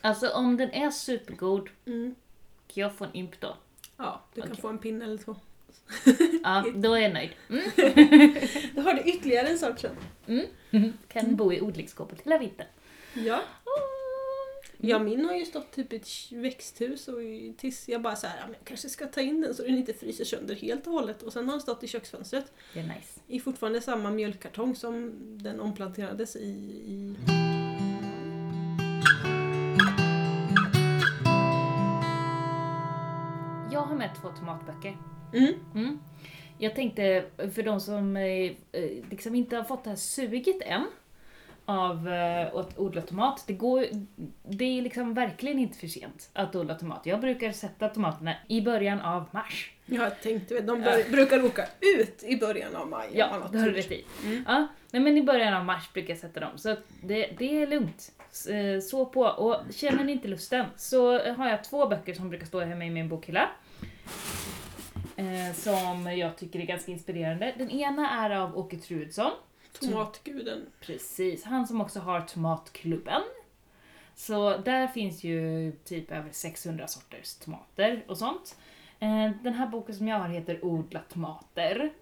Alltså 0.00 0.28
om 0.30 0.56
den 0.56 0.70
är 0.70 0.90
supergod, 0.90 1.68
Mm. 1.86 2.14
kan 2.68 2.80
jag 2.82 2.94
få 2.94 3.04
en 3.04 3.14
imp 3.14 3.40
då? 3.40 3.56
Ja, 3.96 4.22
du 4.34 4.40
kan 4.40 4.50
Okej. 4.50 4.62
få 4.62 4.68
en 4.68 4.78
pinne 4.78 5.04
eller 5.04 5.18
två. 5.18 5.36
Ja, 6.42 6.64
då 6.74 6.94
är 6.94 6.98
jag 7.00 7.12
nöjd. 7.12 7.30
Mm. 7.48 7.62
Då 8.74 8.82
har 8.82 8.94
du 8.94 9.00
ytterligare 9.02 9.48
en 9.48 9.58
sort 9.58 9.78
sen. 9.80 9.96
Mm. 10.26 10.92
Kan 11.08 11.36
bo 11.36 11.52
i 11.52 11.60
odlingsskåpet 11.60 12.20
hela 12.20 12.38
vintern. 12.38 12.66
Ja. 13.14 13.40
Ja, 14.88 14.98
min 14.98 15.24
har 15.24 15.34
ju 15.34 15.44
stått 15.44 15.72
typ 15.72 15.92
i 15.92 15.96
ett 15.96 16.32
växthus 16.32 17.08
och 17.08 17.22
i- 17.22 17.54
tills 17.58 17.88
jag 17.88 18.02
bara 18.02 18.16
så 18.16 18.26
här, 18.26 18.38
jag 18.48 18.56
kanske 18.64 18.88
ska 18.88 19.06
ta 19.06 19.20
in 19.20 19.40
den 19.40 19.54
så 19.54 19.62
den 19.62 19.74
inte 19.76 19.94
fryser 19.94 20.24
sönder 20.24 20.54
helt 20.54 20.86
och 20.86 20.92
hållet. 20.92 21.22
Och 21.22 21.32
sen 21.32 21.44
har 21.44 21.52
den 21.52 21.60
stått 21.60 21.84
i 21.84 21.86
köksfönstret 21.88 22.52
Det 22.74 22.80
är 22.80 22.84
nice. 22.84 23.20
i 23.26 23.40
fortfarande 23.40 23.80
samma 23.80 24.10
mjölkkartong 24.10 24.76
som 24.76 25.12
den 25.42 25.60
omplanterades 25.60 26.36
i. 26.36 26.40
i... 26.86 27.16
Jag 33.72 33.80
har 33.80 33.94
med 33.96 34.10
två 34.22 34.28
tomatböcker. 34.28 34.96
Mm. 35.34 35.54
Mm. 35.74 35.98
Jag 36.58 36.74
tänkte, 36.74 37.24
för 37.54 37.62
de 37.62 37.80
som 37.80 38.16
eh, 38.16 38.22
eh, 38.72 39.04
liksom 39.10 39.34
inte 39.34 39.56
har 39.56 39.64
fått 39.64 39.84
det 39.84 39.90
här 39.90 39.96
suget 39.96 40.62
än 40.62 40.86
av 41.64 42.08
eh, 42.08 42.54
att 42.54 42.78
odla 42.78 43.02
tomat. 43.02 43.44
Det, 43.46 43.52
går, 43.52 43.86
det 44.42 44.64
är 44.78 44.82
liksom 44.82 45.14
verkligen 45.14 45.58
inte 45.58 45.78
för 45.78 45.86
sent 45.86 46.30
att 46.32 46.56
odla 46.56 46.74
tomat. 46.74 47.06
Jag 47.06 47.20
brukar 47.20 47.52
sätta 47.52 47.88
tomaterna 47.88 48.34
i 48.48 48.60
början 48.60 49.00
av 49.00 49.24
mars. 49.30 49.70
Jag 49.86 50.20
tänkte, 50.20 50.60
de 50.60 50.82
bör, 50.82 51.10
brukar 51.10 51.44
åka 51.44 51.66
ut 51.80 52.22
i 52.22 52.36
början 52.36 52.76
av 52.76 52.88
maj. 52.88 53.08
Ja, 53.12 53.48
det 53.52 53.58
har 53.58 53.66
du 53.66 53.72
rätt 53.72 53.92
i. 53.92 54.04
Mm. 54.24 54.44
Ja, 54.48 54.66
nej, 54.90 55.02
men 55.02 55.16
i 55.16 55.22
början 55.22 55.54
av 55.54 55.64
mars 55.64 55.92
brukar 55.92 56.08
jag 56.08 56.18
sätta 56.18 56.40
dem. 56.40 56.50
Så 56.56 56.76
det, 57.02 57.30
det 57.38 57.62
är 57.62 57.66
lugnt. 57.66 58.12
Eh, 58.50 58.80
Så 58.80 59.06
på. 59.06 59.20
Och 59.22 59.56
känner 59.74 60.04
ni 60.04 60.12
inte 60.12 60.28
lusten 60.28 60.66
så 60.76 61.18
har 61.32 61.48
jag 61.48 61.64
två 61.64 61.86
böcker 61.86 62.14
som 62.14 62.28
brukar 62.28 62.46
stå 62.46 62.60
hemma 62.60 62.84
i 62.84 62.90
min 62.90 63.08
bokhylla. 63.08 63.48
Eh, 65.16 65.54
som 65.54 66.16
jag 66.16 66.36
tycker 66.36 66.60
är 66.60 66.64
ganska 66.64 66.92
inspirerande. 66.92 67.54
Den 67.58 67.70
ena 67.70 68.10
är 68.10 68.30
av 68.30 68.58
Åke 68.58 68.76
Truedsson. 68.76 69.30
Tomatguden. 69.80 70.66
Precis, 70.80 71.44
han 71.44 71.66
som 71.66 71.80
också 71.80 72.00
har 72.00 72.20
Tomatklubben. 72.20 73.22
Så 74.14 74.56
där 74.56 74.86
finns 74.88 75.24
ju 75.24 75.72
typ 75.84 76.10
över 76.12 76.30
600 76.32 76.86
sorters 76.88 77.34
tomater 77.34 78.04
och 78.08 78.18
sånt. 78.18 78.56
Eh, 79.00 79.30
Den 79.42 79.54
här 79.54 79.66
boken 79.66 79.94
som 79.94 80.08
jag 80.08 80.18
har 80.18 80.28
heter 80.28 80.64
Odla 80.64 81.00
tomater. 81.00 81.92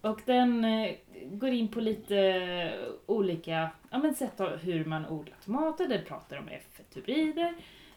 Och 0.00 0.20
den 0.24 0.64
eh, 0.64 0.94
går 1.30 1.50
in 1.50 1.68
på 1.68 1.80
lite 1.80 2.72
olika 3.06 3.70
ja, 3.90 3.98
men 3.98 4.14
sätt 4.14 4.40
av 4.40 4.56
hur 4.56 4.84
man 4.84 5.06
odlar 5.06 5.36
tomater. 5.44 5.88
Den 5.88 6.04
pratar 6.04 6.38
om 6.38 6.48
F1-hybrider. 6.48 7.54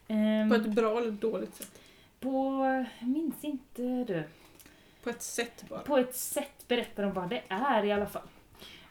Ehm, 0.07 0.49
På 0.49 0.55
ett 0.55 0.67
bra 0.75 0.97
eller 0.97 1.11
dåligt 1.11 1.55
sätt? 1.55 1.81
på, 2.19 2.65
minns 3.01 3.43
inte 3.43 3.81
du. 3.81 4.23
På 5.03 5.09
ett 5.09 5.21
sätt 5.21 5.63
bara. 5.69 5.79
På 5.79 5.97
ett 5.97 6.15
sätt 6.15 6.67
berättar 6.67 7.03
de 7.03 7.13
vad 7.13 7.29
det 7.29 7.43
är 7.49 7.85
i 7.85 7.91
alla 7.91 8.05
fall. 8.05 8.27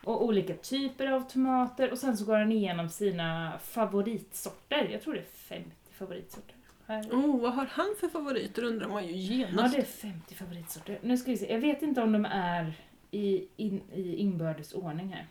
Och 0.08 0.24
olika 0.24 0.54
typer 0.54 1.06
av 1.06 1.20
tomater 1.30 1.90
och 1.90 1.98
sen 1.98 2.16
så 2.16 2.24
går 2.24 2.36
han 2.38 2.52
igenom 2.52 2.88
sina 2.88 3.58
favoritsorter. 3.64 4.88
Jag 4.92 5.02
tror 5.02 5.14
det 5.14 5.20
är 5.20 5.24
50 5.24 5.70
favoritsorter. 5.92 6.54
Här. 6.86 7.02
Oh, 7.02 7.40
vad 7.40 7.52
har 7.54 7.66
han 7.70 7.94
för 8.00 8.08
favoriter 8.08 8.62
undrar 8.64 8.88
man 8.88 9.06
ju 9.06 9.12
Ja, 9.12 9.46
genast. 9.46 9.74
det 9.74 9.80
är 9.80 9.84
50 9.84 10.34
favoritsorter. 10.34 10.98
Nu 11.02 11.16
ska 11.16 11.30
vi 11.30 11.36
se, 11.36 11.52
jag 11.52 11.60
vet 11.60 11.82
inte 11.82 12.02
om 12.02 12.12
de 12.12 12.24
är 12.24 12.72
i, 13.10 13.48
in, 13.56 13.82
i 13.94 14.16
inbördes 14.16 14.72
ordning 14.72 15.08
här. 15.12 15.26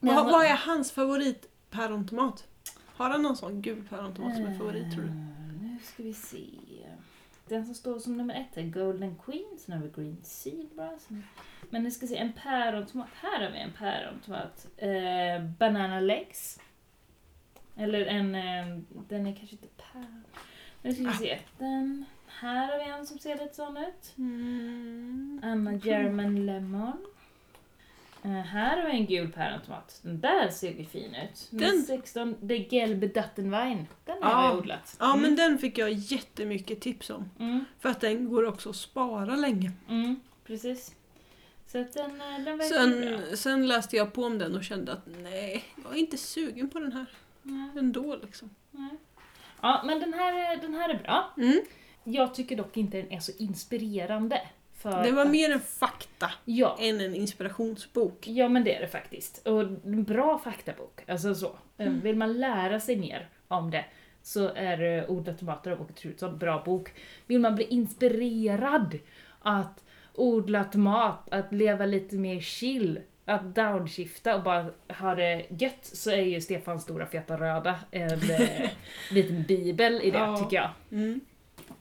Men 0.00 0.14
vad, 0.14 0.24
vad 0.24 0.44
är 0.44 0.56
hans 0.56 0.92
favorit 0.92 1.48
pärontomat? 1.70 2.46
Har 2.86 3.10
han 3.10 3.22
någon 3.22 3.36
sån 3.36 3.62
gul 3.62 3.82
pärontomat 3.90 4.36
som 4.36 4.44
är 4.46 4.58
favorit 4.58 4.92
tror 4.94 5.02
du? 5.04 5.08
Eh, 5.08 5.14
Nu 5.62 5.78
ska 5.84 6.02
vi 6.02 6.14
se. 6.14 6.46
Den 7.48 7.64
som 7.66 7.74
står 7.74 7.98
som 7.98 8.16
nummer 8.16 8.34
ett 8.34 8.56
är 8.56 8.62
Golden 8.62 9.16
Queen, 9.24 9.58
sen 9.58 9.74
har 9.74 9.82
vi 9.82 9.90
Green 10.02 10.16
Zebra. 10.22 10.98
sen- 10.98 11.24
Men 11.70 11.82
nu 11.82 11.90
ska 11.90 12.06
se, 12.06 12.16
en 12.16 12.32
pärontomat. 12.32 13.08
Här 13.14 13.44
har 13.44 13.50
vi 13.50 13.58
en 13.58 13.72
pärontomat. 13.72 14.66
Eh, 14.76 15.44
banana 15.58 16.00
Legs. 16.00 16.60
Eller 17.76 18.06
en, 18.06 18.34
eh, 18.34 18.78
den 19.08 19.26
är 19.26 19.34
kanske 19.36 19.56
inte 19.56 19.68
päron. 19.92 20.24
Nu 20.82 20.92
ska 20.94 21.02
vi 21.04 21.12
se, 21.12 21.38
den. 21.58 22.04
Här 22.26 22.72
har 22.72 22.84
vi 22.84 22.90
en 22.90 23.06
som 23.06 23.18
ser 23.18 23.38
lite 23.38 23.54
sån 23.54 23.76
ut. 23.76 24.14
Mm. 24.18 25.40
Anna 25.44 25.72
German 25.74 26.46
Lemon. 26.46 27.06
Eh, 28.24 28.30
här 28.30 28.76
har 28.82 28.90
vi 28.90 28.96
en 28.96 29.06
gul 29.06 29.32
pärontomat. 29.32 30.00
Den 30.02 30.20
där 30.20 30.48
ser 30.48 30.72
ju 30.74 30.84
fin 30.84 31.14
ut. 31.14 31.48
Den- 31.50 31.82
16, 31.82 32.36
det 32.40 32.54
är 32.54 32.58
Gelbe 32.74 33.06
Dattenwein. 33.06 33.86
Den 34.04 34.22
har 34.22 34.30
Ja. 34.30 34.44
jag 34.48 34.58
odlat. 34.58 34.96
Ja 35.00 35.10
Mm. 35.10 35.22
men 35.22 35.36
den 35.36 35.58
fick 35.58 35.78
jag 35.78 35.92
jättemycket 35.92 36.80
tips 36.80 37.10
om. 37.10 37.30
Mm, 37.38 37.64
För 37.78 37.88
att 37.88 38.00
den 38.00 38.28
går 38.30 38.44
också 38.46 38.70
att 38.70 38.76
spara 38.76 39.36
länge. 39.36 39.72
mm, 39.88 40.20
precis. 40.46 40.94
Så 41.66 41.78
att 41.80 41.92
den, 41.92 42.10
eh, 42.20 42.44
den 42.44 42.58
verkar 42.58 43.08
bra. 43.10 43.18
Sen, 43.28 43.36
sen 43.36 43.66
läste 43.68 43.96
jag 43.96 44.12
på 44.12 44.24
om 44.24 44.38
den 44.38 44.56
och 44.56 44.64
kände 44.64 44.92
att 44.92 45.06
nej, 45.22 45.64
jag 45.84 45.92
är 45.94 45.98
inte 45.98 46.16
sugen 46.18 46.70
på 46.70 46.78
den 46.78 46.92
här 46.92 47.06
Nej, 47.42 47.70
ändå 47.78 48.16
liksom. 48.22 48.50
nej. 48.70 48.90
Ja, 49.60 49.82
men 49.86 50.00
den 50.00 50.14
här, 50.14 50.32
är- 50.52 50.56
den 50.60 50.74
här 50.74 50.88
är 50.88 50.98
bra. 51.02 51.30
Mm. 51.36 51.60
Jag 52.04 52.34
tycker 52.34 52.56
dock 52.56 52.76
inte 52.76 52.96
den 53.02 53.12
är 53.12 53.20
så 53.20 53.32
inspirerande. 53.38 54.42
För 54.78 55.02
Det 55.02 55.12
var 55.12 55.22
att- 55.24 55.30
mer 55.30 55.50
en 55.52 55.60
fakta 55.60 56.30
Ja, 56.44 56.76
än 56.80 57.00
en 57.00 57.14
inspirationsbok. 57.14 58.26
ja, 58.28 58.48
men 58.48 58.64
det 58.64 58.74
är 58.74 58.80
det 58.80 58.88
faktiskt. 58.88 59.46
Och 59.46 59.60
en 59.60 60.04
bra 60.04 60.38
faktabok. 60.38 61.00
Alltså 61.08 61.34
så. 61.34 61.46
Eh, 61.78 61.86
Mm. 61.86 62.00
Vill 62.00 62.16
man 62.16 62.40
lära 62.40 62.80
sig 62.80 62.96
mer 62.96 63.28
om 63.48 63.70
det 63.70 63.84
så 64.22 64.48
är 64.54 64.82
uh, 64.82 65.10
Odla 65.10 65.32
tomater 65.32 65.70
av 65.70 65.80
Åke 65.82 65.92
Trutsson 65.92 66.38
bra 66.38 66.62
bok. 66.64 66.90
Vill 67.26 67.40
man 67.40 67.54
bli 67.54 67.64
inspirerad 67.64 68.98
att 69.40 69.84
odla 70.14 70.64
tomat, 70.64 71.28
att 71.30 71.52
leva 71.52 71.86
lite 71.86 72.16
mer 72.16 72.40
chill, 72.40 73.00
att 73.24 73.54
downshifta 73.54 74.36
och 74.36 74.42
bara 74.42 74.66
ha 74.88 75.14
det 75.14 75.46
gött 75.58 75.78
så 75.86 76.10
är 76.10 76.22
ju 76.22 76.40
Stefans 76.40 76.82
stora 76.82 77.06
feta 77.06 77.36
röda 77.36 77.78
en 77.90 78.30
eh, 78.30 78.70
liten 79.10 79.42
bibel 79.42 80.00
i 80.02 80.10
det 80.10 80.18
Ja. 80.18 80.36
tycker 80.36 80.56
jag. 80.56 80.70
Mm. 80.92 81.20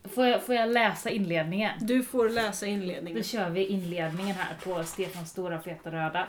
Får 0.08 0.26
jag. 0.26 0.43
Får 0.43 0.56
jag 0.56 0.70
läsa 0.70 1.10
inledningen? 1.10 1.72
Du 1.82 2.04
får 2.04 2.30
läsa 2.30 2.65
Då 2.65 2.72
inledningen. 2.72 3.24
kör 3.24 3.50
vi 3.50 3.65
inledningen 3.65 4.36
här 4.36 4.56
på 4.63 4.84
Stefans 4.84 5.30
stora 5.30 5.62
feta 5.62 5.91
röda 5.91 6.28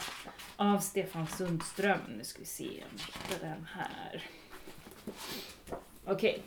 av 0.56 0.78
Stefan 0.78 1.26
Sundström. 1.26 2.00
Nu 2.18 2.24
ska 2.24 2.38
vi 2.38 2.44
se 2.44 2.64
om 2.64 2.98
jag 2.98 3.34
hittar 3.34 3.48
den 3.48 3.68
här. 3.74 4.22
Okej. 6.04 6.42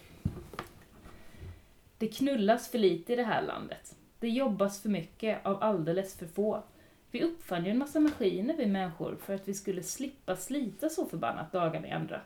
Det 1.97 2.07
knullas 2.07 2.71
för 2.71 2.77
lite 2.77 3.13
i 3.13 3.15
det 3.15 3.23
här 3.23 3.41
landet. 3.41 3.95
Det 4.19 4.29
jobbas 4.29 4.81
för 4.81 4.89
mycket 4.89 5.45
av 5.45 5.63
alldeles 5.63 6.17
för 6.17 6.27
få. 6.27 6.63
Vi 7.11 7.21
uppfann 7.23 7.65
ju 7.65 7.71
en 7.71 7.77
massa 7.77 7.99
maskiner 7.99 8.57
vi 8.57 8.65
människor 8.65 9.17
för 9.25 9.35
att 9.35 9.47
vi 9.47 9.53
skulle 9.53 9.83
slippa 9.83 10.35
slita 10.35 10.89
så 10.89 11.05
förbannat 11.05 11.51
dagarna 11.51 11.87
i 11.87 11.91
andra. 11.91 12.21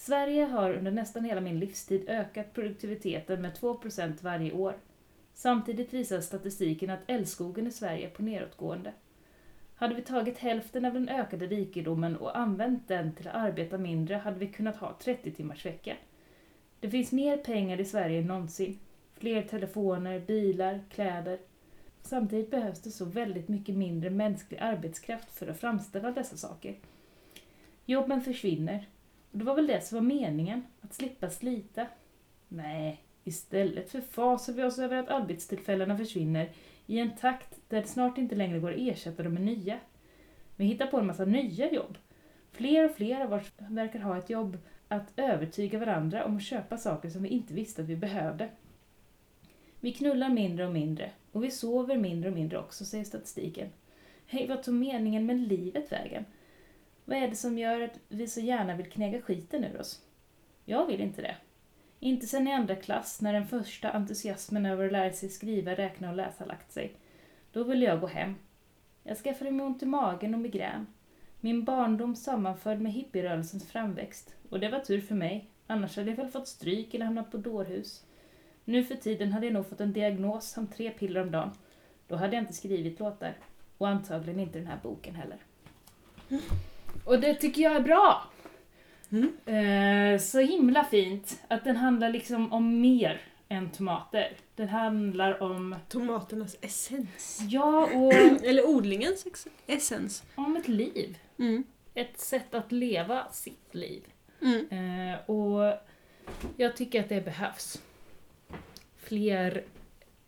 Sverige 0.00 0.44
har 0.44 0.74
under 0.74 0.90
nästan 0.90 1.24
hela 1.24 1.40
min 1.40 1.58
livstid 1.58 2.08
ökat 2.08 2.54
produktiviteten 2.54 3.42
med 3.42 3.52
2% 3.58 4.22
varje 4.22 4.52
år. 4.52 4.74
Samtidigt 5.34 5.94
visar 5.94 6.20
statistiken 6.20 6.90
att 6.90 7.00
älskogen 7.06 7.66
i 7.66 7.70
Sverige 7.70 8.06
är 8.06 8.10
på 8.10 8.22
nedåtgående. 8.22 8.92
Hade 9.74 9.94
vi 9.94 10.02
tagit 10.02 10.38
hälften 10.38 10.84
av 10.84 10.94
den 10.94 11.08
ökade 11.08 11.46
rikedomen 11.46 12.16
och 12.16 12.38
använt 12.38 12.88
den 12.88 13.12
till 13.12 13.28
att 13.28 13.34
arbeta 13.34 13.78
mindre 13.78 14.14
hade 14.14 14.38
vi 14.38 14.46
kunnat 14.46 14.76
ha 14.76 14.98
30 15.02 15.32
timmars 15.32 15.66
vecka. 15.66 15.96
Det 16.80 16.90
finns 16.90 17.12
mer 17.12 17.36
pengar 17.36 17.80
i 17.80 17.84
Sverige 17.84 18.20
än 18.20 18.26
någonsin. 18.26 18.78
Fler 19.14 19.42
telefoner, 19.42 20.20
bilar, 20.20 20.80
kläder. 20.90 21.38
Samtidigt 22.02 22.50
behövs 22.50 22.82
det 22.82 22.90
så 22.90 23.04
väldigt 23.04 23.48
mycket 23.48 23.74
mindre 23.74 24.10
mänsklig 24.10 24.58
arbetskraft 24.58 25.30
för 25.30 25.46
att 25.46 25.60
framställa 25.60 26.10
dessa 26.10 26.36
saker. 26.36 26.74
Jobben 27.86 28.20
försvinner. 28.20 28.86
Det 29.30 29.44
var 29.44 29.54
väl 29.54 29.66
det 29.66 29.80
som 29.80 29.98
var 29.98 30.02
meningen, 30.02 30.66
att 30.80 30.94
slippa 30.94 31.30
slita. 31.30 31.86
Nej, 32.48 33.04
Istället 33.24 33.90
förfasar 33.90 34.52
vi 34.52 34.62
oss 34.62 34.78
över 34.78 34.96
att 34.96 35.08
arbetstillfällena 35.08 35.96
försvinner 35.96 36.50
i 36.86 36.98
en 36.98 37.16
takt 37.16 37.60
där 37.68 37.80
det 37.80 37.88
snart 37.88 38.18
inte 38.18 38.34
längre 38.34 38.58
går 38.58 38.70
att 38.70 38.78
ersätta 38.78 39.22
dem 39.22 39.34
med 39.34 39.42
nya. 39.42 39.78
Vi 40.56 40.64
hittar 40.64 40.86
på 40.86 40.98
en 40.98 41.06
massa 41.06 41.24
nya 41.24 41.72
jobb. 41.72 41.98
Fler 42.52 42.84
och 42.84 42.96
fler 42.96 43.20
av 43.20 43.32
oss 43.32 43.52
verkar 43.58 43.98
ha 43.98 44.18
ett 44.18 44.30
jobb 44.30 44.58
att 44.88 45.12
övertyga 45.16 45.78
varandra 45.78 46.24
om 46.24 46.36
att 46.36 46.42
köpa 46.42 46.76
saker 46.76 47.10
som 47.10 47.22
vi 47.22 47.28
inte 47.28 47.54
visste 47.54 47.82
att 47.82 47.88
vi 47.88 47.96
behövde. 47.96 48.48
Vi 49.80 49.92
knullar 49.92 50.28
mindre 50.28 50.66
och 50.66 50.72
mindre 50.72 51.10
och 51.32 51.44
vi 51.44 51.50
sover 51.50 51.96
mindre 51.96 52.30
och 52.30 52.36
mindre 52.36 52.58
också, 52.58 52.84
säger 52.84 53.04
statistiken. 53.04 53.68
Hej, 54.26 54.46
vad 54.48 54.62
tog 54.62 54.74
meningen 54.74 55.26
med 55.26 55.38
livet 55.38 55.92
vägen? 55.92 56.24
Vad 57.10 57.18
är 57.18 57.28
det 57.28 57.36
som 57.36 57.58
gör 57.58 57.80
att 57.80 57.98
vi 58.08 58.28
så 58.28 58.40
gärna 58.40 58.76
vill 58.76 58.90
knäga 58.90 59.22
skiten 59.22 59.64
ur 59.64 59.80
oss? 59.80 60.02
Jag 60.64 60.86
vill 60.86 61.00
inte 61.00 61.22
det. 61.22 61.36
Inte 62.00 62.26
sen 62.26 62.48
i 62.48 62.52
andra 62.52 62.76
klass, 62.76 63.20
när 63.20 63.32
den 63.32 63.46
första 63.46 63.90
entusiasmen 63.90 64.66
över 64.66 64.86
att 64.86 64.92
lära 64.92 65.12
sig 65.12 65.28
skriva, 65.28 65.74
räkna 65.74 66.10
och 66.10 66.16
läsa 66.16 66.44
lagt 66.44 66.72
sig. 66.72 66.96
Då 67.52 67.64
ville 67.64 67.86
jag 67.86 68.00
gå 68.00 68.06
hem. 68.06 68.34
Jag 69.02 69.18
skaffade 69.18 69.50
mig 69.50 69.66
ont 69.66 69.82
i 69.82 69.86
magen 69.86 70.34
och 70.34 70.40
migrän. 70.40 70.86
Min 71.40 71.64
barndom 71.64 72.16
sammanföll 72.16 72.78
med 72.78 72.92
hippierörelsens 72.92 73.68
framväxt. 73.68 74.34
Och 74.50 74.60
det 74.60 74.68
var 74.68 74.80
tur 74.80 75.00
för 75.00 75.14
mig, 75.14 75.50
annars 75.66 75.96
hade 75.96 76.10
jag 76.10 76.16
väl 76.16 76.28
fått 76.28 76.48
stryk 76.48 76.94
eller 76.94 77.04
hamnat 77.04 77.30
på 77.30 77.36
dårhus. 77.36 78.04
Nu 78.64 78.84
för 78.84 78.94
tiden 78.94 79.32
hade 79.32 79.46
jag 79.46 79.52
nog 79.52 79.68
fått 79.68 79.80
en 79.80 79.92
diagnos 79.92 80.48
samt 80.48 80.74
tre 80.76 80.90
piller 80.90 81.20
om 81.20 81.30
dagen. 81.30 81.50
Då 82.08 82.16
hade 82.16 82.36
jag 82.36 82.42
inte 82.42 82.54
skrivit 82.54 83.00
låtar. 83.00 83.34
Och 83.78 83.88
antagligen 83.88 84.40
inte 84.40 84.58
den 84.58 84.68
här 84.68 84.78
boken 84.82 85.14
heller. 85.14 85.38
Mm. 86.28 86.42
Och 87.04 87.20
det 87.20 87.34
tycker 87.34 87.62
jag 87.62 87.76
är 87.76 87.80
bra! 87.80 88.24
Mm. 89.12 89.32
Eh, 89.46 90.20
så 90.20 90.38
himla 90.38 90.84
fint 90.84 91.42
att 91.48 91.64
den 91.64 91.76
handlar 91.76 92.08
liksom 92.10 92.52
om 92.52 92.80
mer 92.80 93.20
än 93.48 93.70
tomater. 93.70 94.32
Den 94.54 94.68
handlar 94.68 95.42
om, 95.42 95.76
Tomaternas 95.88 96.56
essens. 96.60 97.40
ja, 97.48 97.88
och 97.94 98.12
Eller 98.44 98.68
odlingens 98.68 99.26
essens. 99.66 100.22
om 100.34 100.56
ett 100.56 100.68
liv. 100.68 101.18
Mm. 101.38 101.64
Ett 101.94 102.18
sätt 102.18 102.54
att 102.54 102.72
leva 102.72 103.28
sitt 103.30 103.74
liv. 103.74 104.02
Mm. 104.42 104.68
Eh, 104.70 105.30
och 105.30 105.78
jag 106.56 106.76
tycker 106.76 107.00
att 107.00 107.08
det 107.08 107.24
behövs. 107.24 107.82
Fler 108.96 109.64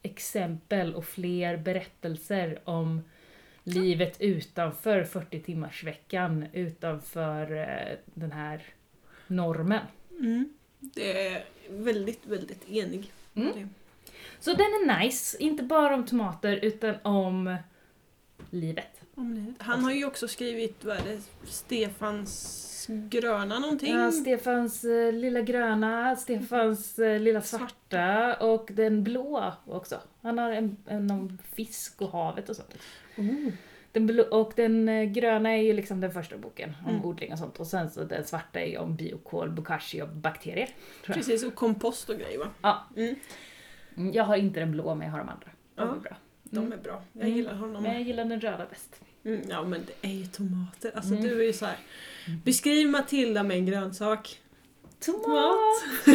exempel 0.03 0.95
och 0.95 1.05
fler 1.05 1.57
berättelser 1.57 2.61
om 2.65 3.03
livet 3.65 4.21
utanför 4.21 5.05
40 5.05 5.41
timmars 5.41 5.85
veckan 5.85 6.47
utanför 6.53 7.53
eh, 7.53 7.99
den 8.05 8.33
här 8.33 8.63
normen. 9.27 9.87
Mm. 10.11 10.53
Det 10.79 11.27
är 11.27 11.45
väldigt, 11.71 12.27
väldigt 12.27 12.69
enig. 12.69 13.13
Mm. 13.35 13.69
Så 14.41 14.51
den 14.51 14.61
är 14.61 15.01
nice, 15.01 15.39
inte 15.39 15.63
bara 15.63 15.95
om 15.95 16.07
tomater 16.07 16.57
utan 16.63 16.95
om 17.03 17.57
livet. 18.51 19.01
Om 19.15 19.35
livet. 19.35 19.55
Han 19.59 19.85
har 19.85 19.93
ju 19.93 20.05
också 20.05 20.29
skrivit, 20.29 20.85
vad 20.85 20.97
är 20.97 21.05
det, 21.05 21.21
Stefans 21.45 22.72
gröna 22.89 23.59
någonting? 23.59 23.95
Ja, 23.95 24.13
Stefans 24.13 24.85
eh, 24.85 25.13
lilla 25.13 25.41
gröna, 25.41 26.17
Stefans 26.17 26.99
eh, 26.99 27.21
lilla 27.21 27.41
svarta 27.41 28.35
och 28.35 28.69
den 28.73 29.05
blå 29.05 29.53
också. 29.67 30.01
Han 30.23 30.39
har 30.39 30.51
en, 30.53 30.77
en 30.87 31.11
om 31.11 31.39
fisk 31.55 32.03
och 32.03 32.11
havet 32.11 32.49
och 32.49 32.57
sånt. 32.57 32.79
Oh. 33.17 33.53
Den 33.93 34.07
blå, 34.07 34.23
och 34.23 34.53
den 34.57 34.89
eh, 34.89 35.05
gröna 35.05 35.51
är 35.51 35.63
ju 35.63 35.73
liksom 35.73 36.01
den 36.01 36.11
första 36.13 36.39
boken 36.39 36.73
om 36.85 36.91
Mm. 36.95 37.05
odling 37.05 37.33
och 37.33 37.39
sånt. 37.39 37.61
Och 37.61 37.67
sen 37.67 37.91
så 37.91 38.05
den 38.05 38.25
svarta 38.25 38.61
är 38.61 38.67
ju 38.67 38.79
om 38.79 38.97
biokol, 38.97 39.51
bokashi 39.51 40.03
och 40.03 40.09
bakterier. 40.09 40.69
Precis, 41.07 41.45
och 41.45 41.55
kompost 41.55 42.09
och 42.11 42.17
grejer 42.17 42.39
va? 42.39 42.47
Ja. 42.63 42.83
Mm. 42.97 43.15
Mm, 43.97 44.13
Jag 44.13 44.25
har 44.25 44.37
inte 44.37 44.61
den 44.61 44.71
blå 44.73 44.95
men 44.95 45.07
jag 45.07 45.13
har 45.13 45.19
de 45.19 45.29
andra. 45.29 45.47
De 45.75 45.89
Ja. 45.89 45.95
är 45.95 45.99
bra. 46.01 46.17
De 46.43 46.73
är 46.73 46.77
bra. 46.77 47.03
Jag 47.13 47.23
Mm. 47.25 47.37
gillar 47.37 47.55
honom. 47.55 47.83
Men 47.83 47.93
jag 47.93 48.03
gillar 48.03 48.25
den 48.25 48.41
röda 48.41 48.67
bäst. 48.71 49.01
Mm, 49.25 49.41
ja 49.51 49.65
men 49.65 49.87
det 49.87 50.09
är 50.09 50.13
ju 50.13 50.27
tomater. 50.27 50.93
Alltså 50.95 51.11
Mm. 51.15 51.23
du 51.25 51.41
är 51.41 51.47
ju 51.47 51.53
så 51.53 51.67
här. 51.67 51.77
Beskriv 52.45 52.89
Matilda 52.89 53.43
med 53.43 53.57
en 53.57 53.67
grönsak. 53.67 54.39
Tomat! 55.01 55.57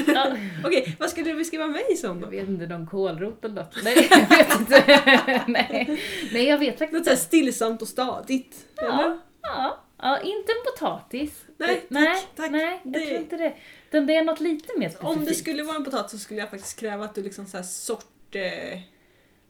ja. 0.08 0.38
Okej, 0.66 0.95
vad 0.99 1.10
skulle 1.10 1.32
du 1.32 1.38
beskriva 1.38 1.68
mig 1.68 1.95
som 1.97 2.22
då? 2.22 2.28
Jag 2.28 2.32
vet 2.32 2.49
inte, 2.49 2.68
någon 2.68 2.88
kålrot 2.88 3.45
eller 3.45 3.55
något. 3.55 3.76
Nej, 3.84 4.08
jag 4.12 4.30
vet 4.38 4.60
inte. 4.60 5.43
Nej. 5.47 6.01
Nej, 6.34 6.45
jag 6.47 6.58
vet 6.58 6.80
faktiskt 6.80 7.05
Något 7.10 7.20
stillsamt 7.20 7.82
och 7.82 7.88
stadigt. 7.88 8.55
Eller? 8.78 8.89
Ja, 8.91 9.20
ja, 9.41 9.84
ja, 9.97 10.20
inte 10.20 10.51
en 10.51 10.72
potatis. 10.74 11.45
Nej, 11.58 11.76
tack, 11.76 11.84
nej, 11.89 12.24
tack. 12.36 12.51
nej 12.51 12.82
jag 12.84 12.93
Det- 12.93 12.99
tror 12.99 13.18
inte 13.18 13.38
det. 13.38 13.53
Utan 13.89 14.05
det 14.08 14.16
är 14.16 14.24
något 14.24 14.39
lite 14.39 14.80
mer 14.80 14.89
specifikt. 14.89 15.18
Om 15.18 15.26
det 15.26 15.34
skulle 15.34 15.64
vara 15.64 15.76
en 15.76 15.84
potatis 15.84 16.12
så 16.12 16.18
skulle 16.18 16.39
jag 16.39 16.49
faktiskt 16.49 16.80
kräva 16.80 17.05
att 17.05 17.16
du 17.16 17.24
liksom 17.24 17.45
så 17.45 17.58
här 17.58 17.64
sort... 17.64 18.36
Eh, 18.36 18.80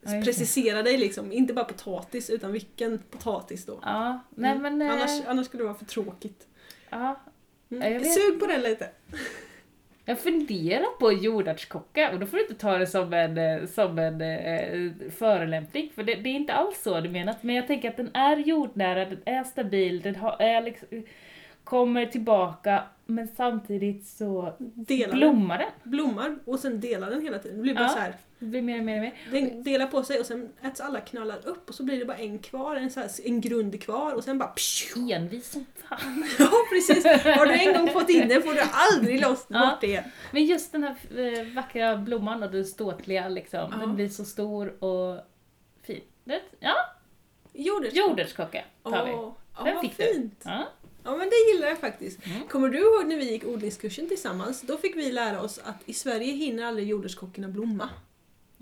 Ja, 0.01 0.21
precisera 0.23 0.83
dig 0.83 0.97
liksom. 0.97 1.31
Inte 1.31 1.53
bara 1.53 1.65
potatis 1.65 2.29
utan 2.29 2.51
vilken 2.51 2.99
potatis 3.11 3.65
då. 3.65 3.79
Ja, 3.83 4.19
nej 4.35 4.51
Mm. 4.51 4.77
men... 4.77 4.81
eh, 4.87 4.93
Annars, 4.93 5.25
annars 5.27 5.45
skulle 5.45 5.63
det 5.63 5.67
vara 5.67 5.77
för 5.77 5.85
tråkigt. 5.85 6.47
Ja, 6.89 7.19
Mm. 7.71 8.03
Sug 8.03 8.39
på 8.39 8.45
den 8.47 8.61
lite. 8.61 8.89
jag 10.05 10.19
funderar 10.19 10.99
på 10.99 11.11
jordärtskocka 11.11 12.11
och 12.11 12.19
då 12.19 12.25
får 12.25 12.37
du 12.37 12.43
inte 12.43 12.55
ta 12.55 12.77
det 12.77 12.87
som 12.87 13.13
en, 13.13 13.37
eh, 13.37 13.65
som 13.65 13.99
en 13.99 14.21
eh, 14.21 14.91
förolämpning 15.17 15.91
för 15.95 16.03
det, 16.03 16.15
det 16.15 16.29
är 16.29 16.33
inte 16.33 16.53
alls 16.53 16.81
så 16.83 16.99
du 16.99 17.09
menat. 17.09 17.43
Men 17.43 17.55
jag 17.55 17.67
tänker 17.67 17.89
att 17.89 17.97
den 17.97 18.15
är 18.15 18.37
jordnära, 18.37 19.05
den 19.05 19.19
är 19.25 19.43
stabil, 19.43 20.01
den 20.01 20.15
har, 20.15 20.35
är 20.41 20.61
liksom, 20.61 20.87
kommer 21.69 22.05
tillbaka 22.05 22.83
men 23.05 23.27
samtidigt 23.27 24.07
så 24.07 24.53
Dela 24.59 25.07
den. 25.07 25.17
blommar 25.17 25.57
den. 25.57 25.91
Blommar 25.91 26.37
och 26.45 26.59
sen 26.59 26.79
delar 26.79 27.09
den 27.09 27.21
hela 27.21 27.39
tiden. 27.39 27.57
Det 27.57 27.63
blir 27.63 27.73
bara 27.75 27.83
Ja. 27.83 27.89
så 27.89 27.99
här. 27.99 28.13
Det 28.39 28.45
blir 28.45 28.61
mer 28.61 28.77
och 28.79 28.85
mer 28.85 28.95
och 28.97 29.01
mer. 29.01 29.13
Den 29.31 29.63
delar 29.63 29.87
på 29.87 30.03
sig 30.03 30.19
och 30.19 30.25
sen 30.25 30.49
äts 30.61 30.81
alla 30.81 30.99
knölar 30.99 31.47
upp 31.47 31.69
och 31.69 31.75
så 31.75 31.83
blir 31.83 31.99
det 31.99 32.05
bara 32.05 32.17
en 32.17 32.39
kvar, 32.39 32.75
en, 32.75 32.89
så 32.91 32.99
här, 32.99 33.09
en 33.25 33.41
grund 33.41 33.81
kvar 33.81 34.13
och 34.13 34.23
sen 34.23 34.37
bara 34.37 34.49
psh, 34.49 34.97
Envis 35.11 35.51
som 35.51 35.65
fan. 35.75 36.25
Ja 36.39 36.49
precis! 36.73 37.03
Har 37.05 37.45
du 37.45 37.53
en 37.53 37.73
gång 37.77 37.87
fått 37.93 38.09
in 38.09 38.27
den 38.27 38.41
får 38.41 38.53
du 38.53 38.61
aldrig 38.71 39.21
loss 39.21 39.45
Ja. 39.49 39.59
bort 39.71 39.81
det. 39.81 40.03
Men 40.31 40.45
just 40.45 40.71
den 40.71 40.83
här 40.83 40.95
eh, 41.17 41.53
vackra 41.55 41.97
blomman 41.97 42.43
och 42.43 42.51
det 42.51 42.63
ståtliga 42.65 43.27
liksom, 43.29 43.59
Ja. 43.71 43.77
den 43.77 43.95
blir 43.95 44.09
så 44.09 44.25
stor 44.25 44.83
och 44.83 45.17
fin. 45.83 46.01
Det, 46.23 46.41
ja, 46.59 46.73
Jordärtskocka. 47.53 48.07
jordärtskocka 48.09 48.63
tar 48.83 49.05
vi. 49.05 49.11
Den 49.11 49.73
vad 49.75 49.81
fick 49.81 49.97
du. 49.97 50.03
fint. 50.13 50.41
Ja. 50.45 50.67
Ja 51.07 51.17
men 51.17 51.29
det 51.29 51.53
gillar 51.53 51.67
jag 51.67 51.77
faktiskt. 51.77 52.25
Mm. 52.25 52.47
Kommer 52.47 52.69
du 52.69 52.77
ihåg 52.79 53.07
när 53.07 53.17
vi 53.17 53.31
gick 53.31 53.45
odlingskursen 53.45 54.07
tillsammans? 54.07 54.61
Då 54.61 54.77
fick 54.77 54.95
vi 54.95 55.11
lära 55.11 55.41
oss 55.41 55.59
att 55.63 55.75
i 55.85 55.93
Sverige 55.93 56.33
hinner 56.33 56.63
aldrig 56.63 56.87
jordärtskockorna 56.87 57.47
blomma. 57.47 57.89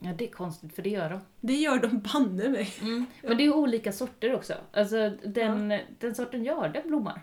ja, 0.01 0.09
det 0.17 0.25
är 0.25 0.31
konstigt 0.31 0.75
för 0.75 0.81
det 0.81 0.89
gör 0.89 1.09
de. 1.09 1.19
Det 1.41 1.53
gör 1.53 1.79
de 1.79 1.99
banne 2.13 2.49
mig. 2.49 2.73
Men 3.21 3.37
det 3.37 3.45
är 3.45 3.55
olika 3.55 3.91
sorter 3.91 4.35
också. 4.35 4.53
Alltså 4.71 5.09
den, 5.25 5.73
den 5.99 6.15
sorten 6.15 6.47
har, 6.47 6.69
den 6.69 6.87
blommar. 6.87 7.21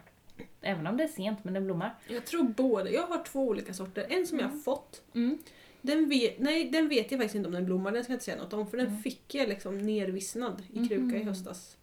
Även 0.61 0.87
om 0.87 0.97
det 0.97 1.05
är 1.05 1.09
sent, 1.09 1.45
men 1.45 1.55
den 1.55 1.65
blommar. 1.65 1.95
Jag 2.09 2.25
tror 2.27 2.43
både. 2.45 2.91
Jag 2.91 3.03
har 3.07 3.25
två 3.25 3.41
olika 3.49 3.75
sorter. 3.75 4.07
En 4.09 4.27
som 4.27 4.39
jag 4.39 4.49
har 4.49 4.59
fått. 4.59 5.03
Mm. 5.15 5.39
Den 5.83 6.09
vet, 6.09 6.39
nej, 6.39 6.65
den 6.71 6.89
vet 6.89 7.11
jag 7.11 7.21
faktiskt 7.21 7.35
inte 7.35 7.47
om 7.49 7.55
den 7.55 7.67
blommar, 7.67 7.93
den 7.93 8.05
ska 8.05 8.13
jag 8.13 8.17
inte 8.17 8.25
säga 8.25 8.37
något 8.37 8.53
om. 8.53 8.67
För 8.67 8.77
den 8.77 8.87
Mm. 8.87 9.03
fick 9.03 9.35
jag 9.35 9.49
liksom 9.49 9.79
nervissnad 9.79 10.63
i 10.73 10.79
kruka 10.89 11.17
i 11.17 11.19
Mhm. 11.19 11.27
höstas. 11.29 11.77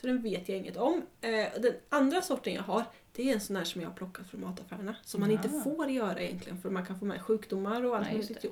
Så 0.00 0.06
den 0.06 0.22
vet 0.22 0.48
jag 0.48 0.58
inget 0.58 0.76
om. 0.76 1.02
Eh, 1.20 1.30
den 1.60 1.72
andra 1.88 2.22
sorten 2.22 2.54
jag 2.54 2.62
har, 2.62 2.84
det 3.12 3.30
är 3.30 3.34
en 3.34 3.40
sån 3.40 3.56
här 3.56 3.64
som 3.64 3.80
jag 3.80 3.88
har 3.88 3.94
plockat 3.96 4.30
från 4.30 4.40
mataffärerna. 4.40 4.96
Som 5.04 5.20
man 5.20 5.30
Ja. 5.30 5.36
inte 5.36 5.48
får 5.64 5.90
göra 5.90 6.20
egentligen 6.20 6.60
för 6.60 6.70
man 6.70 6.86
kan 6.86 6.98
få 6.98 7.04
med 7.04 7.22
sjukdomar 7.22 7.84
och 7.84 7.96
allt 7.96 8.12
möjligt. 8.12 8.44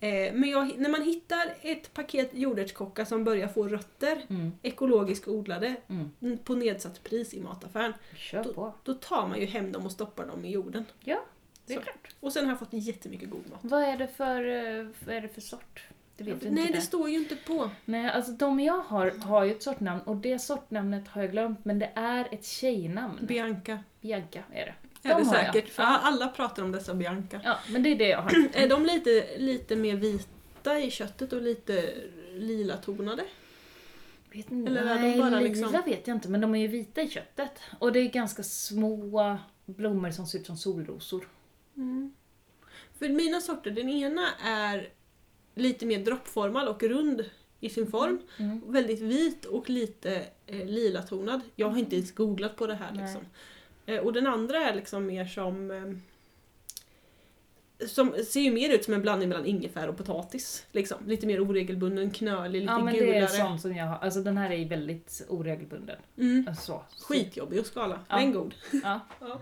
Eh, 0.00 0.34
men 0.34 0.44
jag, 0.50 0.78
när 0.78 0.90
man 0.90 1.02
hittar 1.02 1.54
ett 1.60 1.94
paket 1.94 2.30
jordärtskocka 2.32 3.06
som 3.06 3.24
börjar 3.24 3.48
få 3.48 3.68
rötter, 3.68 4.22
Mm. 4.30 4.52
ekologiskt 4.62 5.28
odlade, 5.28 5.74
Mm. 5.88 6.10
mm, 6.22 6.38
på 6.38 6.54
nedsatt 6.54 7.04
pris 7.04 7.34
i 7.34 7.40
mataffären. 7.40 7.92
På. 8.54 8.74
Då 8.82 8.94
tar 8.94 9.28
man 9.28 9.40
ju 9.40 9.46
hem 9.46 9.72
dem 9.72 9.86
och 9.86 9.92
stoppar 9.92 10.26
dem 10.26 10.44
i 10.44 10.50
jorden. 10.50 10.84
Ja, 11.00 11.20
det 11.66 11.72
är 11.74 11.76
Så. 11.78 11.82
klart. 11.82 12.08
Och 12.20 12.32
sen 12.32 12.44
har 12.44 12.52
jag 12.52 12.58
fått 12.58 12.68
jättemycket 12.72 13.30
god 13.30 13.50
mat. 13.50 13.58
Vad 13.62 13.82
är 13.82 13.96
det 13.98 14.08
för, 14.08 14.44
eh, 14.46 14.86
vad 15.06 15.14
är 15.16 15.20
det 15.20 15.28
för 15.28 15.40
sort? 15.40 15.88
Det 16.16 16.24
vet 16.24 16.40
du 16.40 16.48
inte. 16.48 16.62
Nej, 16.62 16.72
det 16.72 16.80
står 16.80 17.10
ju 17.10 17.16
inte 17.16 17.36
på. 17.36 17.70
Nej, 17.84 18.10
alltså 18.10 18.32
de 18.32 18.60
jag 18.60 18.78
har 18.78 19.10
har 19.10 19.44
ju 19.44 19.50
ett 19.52 19.62
sortnamn 19.62 20.00
och 20.00 20.16
det 20.16 20.38
sortnamnet 20.38 21.08
har 21.08 21.22
jag 21.22 21.30
glömt 21.30 21.64
men 21.64 21.78
det 21.78 21.90
är 21.94 22.28
ett 22.34 22.44
tjejnamn. 22.44 23.18
Bianca. 23.22 23.78
Bianca 24.00 24.42
är 24.52 24.66
det. 24.66 25.08
Är 25.08 25.18
det 25.18 25.24
säkert? 25.24 25.68
För 25.68 25.82
alla 25.82 26.28
pratar 26.28 26.62
om 26.62 26.72
dessa 26.72 26.94
Bianca. 26.94 27.40
Ja, 27.44 27.58
men 27.70 27.82
det 27.82 27.88
är 27.88 27.96
det 27.96 28.08
jag 28.08 28.22
har. 28.22 28.30
Är 28.54 28.68
de 28.68 28.86
lite, 28.86 29.38
lite 29.38 29.76
mer 29.76 29.96
vita 29.96 30.78
i 30.80 30.90
köttet 30.90 31.32
och 31.32 31.42
lite 31.42 31.94
lila 32.32 32.76
tonade? 32.76 33.24
Vet 34.32 34.50
inte. 34.50 34.70
Eller 34.70 34.82
är 34.82 34.94
de 34.94 35.00
Nej, 35.00 35.18
bara 35.18 35.28
lila 35.30 35.40
liksom- 35.40 35.82
vet 35.84 36.06
jag 36.08 36.16
inte 36.16 36.28
men 36.28 36.40
de 36.40 36.54
är 36.54 36.58
ju 36.58 36.66
vita 36.68 37.02
i 37.02 37.08
köttet. 37.10 37.60
Och 37.78 37.92
det 37.92 38.00
är 38.00 38.08
ganska 38.08 38.42
små 38.42 39.38
blommor 39.64 40.10
som 40.10 40.26
ser 40.26 40.38
ut 40.38 40.46
som 40.46 40.56
solrosor. 40.56 41.28
För 42.98 43.08
mina 43.08 43.40
sorter, 43.40 43.70
den 43.70 43.88
ena 43.88 44.28
är 44.44 44.88
lite 45.54 45.86
mer 45.86 45.98
droppformad 46.04 46.68
och 46.68 46.82
rund 46.82 47.24
i 47.60 47.68
sin 47.68 47.86
form. 47.90 48.18
Mm. 48.38 48.60
Väldigt 48.66 49.00
vit 49.00 49.44
och 49.44 49.70
lite 49.70 50.22
eh, 50.46 50.66
lila 50.66 51.02
tonad. 51.02 51.40
Jag 51.56 51.68
har 51.68 51.78
inte 51.78 51.96
ens 51.96 52.14
googlat 52.14 52.56
på 52.56 52.66
det 52.66 52.74
här 52.74 52.92
liksom. 52.92 53.20
Eh, 53.86 53.98
och 53.98 54.12
den 54.12 54.26
andra 54.26 54.58
är 54.58 54.74
liksom 54.74 55.06
mer 55.06 55.24
som 55.26 55.70
eh, 55.70 55.92
som 57.88 58.14
ser 58.26 58.40
ju 58.40 58.50
mer 58.52 58.74
ut 58.74 58.84
som 58.84 58.94
en 58.94 59.02
blandning 59.02 59.28
mellan 59.28 59.46
ingefära 59.46 59.90
och 59.90 59.96
potatis. 59.96 60.66
Liksom. 60.72 60.98
Lite 61.06 61.26
mer 61.26 61.40
oregelbunden, 61.50 62.10
knölig, 62.10 62.60
lite 62.60 62.72
Ja 62.72 62.78
men 62.84 62.94
gulare. 62.94 63.10
det 63.10 63.18
är 63.18 63.26
sånt 63.26 63.60
som 63.60 63.76
jag 63.76 63.86
har. 63.86 63.98
Alltså 63.98 64.20
den 64.22 64.36
här 64.36 64.50
är 64.50 64.56
ju 64.56 64.64
väldigt 64.68 65.26
oregelbunden. 65.28 65.96
Mm. 66.18 66.46
Alltså, 66.48 66.82
så. 66.96 67.04
Skitjobbig 67.04 67.58
att 67.58 67.66
skala, 67.66 68.00
Ja. 68.08 68.16
men 68.16 68.32
god. 68.32 68.54
Ja. 68.82 69.00
Ja. 69.20 69.40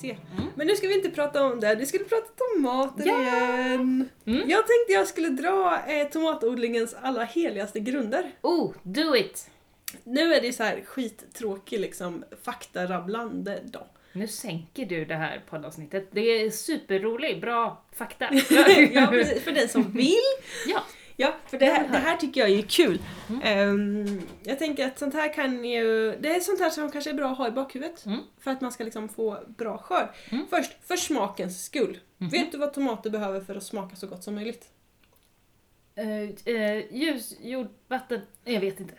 Se. 0.00 0.10
Mm. 0.10 0.50
Men 0.54 0.66
nu 0.66 0.76
ska 0.76 0.88
vi 0.88 0.94
inte 0.94 1.10
prata 1.10 1.44
om 1.44 1.60
det, 1.60 1.74
vi 1.74 1.86
skulle 1.86 2.04
prata 2.04 2.26
tomater 2.36 3.06
Ja! 3.06 3.22
igen. 3.22 4.08
Mm. 4.26 4.50
Jag 4.50 4.66
tänkte 4.66 4.92
jag 4.92 5.08
skulle 5.08 5.28
dra 5.28 5.82
eh, 5.88 6.08
tomatodlingens 6.08 6.94
allra 7.02 7.24
heligaste 7.24 7.80
grunder. 7.80 8.32
Oh, 8.42 8.72
do 8.82 9.16
it! 9.16 9.50
Nu 10.04 10.34
är 10.34 10.40
det 10.40 10.52
så 10.52 10.62
här 10.62 10.80
skittråkig 10.84 11.80
liksom 11.80 12.24
faktarabblande 12.42 13.60
då. 13.64 13.86
Nu 14.12 14.28
sänker 14.28 14.86
du 14.86 15.04
det 15.04 15.14
här 15.14 15.42
poddavsnittet. 15.50 16.08
Det 16.12 16.20
är 16.20 16.50
superrolig, 16.50 17.40
bra 17.40 17.84
fakta. 17.92 18.28
ja, 18.92 19.06
precis, 19.10 19.42
för 19.44 19.52
den 19.52 19.68
som 19.68 19.92
vill. 19.92 20.22
Ja. 20.66 20.82
Ja, 21.16 21.34
för 21.46 21.58
det 21.58 21.66
här, 21.66 21.88
det 21.88 21.98
här 21.98 22.16
tycker 22.16 22.40
jag 22.40 22.50
är 22.50 22.62
kul. 22.62 23.02
Mm. 23.28 23.40
Ehm, 23.44 24.20
jag 24.42 24.58
tänker 24.58 24.86
att 24.86 24.98
sånt 24.98 25.14
här 25.14 25.32
kan 25.32 25.64
ju... 25.64 26.16
Det 26.20 26.34
är 26.36 26.40
sånt 26.40 26.60
här 26.60 26.70
som 26.70 26.90
kanske 26.90 27.10
är 27.10 27.14
bra 27.14 27.30
att 27.30 27.38
ha 27.38 27.48
i 27.48 27.50
bakhuvudet. 27.50 28.06
Mm. 28.06 28.20
För 28.40 28.50
att 28.50 28.60
man 28.60 28.72
ska 28.72 28.84
liksom 28.84 29.08
få 29.08 29.38
bra 29.46 29.78
skörd. 29.78 30.08
Mm. 30.30 30.46
Först, 30.50 30.72
för 30.86 30.96
smakens 30.96 31.64
skull. 31.64 31.98
Mhm. 32.18 32.30
Vet 32.30 32.52
du 32.52 32.58
vad 32.58 32.72
tomater 32.74 33.10
behöver 33.10 33.40
för 33.40 33.54
att 33.54 33.62
smaka 33.62 33.96
så 33.96 34.06
gott 34.06 34.24
som 34.24 34.34
möjligt? 34.34 34.68
Eh, 35.94 36.54
eh, 36.54 36.94
ljus, 36.96 37.34
jord, 37.40 37.68
vatten. 37.88 38.20
Jag 38.44 38.60
vet 38.60 38.80
inte. 38.80 38.94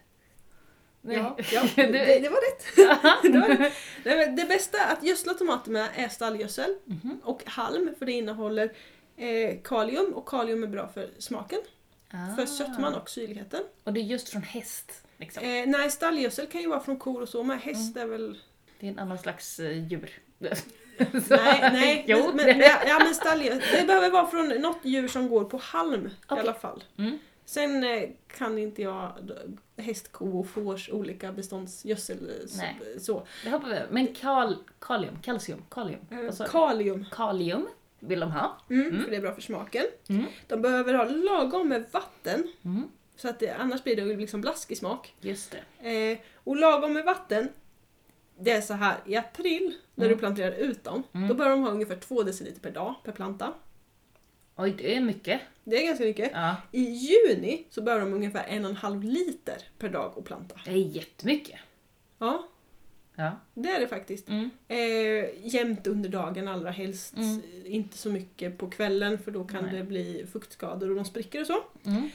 Nej. 1.02 1.18
Ja, 1.18 1.38
ja 1.52 1.64
det, 1.76 2.20
det 2.20 2.30
var 2.30 2.52
rätt. 2.52 2.76
det, 3.34 3.40
var 3.40 3.48
rätt. 3.48 3.74
Nej, 4.06 4.18
men 4.28 4.36
det 4.36 4.46
bästa 4.46 4.78
att 4.86 5.04
gödsla 5.04 5.34
tomater 5.34 5.72
med 5.72 5.88
är 5.96 6.08
stallgödsel 6.10 6.76
Mhm. 6.86 7.20
och 7.24 7.44
halm 7.46 7.90
för 8.00 8.06
det 8.06 8.12
innehåller 8.12 8.72
eh, 9.18 9.58
kalium 9.64 10.14
och 10.14 10.28
kalium 10.28 10.64
är 10.64 10.68
bra 10.68 10.88
för 10.88 11.10
smaken, 11.20 11.60
för 12.12 12.44
Ah. 12.44 12.46
sötman 12.46 12.94
och 12.96 13.10
syrligheten. 13.10 13.64
Och 13.84 13.94
det 13.94 14.00
är 14.00 14.04
just 14.04 14.30
från 14.30 14.42
häst. 14.42 14.92
Liksom. 15.18 15.44
Eh, 15.44 15.68
nej, 15.68 15.92
stallgödsel 15.92 16.48
kan 16.48 16.62
ju 16.62 16.68
vara 16.68 16.80
från 16.80 16.98
kor 16.98 17.22
och 17.22 17.30
så 17.30 17.44
med. 17.44 17.60
Häst 17.62 17.96
Mm. 17.96 18.08
är 18.08 18.18
väl... 18.18 18.38
Det 18.80 18.88
är 18.88 18.92
en 18.92 19.00
annan 19.00 19.18
slags 19.18 19.60
eh, 19.60 19.88
djur. 19.88 20.12
Nej, 21.30 21.60
nej. 21.62 22.04
jo. 22.08 22.18
Men, 22.34 22.46
men, 22.46 22.60
ja, 22.88 23.00
men 23.04 23.16
stallgödsel. 23.16 23.78
Det 23.82 23.88
behöver 23.88 24.10
vara 24.10 24.28
från 24.28 24.48
något 24.50 24.80
djur 24.84 25.08
som 25.08 25.30
går 25.30 25.44
på 25.46 25.58
halm 25.58 26.06
i 26.08 26.10
Okej. 26.28 26.40
alla 26.42 26.54
fall. 26.54 26.84
Mm. 26.98 27.20
Sen 27.46 27.84
eh, 27.84 28.10
kan 28.28 28.58
inte 28.58 28.82
jag 28.82 29.12
häst, 29.78 30.12
ko 30.12 30.40
och 30.40 30.48
fårs 30.48 30.90
olika 30.90 31.32
beståndsgödsel 31.32 32.30
eh, 32.30 32.48
så. 32.48 32.58
Nej. 32.58 32.76
så. 33.00 33.28
Det 33.44 33.50
hoppar 33.50 33.68
vi 33.70 33.76
över. 33.76 33.88
Men 33.92 34.08
kal, 34.16 34.56
kalium, 34.80 35.20
kalcium, 35.22 35.62
kalium. 35.70 36.00
Eh, 36.12 36.46
kalium, 36.48 37.06
Kalium 37.12 37.68
vill 38.00 38.20
de 38.20 38.32
ha. 38.32 38.58
mm, 38.70 38.88
Mm. 38.88 39.04
för 39.04 39.12
det 39.12 39.18
är 39.18 39.22
bra 39.22 39.34
för 39.34 39.42
smaken. 39.42 39.86
Mm. 40.10 40.26
De 40.48 40.62
behöver 40.62 40.94
ha 40.94 41.04
lagom 41.06 41.70
med 41.70 41.86
vatten, 41.92 42.48
Mm. 42.66 42.84
så 43.16 43.30
att 43.30 43.40
det, 43.40 43.50
annars 43.52 43.84
blir 43.84 43.96
det 43.96 44.06
liksom 44.06 44.42
blaskig 44.42 44.78
smak. 44.78 45.14
Just 45.22 45.56
det. 45.82 45.90
Eh, 46.12 46.18
och 46.44 46.56
lagom 46.56 46.94
med 46.94 47.06
vatten, 47.06 47.50
det 48.40 48.52
är 48.52 48.62
så 48.62 48.74
här 48.74 48.98
i 49.06 49.16
april 49.16 49.76
när 49.96 50.06
Mm. 50.06 50.16
du 50.18 50.20
planterar 50.20 50.52
ut 50.56 50.84
dem, 50.84 51.04
Mm. 51.14 51.28
då 51.28 51.34
bör 51.34 51.50
de 51.50 51.62
ha 51.64 51.70
ungefär 51.72 51.96
2 51.98 52.24
deciliter 52.24 52.62
per 52.62 52.72
dag 52.72 52.96
per 53.04 53.12
planta. 53.12 53.54
Oj, 54.56 54.76
det 54.78 54.96
är 54.96 55.02
mycket. 55.02 55.42
Det 55.64 55.76
är 55.84 55.88
ganska 55.88 56.04
mycket. 56.06 56.32
Ja, 56.34 56.56
I 56.72 56.82
juni 56.84 57.66
så 57.70 57.82
behöver 57.82 58.06
de 58.06 58.14
ungefär 58.14 58.44
en 58.48 58.66
och 58.66 58.72
en 58.72 58.78
halv 58.78 59.04
liter 59.04 59.58
per 59.78 59.90
dag 59.90 60.14
att 60.18 60.26
planta. 60.26 60.56
det 60.66 60.72
är 60.72 60.76
jättemycket. 60.76 61.60
Ja, 62.18 62.48
Ja. 63.20 63.32
det 63.54 63.70
är 63.70 63.80
det 63.80 63.88
faktiskt. 63.88 64.30
Mm. 64.30 64.50
Eh, 64.68 65.26
jämnt 65.54 65.88
under 65.88 66.10
dagen 66.10 66.48
allra 66.48 66.72
helst. 66.72 67.18
Mm. 67.18 67.42
Inte 67.66 67.98
så 67.98 68.10
mycket 68.10 68.58
på 68.58 68.70
kvällen 68.70 69.18
för 69.20 69.32
då 69.32 69.44
kan 69.44 69.64
Nej. 69.64 69.76
det 69.76 69.84
bli 69.84 70.26
fuktskador 70.32 70.90
och 70.90 70.96
de 70.96 71.06
spricker 71.06 71.42
och 71.42 71.48
så. 71.48 71.64
Mm. 71.86 72.10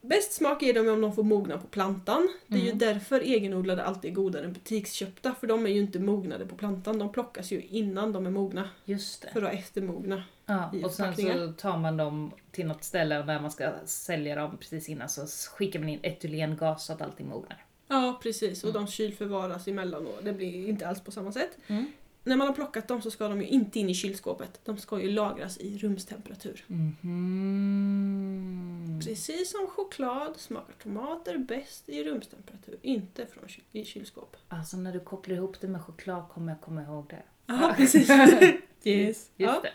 Bäst 0.00 0.32
smak 0.32 0.62
är 0.62 0.74
de 0.74 0.88
om 0.88 1.00
de 1.00 1.12
får 1.12 1.22
mogna 1.22 1.58
på 1.58 1.66
plantan. 1.66 2.28
Det 2.46 2.54
är 2.56 2.60
ju 2.60 2.66
Mm. 2.66 2.78
därför 2.78 3.20
egenodlade 3.20 3.84
alltid 3.84 4.10
är 4.10 4.14
godare 4.14 4.44
än 4.44 4.52
butiksköpta 4.52 5.34
för 5.40 5.46
de 5.46 5.66
är 5.66 5.70
ju 5.70 5.80
inte 5.80 5.98
mognade 5.98 6.46
på 6.46 6.56
plantan. 6.56 6.98
De 6.98 7.12
plockas 7.12 7.52
ju 7.52 7.62
innan 7.62 8.12
de 8.12 8.26
är 8.26 8.30
mogna 8.30 8.68
Just 8.84 9.22
det. 9.22 9.28
för 9.32 9.42
att 9.42 9.52
eftermogna. 9.54 10.22
Ja, 10.46 10.72
och 10.84 10.90
sen 10.90 11.16
så 11.16 11.52
tar 11.52 11.78
man 11.78 11.96
dem 11.96 12.30
till 12.50 12.66
något 12.66 12.84
ställe 12.84 13.24
när 13.24 13.40
man 13.40 13.50
ska 13.50 13.72
sälja 13.84 14.34
dem 14.34 14.56
precis 14.60 14.88
innan 14.88 15.08
så 15.08 15.26
skickar 15.56 15.80
man 15.80 15.88
in 15.88 16.00
etylengas 16.02 16.84
så 16.86 16.92
att 16.92 17.02
allting 17.02 17.28
mognar. 17.28 17.64
Ja 17.94 18.18
precis 18.22 18.64
och 18.64 18.70
Mm. 18.70 18.84
de 18.84 18.90
kylförvaras 18.92 19.68
emellan 19.68 20.06
och 20.06 20.24
det 20.24 20.32
blir 20.32 20.68
inte 20.68 20.88
alls 20.88 21.00
på 21.00 21.10
samma 21.10 21.32
sätt. 21.32 21.58
Mm. 21.66 21.86
När 22.26 22.36
man 22.36 22.46
har 22.46 22.54
plockat 22.54 22.88
dem 22.88 23.02
så 23.02 23.10
ska 23.10 23.28
de 23.28 23.40
ju 23.42 23.48
inte 23.48 23.78
in 23.80 23.90
i 23.90 23.94
kylskåpet. 23.94 24.60
De 24.64 24.78
ska 24.78 25.00
ju 25.00 25.10
lagras 25.10 25.58
i 25.58 25.78
rumstemperatur. 25.78 26.64
Mhm. 26.66 29.00
Precis 29.04 29.50
som 29.50 29.66
choklad 29.66 30.36
smakar 30.36 30.74
tomater 30.82 31.38
bäst 31.38 31.88
i 31.88 32.04
rumstemperatur, 32.04 32.78
inte 32.82 33.26
från 33.26 33.48
ky- 33.48 33.60
i 33.72 33.84
kylskåp. 33.84 34.36
Alltså 34.48 34.76
när 34.76 34.92
du 34.92 35.00
kopplar 35.00 35.36
ihop 35.36 35.60
det 35.60 35.68
med 35.68 35.82
choklad 35.82 36.28
kommer 36.28 36.52
jag 36.52 36.60
komma 36.60 36.82
ihåg 36.82 37.06
det. 37.10 37.22
Ja, 37.46 37.74
precis. 37.76 38.10
yes. 38.10 38.54
Just 38.82 39.30
Ja, 39.36 39.62
det. 39.62 39.72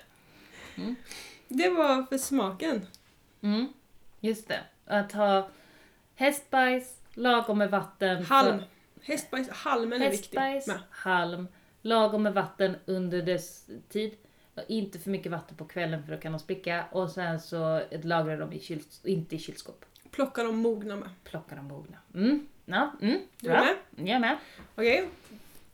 det 1.48 1.70
var 1.70 2.04
för 2.04 2.18
smaken. 2.18 2.86
Mm. 3.42 3.66
Just 4.20 4.48
det. 4.48 4.60
Att 4.86 5.12
ha 5.12 5.50
hästbajs, 6.16 6.99
lagom 7.14 7.58
med 7.58 7.72
vatten. 7.72 8.18
för- 8.26 8.36
Halm. 8.36 8.62
Hästbajs, 9.02 9.50
halmen 9.50 10.02
är 10.02 10.12
viktig. 10.12 10.38
Hästbajs, 10.40 10.68
med. 10.68 10.80
halm, 10.90 11.48
lagom 11.82 12.24
med 12.24 12.34
vatten 12.34 12.76
under 12.86 13.22
dess 13.22 13.66
tid. 13.90 14.16
Inte 14.68 15.00
för 15.00 15.10
mycket 15.10 15.32
vatten 15.32 15.58
på 15.58 15.66
kvällen 15.66 16.04
för 16.06 16.12
då 16.16 16.18
kan 16.22 16.32
de 16.32 16.40
spricka. 16.40 16.86
Och 16.92 17.10
sen 17.12 17.40
så 17.40 17.82
lagrar 18.04 18.38
de 18.40 18.54
i 18.54 18.60
kyl, 18.60 18.82
inte 19.04 19.36
i 19.36 19.40
kylskåp. 19.40 19.86
Plocka 20.12 20.44
dem 20.44 20.58
mogna 20.58 20.96
med. 20.96 21.10
Plocka 21.24 21.56
dem 21.56 21.66
mogna. 21.66 21.98
Mm. 22.16 22.48
Ja, 22.66 22.92
mm. 23.02 23.20
Du 23.40 23.50
är 23.50 23.54
Bra. 23.54 23.62
med? 23.66 23.76
Jag 24.08 24.16
är 24.16 24.20
med. 24.20 24.38
Okej. 24.76 25.10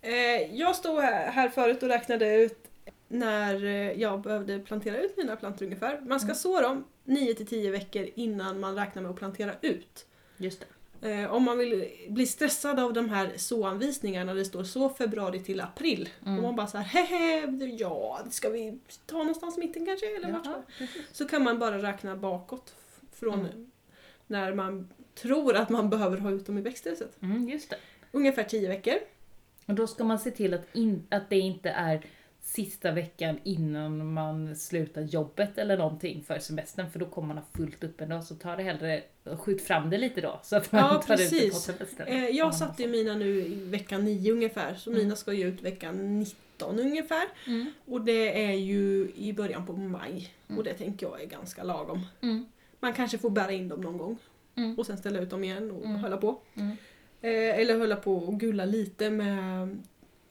Eh, 0.01 0.55
jag 0.59 0.75
stod 0.75 1.01
här, 1.01 1.31
här 1.31 1.49
förut 1.49 1.83
och 1.83 1.89
räknade 1.89 2.35
ut 2.35 2.67
när 3.07 3.63
eh, 3.65 3.91
jag 3.91 4.21
behövde 4.21 4.59
plantera 4.59 4.97
ut 4.97 5.17
mina 5.17 5.35
plantor 5.35 5.65
ungefär. 5.65 5.99
Man 6.01 6.19
ska 6.19 6.25
Mm. 6.27 6.35
så 6.35 6.61
dem 6.61 6.83
9-10 7.05 7.71
veckor 7.71 8.07
innan 8.15 8.59
man 8.59 8.75
räknar 8.75 9.01
med 9.01 9.11
att 9.11 9.17
plantera 9.17 9.51
ut. 9.61 10.05
Just 10.37 10.59
det. 10.59 10.65
Eh, 11.01 11.33
om 11.33 11.43
man 11.43 11.57
vill 11.57 11.89
bli 12.09 12.25
stressad 12.27 12.79
av 12.79 12.93
de 12.93 13.09
här 13.09 13.33
så-anvisningarna 13.37 14.33
det 14.33 14.45
står 14.45 14.63
så 14.63 14.89
februari 14.89 15.39
till 15.43 15.61
april. 15.61 16.09
Mm. 16.25 16.37
Och 16.37 16.43
man 16.43 16.55
bara 16.55 16.67
så 16.67 16.77
här, 16.77 16.85
hehe, 16.85 17.65
ja, 17.79 18.25
ska 18.31 18.49
vi 18.49 18.79
ta 19.05 19.17
någonstans 19.17 19.57
i 19.57 19.59
mitten 19.59 19.85
kanske? 19.85 20.15
Eller 20.15 20.31
vart. 20.31 20.47
Så 21.11 21.25
kan 21.27 21.43
man 21.43 21.59
bara 21.59 21.81
räkna 21.81 22.15
bakåt 22.15 22.75
från 23.11 23.39
Mm. 23.39 23.71
när 24.27 24.53
man 24.53 24.89
tror 25.15 25.55
att 25.55 25.69
man 25.69 25.89
behöver 25.89 26.17
ha 26.17 26.31
ut 26.31 26.45
dem 26.45 26.57
i 26.57 26.61
växthuset. 26.61 27.21
Mm. 27.21 27.59
Ungefär 28.11 28.43
10 28.43 28.67
veckor. 28.67 28.93
Och 29.65 29.73
då 29.73 29.87
ska 29.87 30.03
man 30.03 30.19
se 30.19 30.31
till 30.31 30.53
att, 30.53 30.75
in, 30.75 31.07
att 31.11 31.29
det 31.29 31.39
inte 31.39 31.69
är 31.69 32.05
sista 32.47 32.91
veckan 32.91 33.39
innan 33.43 34.13
man 34.13 34.55
slutar 34.55 35.01
jobbet 35.01 35.57
eller 35.57 35.77
någonting 35.77 36.23
för 36.27 36.39
semestern 36.39 36.91
för 36.91 36.99
då 36.99 37.05
kommer 37.05 37.27
man 37.27 37.37
ha 37.37 37.43
fullt 37.53 37.83
upp 37.83 38.01
ändå 38.01 38.21
så 38.21 38.35
ta 38.35 38.55
det 38.55 38.63
hellre 38.63 39.03
skjut 39.37 39.61
fram 39.61 39.89
det 39.89 39.97
lite 39.97 40.21
då 40.21 40.39
så 40.43 40.55
att 40.55 40.71
man 40.71 40.81
Ja, 40.81 41.01
tar 41.01 41.13
ut 41.13 41.19
det 41.19 41.25
på 41.25 41.31
precis. 41.31 41.61
semestern. 41.63 42.07
Eh, 42.07 42.25
jag 42.29 42.55
satte 42.55 42.83
ju 42.83 42.89
mina 42.89 43.15
nu 43.15 43.41
i 43.45 43.55
vecka 43.55 43.97
9 43.97 44.31
ungefär, 44.31 44.75
så 44.75 44.89
Mm. 44.89 45.03
mina 45.03 45.15
ska 45.15 45.33
ju 45.33 45.47
ut 45.47 45.61
veckan 45.61 46.19
19 46.19 46.79
ungefär. 46.79 47.23
Mm. 47.47 47.71
Och 47.85 48.01
det 48.01 48.45
är 48.45 48.53
ju 48.53 49.11
i 49.15 49.33
början 49.33 49.65
på 49.65 49.73
maj. 49.73 50.29
Mm. 50.47 50.57
Och 50.57 50.63
det 50.63 50.73
tänker 50.73 51.05
jag 51.05 51.21
är 51.21 51.25
ganska 51.25 51.63
lagom. 51.63 52.01
Mm. 52.21 52.45
Man 52.79 52.93
kanske 52.93 53.17
får 53.17 53.29
bära 53.29 53.51
in 53.51 53.67
dem 53.69 53.81
någon 53.81 53.97
gång 53.97 54.17
Mm. 54.57 54.79
och 54.79 54.85
sen 54.85 54.97
ställa 54.97 55.19
ut 55.19 55.29
dem 55.29 55.43
igen 55.43 55.71
och 55.71 55.85
Mm. 55.85 55.95
hålla 55.95 56.17
på. 56.17 56.39
Mm. 56.55 56.69
Eh, 57.21 57.59
eller 57.59 57.77
hålla 57.79 57.95
på 57.95 58.15
och 58.17 58.39
gulla 58.39 58.65
lite 58.65 59.09
med... 59.09 59.77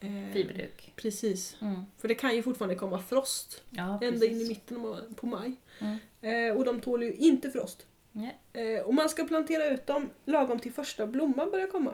Eh, 0.05 0.33
Fiberduk. 0.33 0.93
Precis. 0.95 1.57
Mm. 1.61 1.81
För 1.97 2.07
det 2.07 2.15
kan 2.15 2.35
ju 2.35 2.43
fortfarande 2.43 2.75
komma 2.75 2.99
frost 2.99 3.63
Ja, 3.69 3.99
ända 4.01 4.25
in 4.25 4.41
i 4.41 4.47
mitten 4.47 5.01
på 5.15 5.25
maj. 5.27 5.55
Mm. 5.79 5.97
Eh, 6.21 6.57
och 6.57 6.65
de 6.65 6.79
tål 6.79 7.03
ju 7.03 7.13
inte 7.13 7.51
frost. 7.51 7.85
Nej. 8.11 8.37
Eh, 8.53 8.81
och 8.81 8.93
man 8.93 9.09
ska 9.09 9.23
plantera 9.23 9.65
ut 9.67 9.87
dem 9.87 10.09
lagom 10.25 10.59
till 10.59 10.73
första 10.73 11.07
blomman 11.07 11.51
börjar 11.51 11.67
komma. 11.67 11.93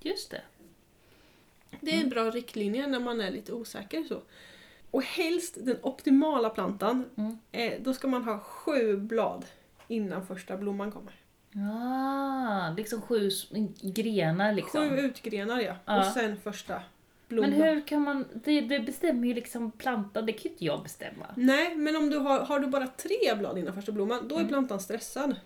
Just 0.00 0.30
det. 0.30 0.42
Det 1.80 1.90
är 1.96 2.00
en 2.02 2.08
bra 2.08 2.30
riktlinje 2.30 2.86
när 2.86 3.00
man 3.00 3.20
är 3.20 3.30
lite 3.30 3.52
osäker. 3.52 4.04
så. 4.04 4.22
Och 4.90 5.02
helst 5.02 5.58
den 5.60 5.76
optimala 5.82 6.50
plantan, 6.50 7.04
Mm. 7.16 7.38
eh, 7.52 7.72
då 7.80 7.94
ska 7.94 8.08
man 8.08 8.24
ha 8.24 8.38
sju 8.38 8.96
blad 8.96 9.44
innan 9.88 10.26
första 10.26 10.56
blomman 10.56 10.92
kommer. 10.92 11.12
Ah, 11.72 12.70
liksom 12.76 13.02
sju 13.02 13.30
grenar 13.82 14.52
liksom. 14.52 14.88
Sju 14.90 14.96
utgrenar 14.96 15.60
ja. 15.60 15.74
Ja. 15.84 15.98
Och 15.98 16.06
sen 16.14 16.36
första 16.40 16.82
blomman. 17.28 17.50
Men 17.50 17.62
hur 17.62 17.80
kan 17.80 18.02
man, 18.02 18.24
det, 18.44 18.60
det 18.60 18.80
bestämmer 18.80 19.28
ju 19.28 19.34
liksom 19.34 19.70
plantan, 19.70 20.26
det 20.26 20.32
kan 20.32 20.42
ju 20.42 20.50
inte 20.50 20.64
jag 20.64 20.82
bestämma. 20.82 21.26
Nej, 21.36 21.76
men 21.76 21.96
om 21.96 22.10
du 22.10 22.18
har, 22.18 22.40
har 22.40 22.58
du 22.60 22.66
bara 22.66 22.86
tre 22.86 23.34
blad 23.38 23.58
innan 23.58 23.74
första 23.74 23.92
blomman, 23.92 24.28
då 24.28 24.34
är 24.34 24.38
Mm. 24.38 24.48
plantan 24.48 24.80
stressad. 24.80 25.36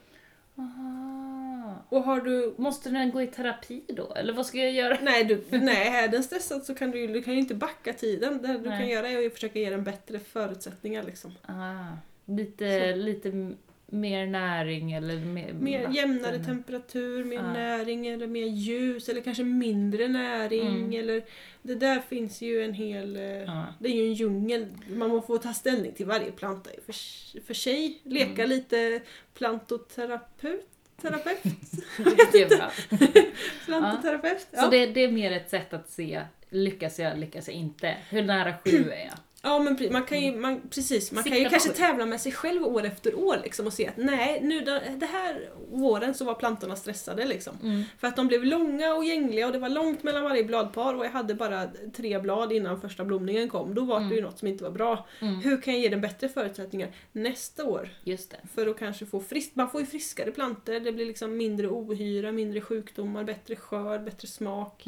Aha. 0.56 1.74
Och 1.88 2.02
har 2.02 2.20
du... 2.20 2.54
Måste 2.56 2.90
den 2.90 3.10
gå 3.10 3.22
i 3.22 3.26
terapi 3.26 3.82
då? 3.88 4.14
Eller 4.14 4.32
vad 4.32 4.46
ska 4.46 4.58
jag 4.58 4.72
göra? 4.72 4.98
Nej, 5.02 5.24
du, 5.24 5.44
nej 5.58 5.88
är 5.88 6.08
den 6.08 6.22
stressad 6.24 6.64
så 6.64 6.74
kan 6.74 6.90
du, 6.90 7.06
du 7.06 7.22
kan 7.22 7.34
ju 7.34 7.40
inte 7.40 7.54
backa 7.54 7.92
tiden. 7.92 8.42
Det 8.42 8.48
du 8.58 8.68
Nej. 8.68 8.78
kan 8.78 8.88
göra 8.88 9.08
är 9.08 9.26
att 9.26 9.32
försöka 9.32 9.58
ge 9.58 9.70
den 9.70 9.84
bättre 9.84 10.18
förutsättningar. 10.18 11.02
Liksom. 11.02 11.32
Ah, 11.46 11.86
lite, 12.24 12.90
Så. 12.92 12.96
lite 12.96 13.52
mer 13.90 14.26
näring 14.26 14.92
eller 14.92 15.16
mer, 15.16 15.52
Mer 15.52 15.78
vatten. 15.78 15.94
jämnare 15.94 16.44
temperatur, 16.44 17.24
mer 17.24 17.36
Ja. 17.36 17.52
näring 17.52 18.06
eller 18.06 18.26
mer 18.26 18.46
ljus 18.46 19.08
eller 19.08 19.20
kanske 19.20 19.44
mindre 19.44 20.08
näring. 20.08 20.66
Mm. 20.68 20.92
Eller, 21.00 21.22
det 21.62 21.74
där 21.74 22.00
finns 22.08 22.40
ju 22.42 22.64
en 22.64 22.74
hel... 22.74 23.16
eh, 23.16 23.22
Ja. 23.22 23.66
Det 23.78 23.88
är 23.88 23.94
ju 23.94 24.06
en 24.06 24.14
djungel. 24.14 24.66
Man 24.88 25.10
må 25.10 25.20
få 25.22 25.38
ta 25.38 25.52
ställning 25.52 25.92
till 25.92 26.06
varje 26.06 26.32
planta 26.32 26.70
för, 26.86 26.94
för 27.40 27.54
sig. 27.54 28.00
Leka 28.04 28.44
Mm. 28.44 28.48
lite 28.48 29.00
plantoterapeut. 29.34 30.66
Terapeut? 31.02 31.42
det 32.32 32.42
är 32.42 32.56
bra. 32.56 32.70
Plantoterapeut? 33.66 34.46
Ja. 34.50 34.62
Så 34.62 34.70
det, 34.70 34.86
det 34.86 35.00
är 35.04 35.10
mer 35.12 35.32
ett 35.32 35.50
sätt 35.50 35.72
att 35.74 35.90
se, 35.90 36.22
lyckas 36.50 36.98
jag, 36.98 37.18
lyckas 37.18 37.48
jag 37.48 37.56
inte? 37.56 37.96
Hur 38.10 38.22
nära 38.22 38.54
sju 38.64 38.70
är 38.92 39.04
jag? 39.04 39.18
Ja 39.42 39.58
men 39.58 39.92
man 39.92 40.02
kan 40.02 40.20
ju, 40.20 40.36
man, 40.36 40.60
precis, 40.70 41.12
man 41.12 41.24
kan 41.24 41.32
ju 41.32 41.38
Sikta 41.38 41.50
kanske 41.50 41.70
tävla 41.70 42.06
med 42.06 42.20
sig 42.20 42.32
själv 42.32 42.64
år 42.64 42.84
efter 42.84 43.18
år 43.18 43.36
liksom 43.42 43.66
och 43.66 43.72
se 43.72 43.88
att 43.88 43.96
nej, 43.96 44.40
nu 44.42 44.60
det 44.96 45.06
här 45.06 45.50
våren 45.70 46.14
så 46.14 46.24
var 46.24 46.34
plantorna 46.34 46.76
stressade 46.76 47.24
liksom. 47.26 47.56
Mm. 47.62 47.82
För 47.98 48.08
att 48.08 48.16
de 48.16 48.26
blev 48.28 48.44
långa 48.44 48.94
och 48.94 49.04
gängliga 49.04 49.46
och 49.46 49.52
det 49.52 49.58
var 49.58 49.68
långt 49.68 50.02
mellan 50.02 50.24
varje 50.24 50.44
bladpar 50.44 50.94
och 50.94 51.04
jag 51.04 51.10
hade 51.10 51.34
bara 51.34 51.68
tre 51.96 52.18
blad 52.18 52.52
innan 52.52 52.80
första 52.80 53.04
blomningen 53.04 53.48
kom. 53.48 53.74
Då 53.74 53.84
var 53.84 54.00
det 54.00 54.06
ju 54.06 54.12
Mm. 54.12 54.24
något 54.24 54.38
som 54.38 54.48
inte 54.48 54.64
var 54.64 54.70
bra. 54.70 55.06
Mm. 55.20 55.40
Hur 55.40 55.62
kan 55.62 55.74
jag 55.74 55.82
ge 55.82 55.88
den 55.88 56.00
bättre 56.00 56.28
förutsättningar 56.28 56.88
nästa 57.12 57.64
år? 57.64 57.88
Just 58.04 58.30
det. 58.30 58.36
För 58.54 58.66
att 58.66 58.78
kanske 58.78 59.06
få 59.06 59.20
friskt, 59.20 59.56
man 59.56 59.70
får 59.70 59.80
ju 59.80 59.86
friskare 59.86 60.30
plantor, 60.30 60.80
det 60.80 60.92
blir 60.92 61.06
liksom 61.06 61.36
mindre 61.36 61.68
ohyra, 61.68 62.32
mindre 62.32 62.60
sjukdomar, 62.60 63.24
bättre 63.24 63.56
skörd, 63.56 64.04
bättre 64.04 64.28
smak. 64.28 64.86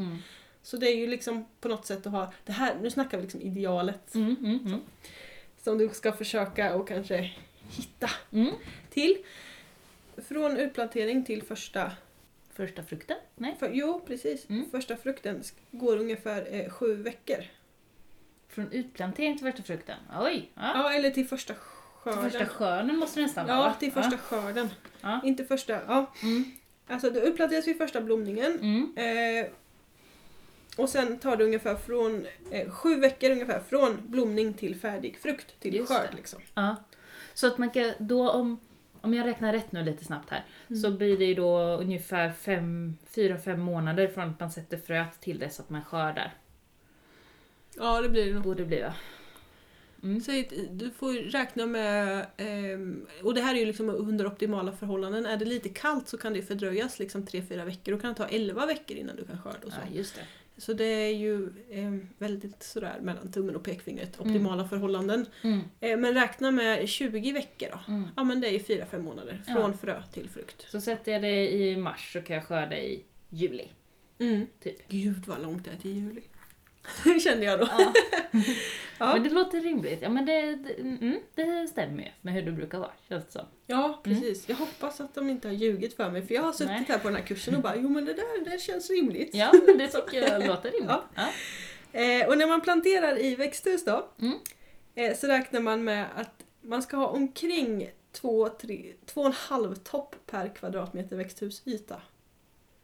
Så 0.62 0.76
det 0.76 0.86
är 0.88 0.96
ju 0.96 1.06
liksom 1.06 1.44
på 1.60 1.68
något 1.68 1.86
sätt 1.86 2.06
att 2.06 2.12
ha, 2.12 2.32
det 2.44 2.52
här, 2.52 2.74
nu 2.82 2.90
snackar 2.90 3.16
vi 3.18 3.22
liksom 3.22 3.40
idealet 3.42 4.14
Mm, 4.14 4.36
mm, 4.40 4.66
mm. 4.66 4.80
som 5.62 5.78
du 5.78 5.88
ska 5.88 6.12
försöka 6.12 6.74
och 6.74 6.88
kanske 6.88 7.32
hitta 7.70 8.10
Mm. 8.32 8.52
till. 8.90 9.16
Från 10.28 10.56
utplantering 10.56 11.24
till 11.24 11.42
första... 11.42 11.92
Första 12.54 12.82
frukten? 12.82 13.16
Nej. 13.34 13.56
För, 13.58 13.70
jo, 13.72 14.00
precis. 14.06 14.50
Mm. 14.50 14.70
Första 14.70 14.96
frukten 14.96 15.42
går 15.70 15.96
ungefär 15.96 16.46
eh, 16.50 16.68
sju 16.70 16.94
veckor. 16.94 17.44
Från 18.48 18.72
utplantering 18.72 19.38
till 19.38 19.46
första 19.46 19.62
frukten? 19.62 19.96
Oj! 20.20 20.50
Ja. 20.54 20.60
Ja, 20.74 20.92
eller 20.92 21.10
till 21.10 21.26
första 21.26 21.54
Till 21.54 21.62
skörden. 22.12 22.30
första 22.30 22.46
skörden 22.46 22.96
måste 22.96 23.20
det 23.20 23.26
nästan 23.26 23.46
vara 23.46 23.56
ja, 23.58 23.74
till 23.80 23.92
första 23.92 24.18
skörden. 24.18 24.68
Ja. 25.00 25.20
Inte 25.24 25.44
första... 25.44 25.72
Ja. 25.72 26.12
Mm. 26.22 26.44
Alltså 26.86 27.10
det 27.10 27.20
upplanteras 27.20 27.66
vid 27.68 27.78
första 27.78 28.00
blomningen. 28.00 28.58
Mm. 28.60 28.94
Eh, 28.96 29.46
och 30.76 30.88
sen 30.88 31.18
tar 31.18 31.36
det 31.36 31.44
ungefär 31.44 31.76
från 31.76 32.26
eh, 32.50 32.70
sju 32.70 33.00
veckor 33.00 33.30
ungefär 33.30 33.60
från 33.60 33.98
blomning 34.06 34.54
till 34.54 34.76
färdig 34.76 35.18
frukt 35.18 35.60
till 35.60 35.74
Just 35.74 35.88
skörd. 35.92 36.08
det. 36.10 36.16
Liksom. 36.16 36.40
Ja. 36.54 36.76
Så 37.34 37.46
att 37.46 37.58
man 37.58 37.70
kan 37.70 37.92
då 37.98 38.30
om, 38.30 38.60
om 39.00 39.14
jag 39.14 39.26
räknar 39.26 39.52
rätt 39.52 39.72
nu 39.72 39.82
lite 39.84 40.04
snabbt 40.04 40.30
här, 40.30 40.44
Mm. 40.70 40.82
så 40.82 40.90
blir 40.90 41.18
det 41.18 41.24
ju 41.24 41.34
då 41.34 41.58
ungefär 41.60 42.32
4-5 43.12 43.56
månader 43.56 44.08
från 44.08 44.30
att 44.30 44.40
man 44.40 44.50
sätter 44.50 44.76
fröet 44.78 45.20
till 45.20 45.38
dess 45.38 45.60
att 45.60 45.70
man 45.70 45.84
skördar. 45.84 46.34
Ja, 47.76 48.00
det 48.00 48.08
blir 48.08 48.26
det 48.26 48.32
nog. 48.34 48.42
Borde 48.42 48.64
bli 48.64 48.80
va? 48.82 48.94
Mm. 50.02 50.16
Att 50.16 50.78
du 50.78 50.90
får 50.90 51.12
räkna 51.12 51.66
med, 51.66 52.26
ehm, 52.36 53.06
och 53.22 53.34
det 53.34 53.40
här 53.40 53.54
är 53.54 53.58
ju 53.58 53.66
liksom 53.66 53.88
under 53.90 54.26
optimala 54.26 54.72
förhållanden, 54.72 55.26
är 55.26 55.36
det 55.36 55.44
lite 55.44 55.68
kallt 55.68 56.08
så 56.08 56.18
kan 56.18 56.32
det 56.32 56.42
fördröjas 56.42 56.98
liksom 56.98 57.26
3-4 57.26 57.64
veckor. 57.64 57.92
Då 57.92 57.98
kan 57.98 58.10
det 58.12 58.16
ta 58.16 58.26
11 58.26 58.66
veckor 58.66 58.96
innan 58.96 59.16
du 59.16 59.24
kan 59.24 59.42
skörda 59.42 59.58
och 59.66 59.72
så. 59.72 59.78
Ja, 59.90 59.96
just 59.98 60.14
det. 60.16 60.22
Så 60.62 60.72
det 60.72 60.84
är 60.84 61.14
ju 61.14 61.46
eh, 61.70 61.94
väldigt 62.18 62.62
sådär 62.62 62.98
mellan 63.00 63.32
tummen 63.32 63.56
och 63.56 63.62
pekfingret, 63.64 64.20
optimala 64.20 64.68
förhållanden. 64.68 65.26
Mm. 65.42 65.60
Eh, 65.80 65.96
men 65.96 66.14
räkna 66.14 66.50
med 66.50 66.88
20 66.88 67.32
veckor 67.32 67.68
då. 67.70 67.92
Mm. 67.92 68.08
Ja 68.16 68.24
men 68.24 68.40
det 68.40 68.48
är 68.48 68.52
ju 68.52 68.58
4-5 68.58 69.02
månader, 69.02 69.42
Ja. 69.46 69.54
från 69.54 69.78
frö 69.78 70.02
till 70.12 70.28
frukt. 70.30 70.66
Så 70.70 70.80
sätter 70.80 71.12
jag 71.12 71.22
det 71.22 71.52
i 71.52 71.76
mars 71.76 72.12
så 72.12 72.20
kan 72.22 72.36
jag 72.36 72.44
skörda 72.44 72.78
i 72.78 73.02
juli. 73.28 73.68
Mm. 74.18 74.46
Typ. 74.62 74.88
Gud 74.88 75.26
vad 75.26 75.42
långt 75.42 75.64
det 75.64 75.70
är 75.70 75.76
till 75.76 75.90
juli. 75.96 76.22
Kände 77.24 77.44
jag 77.44 77.60
då. 77.60 77.68
Ja. 77.78 77.92
Ja. 78.98 79.12
Men 79.14 79.22
det 79.22 79.30
låter 79.30 79.60
rimligt. 79.60 79.98
Ja 80.02 80.08
men 80.08 80.26
det, 80.26 80.54
det, 80.56 80.80
mm, 80.80 81.18
det 81.34 81.68
stämmer 81.70 82.02
ju 82.02 82.08
med 82.20 82.34
hur 82.34 82.42
det 82.42 82.52
brukar 82.52 82.78
vara, 82.78 82.90
känns 83.08 83.24
det 83.26 83.32
som. 83.32 83.46
Ja, 83.66 84.00
precis. 84.04 84.48
Jag 84.48 84.56
hoppas 84.56 85.00
att 85.00 85.14
de 85.14 85.30
inte 85.30 85.48
har 85.48 85.52
ljugit 85.54 85.96
för 85.96 86.10
mig 86.10 86.26
för 86.26 86.34
jag 86.34 86.42
har 86.42 86.52
suttit 86.52 86.66
Nej. 86.68 86.84
här 86.88 86.98
på 86.98 87.08
den 87.08 87.16
här 87.16 87.22
kursen 87.24 87.54
och 87.56 87.62
bara 87.62 87.76
jo 87.76 87.88
men 87.88 88.04
det 88.04 88.14
där 88.14 88.50
det 88.50 88.58
känns 88.60 88.90
rimligt. 88.90 89.30
Ja, 89.34 89.52
men 89.66 89.78
det 89.78 89.88
tycker 89.88 90.22
jag 90.30 90.46
låter 90.46 90.70
rimligt. 90.70 90.90
Ja. 91.14 91.28
Ja. 91.92 92.00
Eh, 92.00 92.28
och 92.28 92.38
när 92.38 92.46
man 92.46 92.60
planterar 92.60 93.20
i 93.24 93.34
växthus 93.34 93.84
då 93.84 94.08
Mm. 94.20 94.38
eh, 94.94 95.16
så 95.16 95.26
räknar 95.26 95.60
man 95.60 95.84
med 95.84 96.06
att 96.16 96.44
man 96.60 96.82
ska 96.82 96.96
ha 96.96 97.06
omkring 97.06 97.90
2,5 98.20 99.74
topp 99.74 100.16
per 100.26 100.54
kvadratmeter 100.54 101.16
växthusyta. 101.16 102.00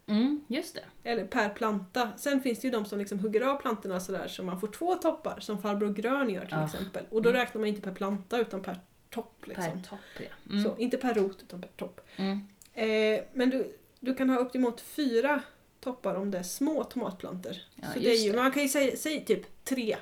Mm, 0.08 0.40
just 0.48 0.74
det. 0.74 1.10
Eller 1.10 1.24
per 1.24 1.48
planta. 1.48 2.10
Sen 2.16 2.40
finns 2.40 2.60
det 2.60 2.66
ju 2.66 2.72
de 2.72 2.84
som 2.84 2.98
liksom 2.98 3.18
hugger 3.18 3.40
av 3.40 3.56
plantorna 3.60 4.00
sådär 4.00 4.28
så 4.28 4.42
man 4.42 4.60
får 4.60 4.68
två 4.68 4.94
toppar 4.94 5.40
som 5.40 5.62
farbror 5.62 5.92
Grön 5.92 6.30
gör 6.30 6.40
till 6.40 6.48
Ja. 6.56 6.64
exempel. 6.64 7.04
Och 7.10 7.22
då 7.22 7.28
Mm. 7.28 7.40
räknar 7.40 7.60
man 7.60 7.68
inte 7.68 7.80
per 7.80 7.92
planta 7.94 8.38
utan 8.38 8.62
per 8.62 8.80
topp. 9.10 9.42
Liksom. 9.46 9.64
Per 9.64 9.88
topp 9.88 9.98
ja. 10.18 10.52
Mm. 10.52 10.64
Så, 10.64 10.76
inte 10.78 10.96
per 10.96 11.14
rot 11.14 11.42
utan 11.42 11.60
per 11.60 11.68
topp. 11.76 12.00
Mm. 12.16 12.40
Eh, 12.74 13.20
men 13.32 13.50
du, 13.50 13.76
du 14.00 14.14
kan 14.14 14.30
ha 14.30 14.38
upp 14.38 14.56
emot 14.56 14.80
fyra 14.80 15.42
toppar 15.80 16.14
om 16.14 16.30
det 16.30 16.38
är 16.38 16.42
små 16.42 16.84
tomatplantor. 16.84 17.52
Ja, 17.74 17.86
så 17.94 17.98
det 17.98 18.10
är 18.10 18.24
ju, 18.24 18.30
det. 18.32 18.36
man 18.38 18.52
kan 18.52 18.62
ju 18.62 18.68
säga, 18.68 18.96
säga 18.96 19.20
typ 19.24 19.64
tre. 19.64 19.96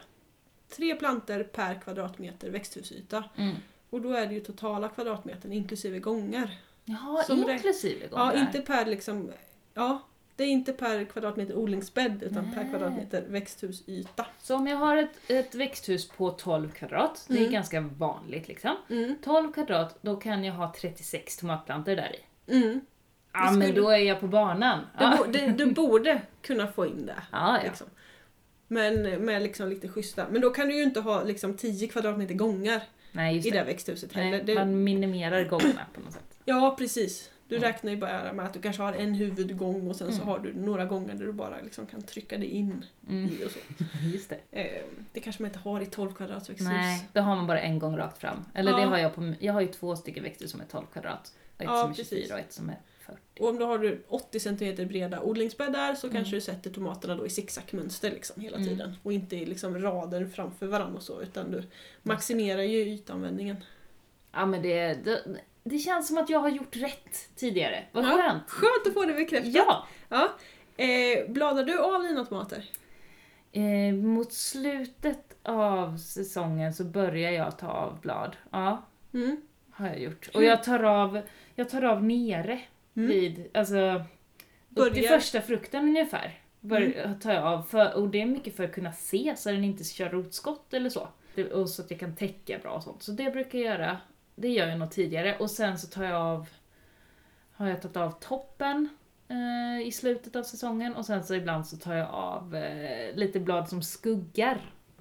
Tre 0.76 0.94
plantor 0.94 1.42
per 1.42 1.80
kvadratmeter 1.80 2.50
växthusyta. 2.50 3.24
Mm. 3.36 3.54
Och 3.90 4.00
då 4.00 4.12
är 4.12 4.26
det 4.26 4.34
ju 4.34 4.40
totala 4.40 4.88
kvadratmetern 4.88 5.52
inklusive 5.52 5.98
gångar. 5.98 6.50
Jaha, 6.84 7.22
Som 7.22 7.44
räk- 7.44 7.52
inklusive 7.52 8.08
Ja, 8.12 8.34
inte 8.38 8.60
per 8.60 8.86
liksom... 8.86 9.32
Ja, 9.76 10.02
det 10.36 10.44
är 10.44 10.48
inte 10.48 10.72
per 10.72 11.04
kvadratmeter 11.04 11.56
odlingsbädd 11.56 12.22
utan 12.22 12.50
per 12.52 12.60
Nej. 12.62 12.70
kvadratmeter 12.70 13.24
växthusyta. 13.28 14.26
Så 14.42 14.54
om 14.56 14.66
jag 14.66 14.76
har 14.76 14.96
ett, 14.96 15.30
ett 15.30 15.54
växthus 15.54 16.08
på 16.08 16.30
12 16.30 16.70
kvadrat, 16.72 17.24
det 17.28 17.34
är 17.34 17.38
Mm. 17.38 17.52
ganska 17.52 17.80
vanligt 17.80 18.48
liksom. 18.48 18.76
Mm. 18.90 19.16
12 19.24 19.52
kvadrat, 19.52 19.98
då 20.00 20.16
kan 20.16 20.44
jag 20.44 20.54
ha 20.54 20.72
36 20.80 21.36
tomatplantor 21.36 21.96
där 21.96 22.12
i. 22.16 22.52
Mm. 22.56 22.80
Ja, 23.32 23.50
men 23.50 23.74
då 23.74 23.88
är 23.90 23.98
jag 23.98 24.20
på 24.20 24.26
banan. 24.26 24.78
Du, 24.98 25.04
Ja, 25.04 25.16
bo, 25.18 25.32
det, 25.32 25.46
du 25.58 25.66
borde 25.72 26.22
kunna 26.42 26.66
få 26.66 26.86
in 26.86 27.06
det. 27.06 27.14
ja. 27.32 27.56
ja. 27.58 27.62
Liksom. 27.68 27.86
Men 28.68 29.24
med 29.24 29.42
liksom 29.42 29.68
lite 29.68 29.88
schyssta. 29.88 30.26
Men 30.30 30.40
då 30.40 30.50
kan 30.50 30.68
du 30.68 30.74
ju 30.76 30.82
inte 30.82 31.00
ha 31.00 31.22
liksom 31.24 31.56
10 31.56 31.88
kvadratmeter 31.88 32.34
gångar 32.34 32.80
Nej, 33.12 33.36
i 33.36 33.40
det 33.40 33.50
det. 33.50 33.64
växthuset 33.64 34.12
heller. 34.12 34.42
Nej, 34.46 34.54
man 34.54 34.84
minimerar 34.84 35.44
gångerna 35.44 35.86
på 35.94 36.00
något 36.00 36.12
sätt. 36.12 36.38
Ja, 36.44 36.74
precis. 36.78 37.30
Du 37.48 37.56
Mm. 37.56 37.68
räknar 37.68 37.90
ju 37.90 37.96
bara 37.96 38.32
med 38.32 38.46
att 38.46 38.52
du 38.54 38.60
kanske 38.60 38.82
har 38.82 38.92
en 38.92 39.14
huvudgång 39.14 39.88
och 39.88 39.96
sen 39.96 40.08
så 40.12 40.16
Mm. 40.22 40.28
har 40.28 40.38
du 40.38 40.54
några 40.54 40.84
gånger 40.84 41.14
där 41.14 41.24
du 41.26 41.32
bara 41.32 41.60
liksom 41.60 41.86
kan 41.86 42.02
trycka 42.02 42.38
dig 42.38 42.48
in 42.48 42.84
Mm. 43.08 43.24
i 43.24 43.44
och 43.46 43.50
så. 43.50 43.58
Just 44.14 44.28
det. 44.30 44.40
Eh, 44.60 44.82
det 45.12 45.20
kanske 45.20 45.42
man 45.42 45.48
inte 45.50 45.58
har 45.58 45.80
i 45.80 45.86
12 45.86 46.12
kvadrats 46.14 46.50
växthus. 46.50 46.68
Nej, 46.68 47.08
då 47.12 47.20
har 47.20 47.36
man 47.36 47.46
bara 47.46 47.60
en 47.60 47.78
gång 47.78 47.96
rakt 47.96 48.18
fram. 48.18 48.44
Eller 48.54 48.70
Ja. 48.72 48.78
det 48.78 48.84
har 48.84 48.98
jag 48.98 49.14
på, 49.14 49.34
jag 49.40 49.52
har 49.52 49.60
ju 49.60 49.66
två 49.66 49.96
stycken 49.96 50.22
växthus 50.22 50.50
som 50.50 50.60
är 50.60 50.64
12 50.64 50.86
kvadrat. 50.92 51.34
Ett 51.58 51.64
Ja, 51.64 51.80
som 51.82 51.90
är 51.90 51.94
precis. 51.94 52.08
24 52.08 52.34
och 52.34 52.40
ett 52.40 52.52
som 52.52 52.68
är 52.68 52.76
40. 53.00 53.18
Och 53.40 53.48
om 53.48 53.58
du 53.58 53.64
har 53.64 53.78
du 53.78 54.02
80 54.08 54.40
cm 54.40 54.88
breda 54.88 55.20
odlingsbäddar 55.20 55.94
så 55.94 56.06
Mm. 56.06 56.14
kanske 56.16 56.36
du 56.36 56.40
sätter 56.40 56.70
tomaterna 56.70 57.14
då 57.16 57.26
i 57.26 57.30
zigzagmönster 57.30 58.10
liksom 58.10 58.42
hela 58.42 58.56
Mm. 58.56 58.68
tiden. 58.68 58.94
Och 59.02 59.12
inte 59.12 59.36
i 59.36 59.46
liksom 59.46 59.78
rader 59.82 60.26
framför 60.26 60.66
varandra 60.66 60.96
och 60.96 61.02
så 61.02 61.22
utan 61.22 61.50
du 61.50 61.62
maximerar 62.02 62.62
ju 62.62 62.78
ytanvändningen. 62.78 63.56
Ja 64.32 64.46
men 64.46 64.62
det, 64.62 64.94
det, 65.04 65.22
det 65.66 65.78
känns 65.78 66.08
som 66.08 66.18
att 66.18 66.30
jag 66.30 66.38
har 66.38 66.48
gjort 66.48 66.76
rätt 66.76 67.28
tidigare. 67.36 67.84
Vad 67.92 68.04
Ja. 68.04 68.08
skönt! 68.08 68.50
Skönt 68.50 68.86
att 68.86 68.94
få 68.94 69.04
det 69.04 69.14
bekräftat! 69.14 69.52
Ja! 69.54 69.86
Ja. 70.08 70.28
Eh, 70.84 71.28
bladar 71.30 71.64
du 71.64 71.78
av 71.78 72.02
dina 72.02 72.24
tomater? 72.24 72.64
Eh, 73.52 73.94
mot 73.94 74.32
slutet 74.32 75.36
av 75.42 75.96
säsongen 75.96 76.74
så 76.74 76.84
börjar 76.84 77.30
jag 77.30 77.58
ta 77.58 77.66
av 77.68 78.00
blad. 78.00 78.36
Ja, 78.50 78.82
Mm. 79.14 79.36
har 79.70 79.86
jag 79.86 80.00
gjort. 80.00 80.28
Och 80.34 80.42
jag 80.44 80.62
tar 80.64 80.82
av, 80.82 81.20
jag 81.54 81.70
tar 81.70 81.82
av 81.84 82.04
nere 82.04 82.60
Mm. 82.96 83.08
vid, 83.08 83.46
alltså 83.54 84.04
upp 84.74 84.94
till 84.94 85.08
första 85.08 85.40
frukten 85.40 85.84
ungefär. 85.84 86.40
Bör, 86.60 87.14
tar 87.22 87.32
jag 87.32 87.44
av. 87.44 87.62
För, 87.62 87.94
och 87.96 88.08
det 88.08 88.22
är 88.22 88.26
mycket 88.26 88.56
för 88.56 88.64
att 88.64 88.72
kunna 88.74 88.92
se 88.92 89.34
så 89.36 89.50
den 89.50 89.64
inte 89.64 89.84
kör 89.84 90.08
rotskott 90.10 90.74
eller 90.74 90.90
så. 90.90 91.08
Och 91.52 91.68
så 91.70 91.82
att 91.82 91.90
jag 91.90 92.00
kan 92.00 92.16
täcka 92.16 92.58
bra 92.58 92.70
och 92.72 92.82
sånt. 92.82 93.02
Så 93.02 93.12
det 93.12 93.30
brukar 93.30 93.58
jag 93.58 93.66
göra. 93.66 93.96
Det 94.36 94.48
gör 94.48 94.66
jag 94.66 94.78
nog 94.78 94.90
tidigare. 94.90 95.36
Och 95.38 95.50
sen 95.50 95.78
så 95.78 95.86
tar 95.86 96.04
jag 96.04 96.14
av, 96.14 96.48
har 97.52 97.68
jag 97.68 97.82
tagit 97.82 97.96
av 97.96 98.10
toppen 98.20 98.88
eh, 99.28 99.86
i 99.86 99.92
slutet 99.92 100.36
av 100.36 100.42
säsongen. 100.42 100.94
Och 100.94 101.04
sen 101.06 101.24
så 101.24 101.34
ibland 101.34 101.66
så 101.66 101.76
tar 101.76 101.94
jag 101.94 102.08
av 102.10 102.54
eh, 102.56 103.14
lite 103.16 103.40
blad 103.40 103.68
som 103.68 103.82
skuggar 103.82 104.60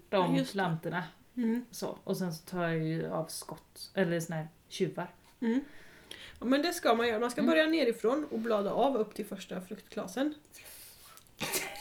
Ja, 0.09 0.17
de 0.17 0.35
det. 0.37 0.51
plantorna. 0.51 1.03
Mm. 1.37 1.65
Så. 1.71 1.97
Och 2.03 2.17
sen 2.17 2.33
så 2.33 2.45
tar 2.45 2.63
jag 2.63 2.77
ju 2.83 3.09
av 3.11 3.25
skott, 3.25 3.91
eller 3.93 4.19
såna 4.19 4.35
här 4.35 4.47
tjuvar. 4.69 5.07
Mm. 5.41 5.61
Ja, 6.39 6.45
men 6.45 6.61
det 6.61 6.73
ska 6.73 6.93
man 6.93 7.07
göra. 7.07 7.19
Man 7.19 7.31
ska 7.31 7.41
Mm. 7.41 7.51
börja 7.51 7.65
nerifrån 7.65 8.25
och 8.31 8.39
blada 8.39 8.71
av 8.71 8.95
upp 8.97 9.13
till 9.13 9.25
första 9.25 9.61
fruktklasen. 9.61 10.33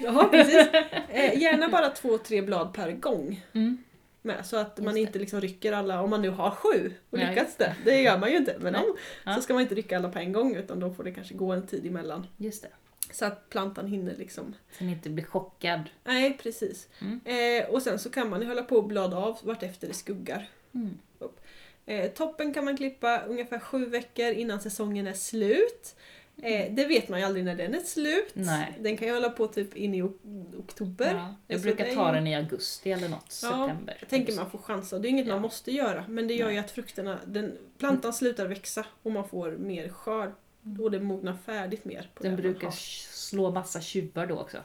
Ja, 0.01 0.29
precis. 0.31 0.67
Eh, 1.09 1.39
gärna 1.43 1.69
bara 1.69 1.89
två, 1.91 2.19
tre 2.19 2.43
blad 2.43 2.73
per 2.75 2.93
gång. 2.93 3.45
Mm. 3.53 3.85
Med, 4.27 4.47
så 4.47 4.57
att 4.57 4.79
man 4.79 4.97
inte 4.97 5.18
liksom 5.18 5.41
rycker 5.41 5.72
alla, 5.72 6.03
om 6.03 6.11
man 6.11 6.22
nu 6.22 6.29
har 6.31 6.51
sju 6.51 6.93
och 7.11 7.18
Ja, 7.18 7.29
lyckats 7.29 7.57
det. 7.57 7.77
Det 7.85 8.03
gör 8.03 8.18
man 8.18 8.31
ju 8.31 8.37
inte. 8.37 8.57
Men 8.61 8.75
om, 8.75 8.97
Ja. 9.25 9.35
så 9.35 9.43
ska 9.43 9.53
man 9.55 9.62
inte 9.62 9.75
rycka 9.75 9.97
alla 9.97 10.09
på 10.09 10.18
en 10.18 10.33
gång 10.33 10.55
utan 10.57 10.81
då 10.81 10.91
får 10.91 11.05
det 11.05 11.12
kanske 11.12 11.35
gå 11.35 11.53
en 11.53 11.66
tid 11.66 11.87
emellan. 11.87 12.27
Just 12.37 12.62
det. 12.62 12.68
Så 13.12 13.25
att 13.25 13.51
plantan 13.51 13.87
hinner 13.87 14.14
liksom. 14.16 14.55
Så 14.79 14.85
ni 14.85 14.93
inte 14.93 15.11
blir 15.11 15.25
chockad. 15.25 15.81
Nej, 16.05 16.39
precis. 16.43 16.89
Mm. 17.01 17.20
Eh, 17.25 17.68
och 17.70 17.83
sen 17.83 17.99
så 17.99 18.11
kan 18.11 18.31
man 18.31 18.41
ju 18.41 18.47
hålla 18.49 18.62
på 18.62 18.77
och 18.77 18.85
blada 18.87 19.16
av 19.16 19.39
vartefter 19.43 19.89
det 19.89 19.95
skuggar. 19.95 20.49
Mm. 20.75 20.99
Eh, 21.87 22.11
toppen 22.11 22.55
kan 22.55 22.64
man 22.64 22.77
klippa 22.77 23.22
ungefär 23.22 23.59
sju 23.59 23.87
veckor 23.87 24.27
innan 24.33 24.61
säsongen 24.61 25.07
är 25.07 25.12
slut. 25.12 25.97
Eh, 26.43 26.74
det 26.74 26.85
vet 26.87 27.09
man 27.09 27.20
ju 27.20 27.26
aldrig 27.26 27.45
när 27.45 27.55
den 27.57 27.74
är 27.74 27.80
slut. 27.80 28.30
Nej. 28.35 28.78
Den 28.80 28.97
kan 28.97 29.09
ju 29.09 29.14
hålla 29.14 29.30
på 29.30 29.47
typ 29.47 29.76
in 29.76 29.95
i 29.95 30.03
ok- 30.03 30.20
oktober. 30.59 31.14
Ja, 31.14 31.35
jag 31.47 31.61
brukar 31.62 31.95
ta 31.95 32.12
den 32.12 32.26
i 32.26 32.35
augusti 32.35 32.93
eller 32.93 33.09
något, 33.09 33.32
september. 33.32 33.97
Jag 34.01 34.09
tänker 34.09 34.32
man 34.37 34.51
får 34.51 34.59
chansa. 34.59 34.99
Det 34.99 35.09
är 35.09 35.11
inget 35.11 35.26
Ja. 35.26 35.32
man 35.32 35.43
måste 35.43 35.70
göra. 35.72 36.05
Men 36.09 36.28
det 36.28 36.35
gör 36.35 36.51
ju 36.51 36.59
att 36.59 36.70
frukterna, 36.70 37.18
den, 37.26 37.59
plantan 37.78 38.12
slutar 38.12 38.47
växa 38.47 38.87
och 39.03 39.12
man 39.12 39.28
får 39.28 39.53
mer 39.53 39.89
skörd. 39.89 40.32
Och 40.80 40.91
det 40.91 41.01
mognar 41.01 41.37
färdigt 41.47 41.85
mer. 41.85 42.11
På 42.14 42.22
Den 42.22 42.37
brukar 42.37 42.70
slå 42.70 43.51
massa 43.51 43.80
tjuvar 43.80 44.26
då 44.26 44.39
också. 44.39 44.59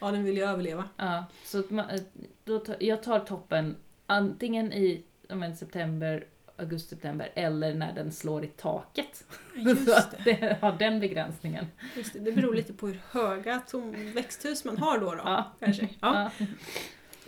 Ja, 0.00 0.10
den 0.10 0.24
vill 0.24 0.36
ju 0.36 0.44
överleva. 0.44 0.88
Ja, 0.96 1.24
så 1.44 1.62
man, 1.68 1.90
eh, 1.90 2.00
då 2.44 2.58
tar, 2.58 2.76
jag 2.80 3.02
tar 3.02 3.20
toppen 3.20 3.76
antingen 4.06 4.72
i 4.72 5.02
men, 5.28 5.56
september, 5.56 6.26
augusti-september 6.60 7.30
eller 7.34 7.74
när 7.74 7.92
den 7.94 8.12
slår 8.12 8.44
i 8.44 8.46
taket. 8.46 9.24
Just 9.56 9.86
det. 9.86 10.16
det 10.24 10.58
har 10.60 10.72
den 10.78 11.00
begränsningen. 11.00 11.66
Just 11.96 12.12
det. 12.12 12.18
det 12.18 12.32
beror 12.32 12.54
lite 12.54 12.72
på 12.72 12.86
hur 12.86 13.00
höga 13.10 13.60
tom 13.68 14.12
växthus 14.12 14.64
man 14.64 14.78
har 14.78 14.98
då. 14.98 15.14
då 15.14 15.20
Ja. 15.24 15.52
Kanske. 15.60 15.88
Ja. 16.00 16.30
Ja. 16.38 16.46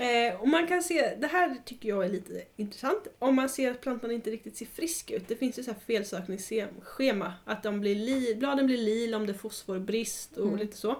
Eh, 0.04 0.40
och 0.40 0.48
man 0.48 0.66
kan 0.66 0.82
se, 0.82 1.14
det 1.20 1.26
här 1.26 1.56
tycker 1.64 1.88
jag 1.88 2.04
är 2.04 2.08
lite 2.08 2.42
intressant, 2.56 3.08
om 3.18 3.34
man 3.36 3.48
ser 3.48 3.70
att 3.70 3.80
plantan 3.80 4.10
inte 4.10 4.30
riktigt 4.30 4.56
ser 4.56 4.66
frisk 4.66 5.10
ut. 5.10 5.28
Det 5.28 5.36
finns 5.36 5.58
ju 5.58 5.62
så 5.62 5.70
här 5.70 5.78
felsökningsschema, 5.86 7.32
att 7.44 7.62
de 7.62 7.80
blir 7.80 7.94
li, 7.94 8.34
bladen 8.34 8.66
blir 8.66 8.78
lila 8.78 9.16
om 9.16 9.26
det 9.26 9.32
är 9.32 9.38
fosforbrist 9.38 10.36
och 10.36 10.46
Mm. 10.46 10.58
lite 10.58 10.76
så. 10.76 10.96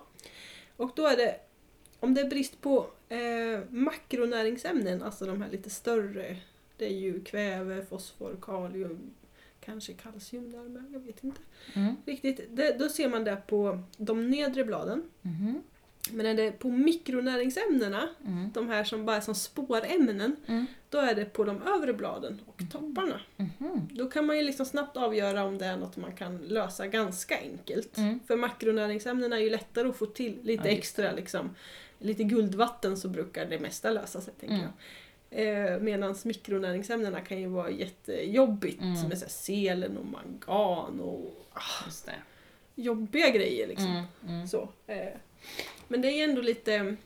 Och 0.76 0.91
då 0.97 1.07
är 1.07 1.16
det, 1.16 1.37
om 2.01 2.14
det 2.14 2.20
är 2.20 2.28
brist 2.30 2.61
på 2.61 2.87
eh, 3.09 3.61
makronäringsämnen, 3.70 5.03
alltså 5.03 5.26
de 5.26 5.43
här 5.43 5.51
lite 5.51 5.70
större, 5.70 6.37
det 6.76 6.84
är 6.86 6.98
ju 6.98 7.24
kväve, 7.24 7.84
fosfor, 7.84 8.36
kalium, 8.42 9.10
kanske 9.60 9.92
kalcium 9.92 10.52
där 10.52 10.62
med, 10.68 10.84
jag 10.92 11.00
vet 11.00 11.24
inte 11.24 11.40
Mm. 11.74 11.96
riktigt. 12.06 12.40
Det, 12.50 12.78
då 12.78 12.88
ser 12.88 13.08
man 13.08 13.24
det 13.24 13.36
på 13.46 13.78
de 13.96 14.30
nedre 14.30 14.64
bladen. 14.64 15.02
Mhm. 15.22 15.62
Men 16.10 16.26
är 16.26 16.34
det 16.34 16.52
på 16.52 16.70
mikronäringsämnena, 16.70 18.08
Mm. 18.26 18.50
de 18.54 18.68
här 18.68 18.84
som 18.84 19.04
bara 19.06 19.16
är 19.16 19.20
som 19.20 19.34
spårämnen, 19.34 20.36
Mm. 20.46 20.66
då 20.90 20.98
är 20.98 21.14
det 21.14 21.24
på 21.24 21.44
de 21.44 21.62
övre 21.62 21.92
bladen 21.94 22.40
och 22.46 22.62
topparna. 22.72 23.20
Mhm. 23.36 23.88
Då 23.90 24.10
kan 24.10 24.26
man 24.26 24.36
ju 24.36 24.42
liksom 24.42 24.66
snabbt 24.66 24.96
avgöra 24.96 25.44
om 25.44 25.58
det 25.58 25.64
är 25.66 25.76
något 25.76 25.96
man 25.96 26.12
kan 26.16 26.38
lösa 26.38 26.86
ganska 26.86 27.38
enkelt. 27.40 27.98
Mm. 27.98 28.20
För 28.26 28.36
makronäringsämnena 28.36 29.36
är 29.36 29.40
ju 29.40 29.50
lättare 29.50 29.88
att 29.88 29.96
få 29.96 30.06
till 30.06 30.38
lite 30.42 30.68
Ja, 30.68 30.74
extra 30.74 31.12
liksom. 31.12 31.50
Lite 31.98 32.24
guldvatten 32.24 32.96
så 32.96 33.08
brukar 33.08 33.44
det 33.46 33.58
mesta 33.58 33.90
lösa 33.90 34.20
sig 34.20 34.34
tänker 34.40 34.54
Mm. 34.54 34.66
jag. 34.66 34.72
Eh, 35.35 35.78
Medan 35.80 36.14
mikronäringsämnena 36.24 37.20
kan 37.20 37.41
ju 37.41 37.47
vara 37.47 37.70
jättejobbigt 37.70 38.80
Mm. 38.83 39.09
med 39.09 39.18
så 39.18 39.28
selen 39.28 39.97
och 39.99 40.07
mangan 40.07 41.01
och 41.01 41.47
ah, 41.53 41.85
det. 42.07 42.14
jobbiga 42.83 43.28
grejer 43.30 43.68
liksom. 43.68 43.87
Mm, 43.91 44.05
mm. 44.28 44.49
Så, 44.49 44.68
eh, 44.87 45.09
men 45.89 46.01
det 46.01 46.09
är 46.09 46.24
ändå 46.28 46.41
lite, 46.43 46.97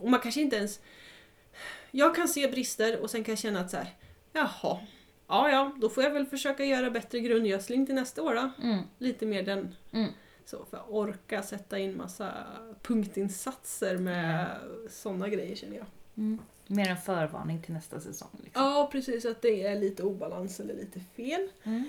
och 0.00 0.10
man 0.10 0.20
kanske 0.20 0.40
inte 0.40 0.56
ens... 0.56 0.80
Jag 1.90 2.14
kan 2.16 2.28
se 2.28 2.48
brister 2.48 3.00
och 3.00 3.10
sen 3.10 3.24
kan 3.24 3.32
jag 3.32 3.38
känna 3.38 3.60
att 3.60 3.70
så 3.70 3.76
här, 3.76 3.88
jaha, 4.32 4.80
ja 5.28 5.50
ja, 5.50 5.72
då 5.80 5.88
får 5.88 6.04
jag 6.04 6.10
väl 6.10 6.26
försöka 6.26 6.64
göra 6.64 6.90
bättre 6.90 7.20
grundgödsling 7.20 7.86
till 7.86 7.94
nästa 7.94 8.22
år 8.22 8.34
då. 8.34 8.50
Mm, 8.62 8.82
Lite 8.98 9.26
mer 9.26 9.42
den, 9.42 9.74
mm. 9.92 10.10
så 10.44 10.64
för 10.64 10.76
att 10.76 10.88
orka 10.88 11.42
sätta 11.42 11.78
in 11.78 11.96
massa 11.96 12.32
punktinsatser 12.82 13.98
med 13.98 14.46
sådana 14.90 15.28
grejer 15.28 15.56
känner 15.56 15.76
jag. 15.76 15.86
Mer 16.66 16.88
en 16.88 16.96
förvarning 16.96 17.62
till 17.62 17.74
nästa 17.74 18.00
säsong. 18.00 18.28
Liksom. 18.44 18.62
Ja 18.62 18.88
precis, 18.92 19.24
att 19.24 19.42
det 19.42 19.62
är 19.66 19.80
lite 19.80 20.02
obalans 20.02 20.60
eller 20.60 20.74
lite 20.74 21.00
fel. 21.16 21.48
Mm. 21.62 21.84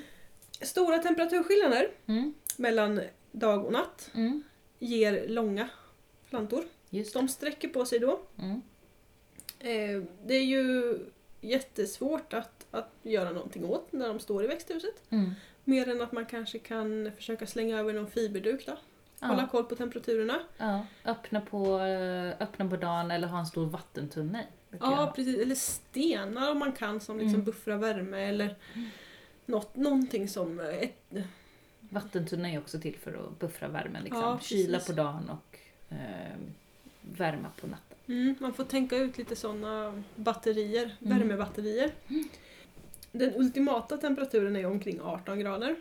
Stora 0.62 0.98
temperaturskillnader 0.98 1.90
Mm. 2.06 2.34
mellan 2.58 3.02
dag 3.32 3.66
och 3.66 3.72
natt 3.72 4.12
Mm. 4.16 4.44
ger 4.80 5.28
långa 5.28 5.70
plantor. 6.30 6.64
Just 6.90 7.14
det. 7.14 7.20
De 7.20 7.28
sträcker 7.28 7.68
på 7.68 7.86
sig 7.86 8.00
då. 8.00 8.20
Mm. 8.38 8.62
Eh, 9.60 10.04
det 10.26 10.34
är 10.36 10.44
ju 10.46 10.98
jättesvårt 11.42 12.34
att, 12.34 12.66
att 12.72 12.90
göra 13.04 13.32
någonting 13.32 13.66
åt 13.66 13.92
när 13.92 14.08
de 14.08 14.20
står 14.20 14.44
i 14.44 14.48
växthuset. 14.48 15.04
Mm. 15.10 15.32
Mer 15.64 15.90
än 15.90 16.02
att 16.02 16.12
man 16.12 16.26
kanske 16.26 16.60
kan 16.60 17.12
försöka 17.16 17.48
slänga 17.48 17.80
över 17.80 17.94
någon 17.94 18.08
fiberduk 18.12 18.66
då. 18.66 18.78
Hålla 19.28 19.42
Ja. 19.42 19.48
koll 19.48 19.64
på 19.64 19.76
temperaturerna. 19.76 20.40
ja. 20.58 20.86
Öppna, 21.06 21.42
på, 21.42 21.80
eh, 21.80 22.30
öppna 22.42 22.70
på 22.70 22.76
dagen 22.78 23.12
eller 23.12 23.28
ha 23.28 23.40
en 23.40 23.46
stor 23.46 23.66
vattentunna 23.66 24.42
i. 24.44 24.46
Ja, 24.82 25.14
precis. 25.16 25.40
Eller 25.42 25.56
stenar 25.56 26.52
om 26.52 26.60
man 26.60 26.72
kan 26.72 27.00
som 27.00 27.18
liksom 27.18 27.34
Mm. 27.36 27.46
buffrar 27.46 27.78
värme 27.78 28.18
eller 28.30 28.56
något, 29.46 29.76
någonting 29.76 30.30
som... 30.30 30.60
Ett, 30.60 31.14
Vattentunna 31.90 32.50
är 32.50 32.58
också 32.60 32.80
till 32.80 32.96
för 32.98 33.14
att 33.14 33.40
buffra 33.40 33.68
värmen. 33.68 34.04
Liksom. 34.04 34.22
Ja, 34.22 34.40
Kyla 34.42 34.80
på 34.80 34.92
dagen 34.92 35.30
och 35.30 35.60
eh, 35.90 36.38
värma 37.02 37.48
på 37.62 37.68
natten. 37.68 37.98
mm, 38.08 38.36
man 38.40 38.54
får 38.54 38.64
tänka 38.64 38.98
ut 38.98 39.18
lite 39.18 39.36
sådana 39.36 40.04
batterier, 40.16 40.96
Mm. 41.02 41.18
värmebatterier. 41.20 41.92
Den 43.12 43.34
ultimata 43.36 43.98
temperaturen 43.98 44.56
är 44.56 44.66
omkring 44.66 45.02
18 45.02 45.40
grader. 45.40 45.76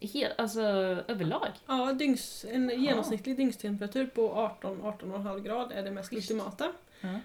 Helt, 0.00 0.34
alltså 0.40 0.60
överlag. 1.08 1.48
Ja, 1.66 1.92
dygns, 1.92 2.46
en 2.48 2.82
genomsnittlig 2.82 3.36
dygnstemperatur 3.36 4.06
på 4.06 4.28
18-18,5 4.62 5.40
grad 5.40 5.72
är 5.72 5.82
det 5.82 5.90
mest 5.90 6.10
Schysst. 6.10 6.30
ultimata. 6.30 6.72
Ja. 7.00 7.20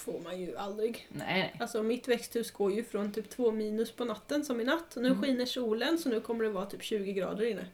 Får 0.00 0.20
man 0.20 0.40
ju 0.40 0.56
aldrig. 0.56 1.08
Nej. 1.08 1.54
Alltså 1.60 1.82
mitt 1.82 2.08
växthus 2.08 2.50
går 2.50 2.72
ju 2.72 2.84
från 2.84 3.12
typ 3.12 3.30
2 3.30 3.52
minus 3.52 3.92
på 3.92 4.04
natten 4.04 4.44
som 4.44 4.60
i 4.60 4.64
natt. 4.64 4.96
Och 4.96 5.02
nu 5.02 5.08
Mm. 5.08 5.22
skiner 5.22 5.46
solen 5.46 5.98
så 5.98 6.08
nu 6.08 6.20
kommer 6.20 6.44
det 6.44 6.50
vara 6.50 6.66
typ 6.66 6.82
20 6.82 7.12
grader 7.12 7.44
inne. 7.44 7.66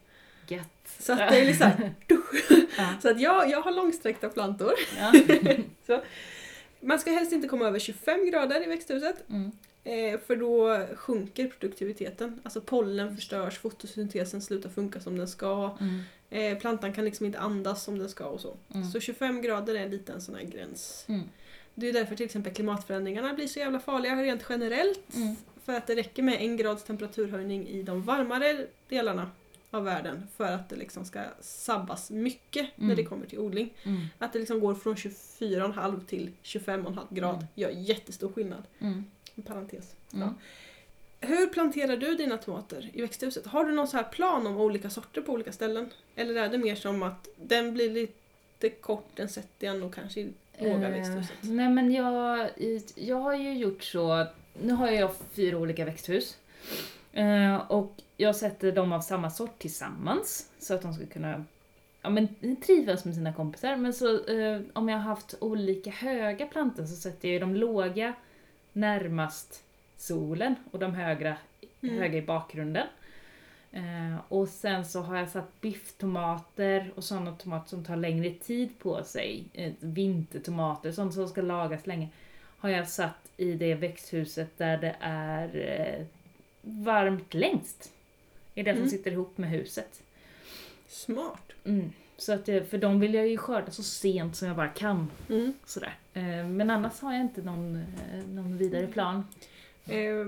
Gött. 0.48 0.68
Så 0.98 1.12
att 1.12 1.18
det 1.18 1.38
är 1.38 1.44
Ja. 2.78 2.94
Så 3.02 3.10
att 3.10 3.20
jag, 3.20 3.50
jag 3.50 3.60
har 3.62 3.72
långsträckta 3.72 4.28
plantor. 4.28 4.72
Ja. 4.98 5.12
Man 6.80 6.98
ska 6.98 7.10
helst 7.10 7.32
inte 7.32 7.48
komma 7.48 7.66
över 7.66 7.78
25 7.78 8.26
grader 8.30 8.62
i 8.62 8.66
växthuset. 8.68 9.24
Mm. 9.28 9.52
Eh, 9.84 10.20
för 10.20 10.36
då 10.36 10.86
sjunker 10.96 11.48
produktiviteten. 11.48 12.40
Alltså 12.42 12.60
pollen 12.60 13.16
förstörs, 13.16 13.58
fotosyntesen 13.58 14.42
slutar 14.42 14.70
funka 14.70 15.00
som 15.00 15.18
den 15.18 15.28
ska. 15.28 15.76
Mm. 15.80 16.00
Eh, 16.30 16.58
plantan 16.58 16.92
kan 16.92 17.04
liksom 17.04 17.26
inte 17.26 17.38
andas 17.38 17.84
som 17.84 17.98
den 17.98 18.08
ska 18.08 18.24
och 18.26 18.40
så. 18.40 18.56
Mm. 18.74 18.86
Så 18.90 19.00
25 19.00 19.42
grader 19.42 19.74
är 19.74 19.88
lite 19.88 20.12
en 20.12 20.20
sån 20.20 20.34
här 20.34 20.42
gräns. 20.44 21.06
Det 21.74 21.88
är 21.88 21.92
därför 21.92 22.16
till 22.16 22.26
exempel 22.26 22.54
klimatförändringarna 22.54 23.32
blir 23.34 23.46
så 23.46 23.58
jävla 23.58 23.80
farliga 23.80 24.22
rent 24.22 24.44
generellt. 24.48 25.14
Mm. 25.14 25.36
För 25.64 25.72
att 25.74 25.86
det 25.86 25.94
räcker 25.94 26.22
med 26.22 26.40
en 26.40 26.56
grads 26.56 26.84
temperaturhöjning 26.84 27.68
i 27.68 27.82
de 27.82 28.02
varmare 28.02 28.66
delarna 28.88 29.30
av 29.70 29.84
världen 29.84 30.26
för 30.36 30.52
att 30.52 30.68
det 30.68 30.76
liksom 30.76 31.04
ska 31.04 31.20
sabbas 31.40 32.10
mycket 32.10 32.66
när 32.76 32.84
Mm. 32.84 32.96
det 32.96 33.04
kommer 33.04 33.26
till 33.26 33.38
odling. 33.38 33.74
Mm. 33.82 34.06
Att 34.18 34.32
det 34.32 34.38
liksom 34.38 34.60
går 34.60 34.74
från 34.74 34.94
24,5 34.96 36.04
till 36.06 36.30
25,5 36.42 37.06
grad 37.14 37.34
Mm. 37.34 37.46
gör 37.54 37.70
jättestor 37.70 38.32
skillnad. 38.32 38.62
Mm. 38.78 39.04
En 39.34 39.42
parentes. 39.42 39.94
Mm. 40.12 40.28
Ja. 40.28 40.34
Hur 41.28 41.46
planterar 41.46 41.96
du 41.96 42.14
dina 42.14 42.38
tomater 42.38 42.90
i 42.92 43.00
växthuset? 43.02 43.46
Har 43.46 43.64
du 43.64 43.72
någon 43.72 43.88
så 43.88 43.96
här 43.96 44.04
plan 44.04 44.46
om 44.46 44.56
olika 44.56 44.90
sorter 44.90 45.20
på 45.20 45.32
olika 45.32 45.52
ställen? 45.52 45.90
Eller 46.16 46.34
är 46.42 46.48
det 46.48 46.58
mer 46.58 46.74
som 46.76 47.02
att 47.02 47.28
den 47.36 47.74
blir 47.74 47.90
lite 47.90 48.68
kort, 48.80 49.06
den 49.14 49.28
sätter 49.28 49.66
jag 49.66 49.76
nog 49.80 49.94
kanske 49.94 50.28
Eh? 50.58 51.24
Nej 51.40 51.68
men 51.68 51.92
jag, 51.92 52.48
jag 52.94 53.16
har 53.16 53.34
ju 53.34 53.52
gjort 53.58 53.82
så, 53.82 54.26
nu 54.62 54.72
har 54.72 54.90
jag 54.90 55.10
fyra 55.32 55.58
olika 55.58 55.84
växthus. 55.84 56.36
Eh, 57.12 57.56
och 57.56 57.92
jag 58.16 58.36
sätter 58.36 58.72
dem 58.72 58.92
av 58.92 59.00
samma 59.00 59.30
sort 59.30 59.58
tillsammans 59.58 60.50
så 60.58 60.74
att 60.74 60.82
de 60.82 60.94
ska 60.94 61.06
kunna 61.06 61.44
ja, 62.02 62.10
men, 62.10 62.56
trivas 62.66 63.04
med 63.04 63.14
sina 63.14 63.32
kompisar. 63.32 63.76
Men 63.76 63.92
så 63.92 64.26
eh, 64.26 64.60
om 64.72 64.88
jag 64.88 64.96
har 64.98 65.04
haft 65.04 65.34
olika 65.40 65.90
höga 65.90 66.46
plantor 66.46 66.84
så 66.86 66.96
sätter 66.96 67.28
jag 67.28 67.32
ju 67.32 67.38
de 67.38 67.54
låga 67.56 68.14
närmast 68.72 69.62
solen 69.96 70.54
och 70.70 70.78
de 70.78 70.94
högra, 70.94 71.36
Mm. 71.82 71.98
höga 71.98 72.18
i 72.18 72.22
bakgrunden. 72.22 72.86
Eh, 73.74 74.16
och 74.28 74.48
sen 74.48 74.84
så 74.84 75.00
har 75.00 75.16
jag 75.16 75.28
satt 75.28 75.60
bifftomater 75.60 76.92
och 76.94 77.04
sådana 77.04 77.32
tomater 77.36 77.68
som 77.68 77.84
tar 77.84 77.96
längre 77.96 78.30
tid 78.30 78.78
på 78.78 79.04
sig. 79.04 79.44
Eh, 79.52 79.72
vintertomater, 79.80 80.92
sånt 80.92 81.14
som 81.14 81.28
ska 81.28 81.42
lagas 81.42 81.86
länge. 81.86 82.08
Har 82.58 82.68
jag 82.68 82.88
satt 82.88 83.30
i 83.36 83.52
det 83.52 83.74
växthuset 83.74 84.58
där 84.58 84.76
det 84.78 84.96
är 85.00 85.56
eh, 85.98 86.06
varmt 86.62 87.34
längst. 87.34 87.92
Det 88.54 88.60
är 88.60 88.64
det 88.64 88.72
som 88.72 88.78
Mm. 88.78 88.90
sitter 88.90 89.10
ihop 89.12 89.38
med 89.38 89.50
huset. 89.50 90.02
Smart. 90.88 91.52
Mm. 91.64 91.92
Så 92.16 92.32
att, 92.32 92.44
för 92.44 92.78
de 92.78 93.00
vill 93.00 93.14
jag 93.14 93.28
ju 93.28 93.36
skörda 93.36 93.70
så 93.70 93.82
sent 93.82 94.36
som 94.36 94.48
jag 94.48 94.56
bara 94.56 94.68
kan. 94.68 95.10
Mm. 95.30 95.52
Sådär. 95.64 95.94
Eh, 96.14 96.46
men 96.46 96.70
annars 96.70 97.00
har 97.00 97.12
jag 97.12 97.20
inte 97.22 97.42
någon, 97.42 97.76
eh, 97.76 98.24
någon 98.28 98.56
vidare 98.58 98.86
plan. 98.86 99.24
Eh, 99.86 100.26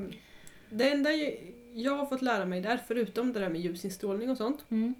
det 0.70 0.90
enda 0.90 1.10
jag- 1.12 1.38
jag 1.82 1.96
har 1.96 2.06
fått 2.06 2.22
lära 2.22 2.44
mig 2.44 2.60
där, 2.60 2.80
förutom 2.88 3.32
det 3.32 3.40
där 3.40 3.48
med 3.48 3.60
ljusinstrålning 3.60 4.30
och 4.30 4.36
sånt, 4.36 4.64
Mm. 4.68 4.94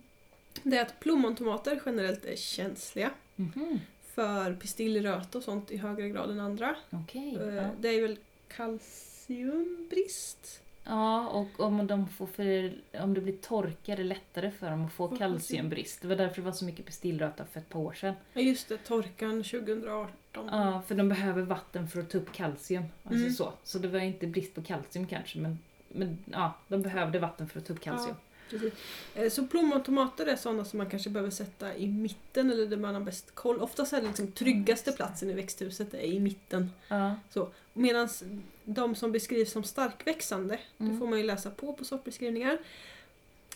det 0.63 0.77
är 0.79 0.83
att 0.83 1.01
plommontomater 1.01 1.81
generellt 1.87 2.25
är 2.25 2.37
känsliga 2.37 3.11
Mhm. 3.37 3.81
för 4.15 4.55
pistillröta 4.55 5.39
och 5.39 5.45
sånt 5.45 5.71
i 5.71 5.77
högre 5.77 6.09
grad 6.09 6.31
än 6.31 6.41
andra. 6.41 6.77
Okej. 6.91 7.37
Eh, 7.41 7.55
ja. 7.55 7.71
Det 7.81 7.89
är 7.89 8.03
väl 8.03 8.19
kalciumbrist? 9.27 10.63
Ja, 10.85 11.29
och 11.29 11.61
om, 11.61 11.87
de 11.87 12.09
får 12.09 12.27
för, 12.27 12.73
om 13.03 13.15
det 13.15 13.21
blir 13.21 13.37
torka 13.37 13.93
är 13.93 13.97
det 13.97 14.05
lättare 14.05 14.51
för 14.51 14.71
dem 14.71 14.87
att 14.87 14.93
få 14.93 15.09
kalciumbrist. 15.09 16.03
Det 16.03 16.09
var 16.09 16.17
därför 16.17 16.37
det 16.37 16.43
var 16.45 16.53
så 16.53 16.65
mycket 16.65 16.87
pistillröta 16.87 17.45
för 17.45 17.61
ett 17.61 17.69
par 17.69 17.81
år 17.81 17.93
sedan. 17.93 18.15
Ja 18.33 18.41
just 18.41 18.69
det, 18.69 18.77
torkan 18.77 19.43
2018. 19.43 20.09
Ja, 20.35 20.83
för 20.89 20.95
de 20.95 21.09
behöver 21.09 21.43
vatten 21.43 21.89
för 21.89 22.01
att 22.01 22.11
ta 22.11 22.19
upp 22.19 22.33
kalcium. 22.33 22.85
Alltså 23.05 23.21
Mm. 23.23 23.33
så. 23.35 23.53
så 23.65 23.79
det 23.79 23.89
var 23.89 23.99
inte 24.01 24.27
brist 24.27 24.55
på 24.55 24.63
kalcium 24.63 25.07
kanske, 25.07 25.39
men, 25.39 25.59
men 25.89 26.19
ja, 26.33 26.55
de 26.69 26.83
behövde 26.83 27.19
vatten 27.19 27.49
för 27.49 27.59
att 27.61 27.67
ta 27.67 27.73
upp 27.73 27.81
kalcium. 27.81 28.17
Precis. 28.51 28.73
Eh, 29.15 29.31
Så 29.31 29.47
plommontomater 29.47 30.27
är 30.27 30.37
sådana 30.37 30.65
som 30.65 30.79
man 30.79 30.91
kanske 30.91 31.11
behöver 31.11 31.31
sätta 31.31 31.77
i 31.77 31.87
mitten 31.87 32.51
eller 32.51 32.67
där 32.67 32.77
man 32.77 32.95
har 32.95 33.03
bäst 33.03 33.35
koll. 33.35 33.61
Oftast 33.61 33.93
är 33.93 34.01
det 34.01 34.07
liksom 34.07 34.33
tryggaste 34.33 34.93
platsen 34.93 35.31
i 35.31 35.33
växthuset 35.33 35.95
är 35.95 35.99
i 35.99 36.21
mitten. 36.21 36.71
Ja. 36.89 37.15
Medan 37.73 38.09
de 38.65 38.95
som 38.95 39.13
beskrivs 39.13 39.53
som 39.53 39.65
starkväxande, 39.65 40.59
det 40.77 40.85
Mm. 40.85 40.99
får 40.99 41.07
man 41.07 41.19
ju 41.19 41.25
läsa 41.25 41.51
på 41.51 41.73
på 41.73 41.85
sortbeskrivningar, 41.85 42.59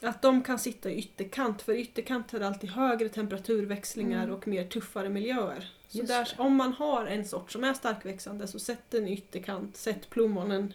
att 0.03 0.23
de 0.23 0.43
kan 0.43 0.59
sitta 0.59 0.91
i 0.91 0.95
ytterkant. 0.99 1.63
För 1.63 1.73
i 1.73 1.81
ytterkant 1.81 2.35
är 2.35 2.39
det 2.39 2.47
alltid 2.47 2.71
högre 2.71 3.09
temperaturväxlingar 3.09 4.23
Mm. 4.25 4.35
och 4.37 4.49
mer 4.49 4.65
tuffare 4.67 5.09
miljöer. 5.09 5.71
Så 5.89 6.03
där, 6.03 6.25
det. 6.25 6.43
om 6.43 6.57
man 6.57 6.73
har 6.73 7.07
en 7.07 7.25
sort 7.25 7.53
som 7.53 7.65
är 7.65 7.75
starkväxande 7.75 8.47
så 8.47 8.59
sätt 8.59 8.83
den 8.91 9.09
i 9.09 9.13
ytterkant, 9.13 9.77
sätt 9.77 10.11
plommonen 10.11 10.73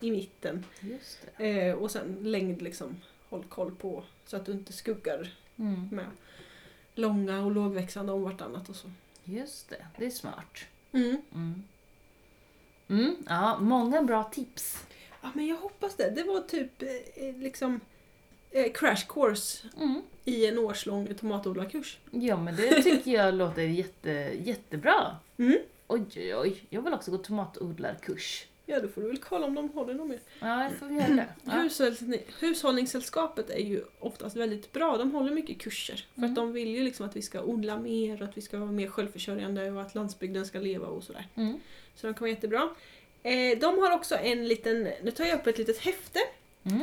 i 0.00 0.10
mitten. 0.10 0.64
Eh, 1.38 1.74
och 1.74 1.90
sen 1.90 2.16
längd 2.22 2.62
liksom, 2.62 2.96
håll 3.28 3.44
koll 3.48 3.74
på 3.74 4.04
så 4.26 4.36
att 4.36 4.46
du 4.46 4.52
inte 4.52 4.72
skuggar 4.72 5.34
Mm. 5.58 5.88
med 5.92 6.06
långa 6.94 7.44
och 7.44 7.50
lågväxande 7.50 8.12
om 8.12 8.22
vartannat 8.22 8.68
och 8.68 8.76
så. 8.76 8.90
Just 9.24 9.68
det, 9.68 9.86
det 9.98 10.06
är 10.06 10.10
smart. 10.10 10.58
Mm. 10.92 11.16
Mm. 11.34 11.62
Mm, 12.88 13.16
ja, 13.28 13.58
många 13.58 14.02
bra 14.02 14.24
tips. 14.24 14.86
Ja 15.22 15.30
men 15.34 15.46
jag 15.46 15.56
hoppas 15.56 15.96
det. 15.96 16.10
Det 16.10 16.22
var 16.22 16.40
typ 16.40 16.82
eh, 16.82 17.36
liksom 17.38 17.80
eh, 18.50 18.72
crash 18.72 19.06
course 19.08 19.68
Mm. 19.76 20.02
i 20.24 20.46
en 20.46 20.58
årslång 20.58 21.14
tomatodlarkurs. 21.14 21.98
Ja, 22.10 22.36
men 22.36 22.56
det 22.56 22.82
tycker 22.82 23.10
jag 23.10 23.34
låter 23.34 23.62
jätte, 23.62 24.10
jättebra. 24.44 25.16
Mm. 25.38 25.58
Oj, 25.86 26.02
oj, 26.16 26.34
oj. 26.36 26.62
Jag 26.70 26.82
vill 26.82 26.92
också 26.94 27.10
gå 27.10 27.18
tomatodlarkurs. 27.18 28.46
Ja 28.68 28.80
då 28.80 28.88
får 28.88 29.02
du 29.02 29.08
väl 29.08 29.16
kolla 29.18 29.46
om 29.46 29.54
de 29.54 29.68
håller 29.70 29.94
något 29.94 30.08
mer. 30.08 30.20
Ja, 30.40 30.62
jag 30.62 30.72
får 30.72 30.90
göra 30.92 31.08
det. 31.08 31.26
Ja. 31.44 31.52
Hushållni- 31.52 32.22
Hushållningssällskapet 32.40 33.50
är 33.50 33.58
ju 33.64 33.82
oftast 33.98 34.36
väldigt 34.36 34.72
bra. 34.72 34.96
De 34.96 35.10
håller 35.12 35.32
mycket 35.32 35.58
kurser. 35.60 36.06
För 36.14 36.18
Mm. 36.20 36.30
att 36.30 36.36
de 36.36 36.52
vill 36.52 36.68
ju 36.68 36.84
liksom 36.84 37.06
att 37.06 37.16
vi 37.16 37.22
ska 37.22 37.42
odla 37.42 37.78
mer 37.78 38.22
och 38.22 38.28
att 38.28 38.36
vi 38.36 38.40
ska 38.42 38.58
vara 38.58 38.70
mer 38.72 38.88
självförsörjande 38.88 39.70
och 39.70 39.82
att 39.82 39.94
landsbygden 39.94 40.46
ska 40.46 40.58
leva 40.58 40.86
och 40.86 41.04
sådär. 41.04 41.26
Mm. 41.34 41.60
Så 41.94 42.06
de 42.06 42.14
kan 42.14 42.20
vara 42.20 42.30
jättebra. 42.30 42.68
Eh, 43.22 43.58
de 43.58 43.78
har 43.78 43.90
också 43.90 44.14
en 44.16 44.48
liten, 44.48 44.82
nu 45.02 45.10
tar 45.10 45.24
jag 45.24 45.38
upp 45.38 45.46
ett 45.46 45.58
litet 45.58 45.78
häfte. 45.78 46.18
Mm. 46.64 46.82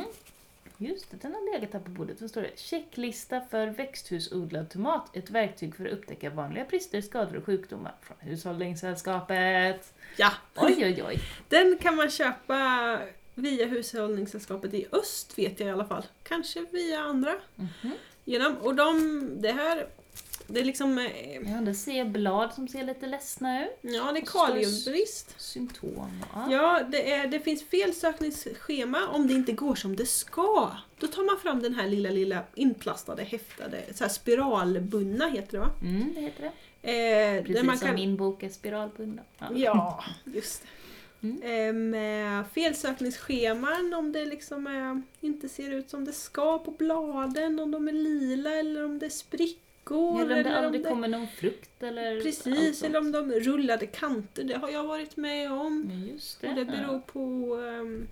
Just 0.86 1.10
det, 1.10 1.16
den 1.22 1.34
har 1.34 1.52
legat 1.52 1.72
här 1.72 1.80
på 1.80 1.90
bordet. 1.90 2.18
Så 2.18 2.28
står 2.28 2.42
det 2.42 2.58
checklista 2.58 3.40
för 3.40 3.66
växthusodlad 3.66 4.70
tomat. 4.70 5.16
Ett 5.16 5.30
verktyg 5.30 5.76
för 5.76 5.86
att 5.86 5.92
upptäcka 5.92 6.30
vanliga 6.30 6.64
brister, 6.64 7.00
skador 7.00 7.36
och 7.36 7.44
sjukdomar 7.44 7.94
från 8.02 8.16
Hushållningssällskapet. 8.20 9.94
Ja, 10.16 10.32
Oj, 10.56 10.76
oj, 10.78 11.02
oj. 11.08 11.20
den 11.48 11.78
kan 11.78 11.96
man 11.96 12.10
köpa 12.10 12.98
via 13.34 13.66
Hushållningssällskapet 13.66 14.74
i 14.74 14.86
öst 14.92 15.38
vet 15.38 15.60
jag 15.60 15.68
i 15.68 15.72
alla 15.72 15.84
fall. 15.84 16.02
Kanske 16.22 16.66
via 16.72 17.00
andra. 17.00 17.34
Mhm. 17.54 17.92
Genom, 18.24 18.56
och 18.56 18.74
de, 18.74 19.28
det 19.40 19.52
här, 19.52 19.86
det 20.46 20.60
är 20.60 20.64
liksom, 20.64 20.98
eh, 20.98 21.52
Ja, 21.52 21.60
det 21.60 21.74
ser 21.74 22.04
blad 22.04 22.54
som 22.54 22.68
ser 22.68 22.84
lite 22.84 23.06
ledsna 23.06 23.64
ut. 23.64 23.70
ja 23.82 24.12
det 24.12 24.20
är 24.20 24.26
kaliumbrist. 24.26 25.34
Symptom. 25.40 26.22
Ja. 26.34 26.52
Ja, 26.52 26.80
det, 26.90 27.12
är, 27.12 27.26
det 27.26 27.40
finns 27.40 27.62
felsökningsschema 27.64 29.08
om 29.08 29.26
det 29.26 29.34
inte 29.34 29.52
går 29.52 29.74
som 29.74 29.96
det 29.96 30.06
ska. 30.06 30.70
Då 30.98 31.06
tar 31.06 31.22
man 31.24 31.38
fram 31.42 31.62
den 31.62 31.74
här 31.74 31.88
lilla, 31.88 32.10
lilla 32.10 32.42
inplastade, 32.54 33.22
häftade, 33.22 33.82
så 33.94 34.04
här 34.04 34.10
spiralbundna 34.10 35.28
heter 35.28 35.52
det 35.52 35.58
va? 35.58 35.70
Mm, 35.82 36.14
det 36.14 36.20
heter 36.20 36.42
det. 36.42 36.52
Eh, 37.36 37.44
Precis 37.44 37.62
man 37.62 37.78
som 37.78 37.86
kan, 37.86 37.94
min 37.94 38.16
bok 38.16 38.42
är 38.42 38.48
spiralbundna. 38.48 39.22
Ja. 39.38 39.46
Ja, 39.54 40.04
just 40.34 40.62
det. 40.62 40.68
Mm. 41.28 41.42
Eh, 41.42 41.72
med 41.72 42.44
felsökningsscheman 42.54 43.94
om 43.94 44.12
det 44.12 44.24
liksom 44.24 44.66
är, 44.66 45.02
inte 45.20 45.48
ser 45.48 45.70
ut 45.70 45.90
som 45.90 46.04
det 46.04 46.12
ska 46.12 46.58
på 46.58 46.70
bladen, 46.70 47.60
om 47.60 47.70
de 47.70 47.88
är 47.88 47.92
lila 47.92 48.50
eller 48.50 48.84
om 48.84 48.98
det 48.98 49.06
är 49.06 49.10
sprickor. 49.84 50.20
Eller 50.20 50.36
om 50.36 50.42
det 50.42 50.50
eller 50.50 50.62
aldrig 50.66 50.82
det- 50.82 50.88
kommer 50.88 51.08
någon 51.08 51.26
frukt 51.26 51.82
eller 51.82 52.20
Precis, 52.20 52.82
eller 52.82 52.98
om 52.98 53.12
de 53.12 53.32
rullade 53.32 53.86
kanter, 53.86 54.44
det 54.44 54.54
har 54.54 54.68
jag 54.68 54.84
varit 54.84 55.16
med 55.16 55.52
om. 55.52 55.90
Ja, 55.90 56.12
just 56.12 56.40
det. 56.40 56.48
Och 56.48 56.54
det 56.54 56.64
beror 56.64 56.94
ja. 56.94 57.02
på 57.06 57.56
um, 57.56 58.08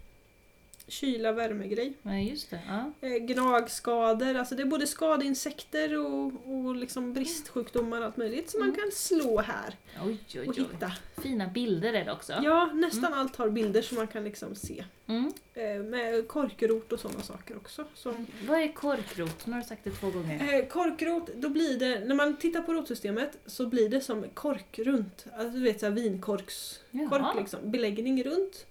kyla 0.92 1.32
värmegrej. 1.32 1.92
Ja, 2.02 2.14
just 2.18 2.50
det. 2.50 2.60
Ja. 2.68 3.08
Eh, 3.08 3.14
gnagskador, 3.16 4.34
alltså 4.36 4.54
det 4.54 4.62
är 4.62 4.66
både 4.66 4.86
skadeinsekter 4.86 5.98
och, 5.98 6.32
och 6.46 6.76
liksom 6.76 7.12
bristsjukdomar 7.12 7.98
och 8.00 8.04
allt 8.06 8.16
möjligt 8.16 8.50
som 8.50 8.60
man 8.60 8.68
Mm. 8.68 8.80
kan 8.80 8.90
slå 8.92 9.40
här 9.40 9.76
Oj, 10.04 10.18
oj, 10.34 10.40
och 10.40 10.48
oj. 10.48 10.54
hitta. 10.72 10.92
Fina 11.22 11.46
bilder 11.48 11.92
är 11.92 12.04
det 12.04 12.12
också. 12.12 12.32
Ja, 12.42 12.70
nästan 12.74 13.12
allt 13.14 13.36
har 13.36 13.48
bilder 13.50 13.82
som 13.82 13.96
man 13.96 14.06
kan 14.06 14.24
liksom 14.24 14.54
se. 14.54 14.84
Mm. 15.06 15.32
Eh, 15.54 15.82
med 15.84 16.28
korkrot 16.28 16.92
och 16.92 17.00
sådana 17.00 17.20
saker 17.22 17.56
också. 17.56 17.84
Så. 17.94 18.14
Vad 18.48 18.60
är 18.62 18.72
korkrot? 18.72 19.46
Nu 19.46 19.52
har 19.52 19.60
du 19.60 19.66
sagt 19.66 19.84
det 19.84 19.90
två 19.90 20.10
gånger. 20.10 20.54
Eh, 20.60 20.66
korkrot, 20.66 21.30
då 21.36 21.48
blir 21.48 21.78
det, 21.78 22.00
när 22.04 22.14
man 22.14 22.36
tittar 22.36 22.62
på 22.62 22.74
rotsystemet 22.74 23.38
så 23.46 23.66
blir 23.66 23.88
det 23.88 24.00
som 24.00 24.24
korkrunt. 24.34 25.26
Alltså 25.36 25.58
du 25.58 25.62
vet 25.64 25.80
såhär 25.80 25.92
vinkorkskork 25.92 26.80
Jaha. 26.90 27.34
liksom. 27.38 27.70
Beläggning 27.70 28.24
runt. 28.24 28.66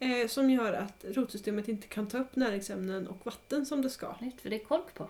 Eh, 0.00 0.28
som 0.28 0.50
gör 0.50 0.72
att 0.72 1.04
rotsystemet 1.08 1.68
inte 1.68 1.88
kan 1.88 2.06
ta 2.08 2.18
upp 2.18 2.36
näringsämnen 2.36 3.06
och 3.08 3.26
vatten 3.26 3.66
som 3.66 3.82
det 3.82 3.90
ska. 3.90 4.14
Nytt, 4.20 4.40
för 4.40 4.50
det 4.50 4.56
är 4.56 4.64
kork 4.64 4.94
på. 4.94 5.08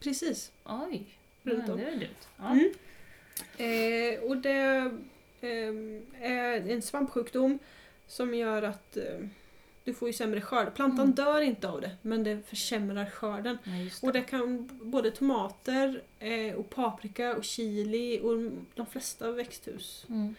Precis. 0.00 0.52
Oj. 0.64 1.06
Runt 1.42 1.64
ja, 1.66 1.72
om. 1.72 1.78
det 1.80 1.84
är 1.86 1.96
dumt. 1.96 2.08
Ja. 2.36 2.50
Mm. 2.50 2.72
Eh, 3.56 4.20
och 4.30 4.36
det 4.36 4.90
ehm, 5.40 6.06
är 6.20 6.70
en 6.70 6.82
svampsjukdom 6.82 7.58
som 8.06 8.34
gör 8.34 8.62
att 8.62 8.96
eh, 8.96 9.18
du 9.84 9.94
får 9.94 10.08
ju 10.08 10.12
sämre 10.12 10.40
skörd. 10.40 10.74
Plantan 10.74 11.04
Mm. 11.04 11.14
dör 11.14 11.40
inte 11.40 11.68
av 11.68 11.80
det, 11.80 11.90
men 12.02 12.24
det 12.24 12.42
försämrar 12.48 13.06
skörden. 13.06 13.58
Ja, 13.64 13.70
det. 13.72 14.06
Och 14.06 14.12
det 14.12 14.20
kan 14.22 14.70
både 14.82 15.10
tomater 15.10 16.02
eh, 16.18 16.54
och 16.54 16.70
paprika 16.70 17.36
och 17.36 17.44
chili 17.44 18.20
och 18.20 18.52
de 18.74 18.86
flesta 18.86 19.30
växthusgrödorna 19.32 20.22
Mm. 20.22 20.34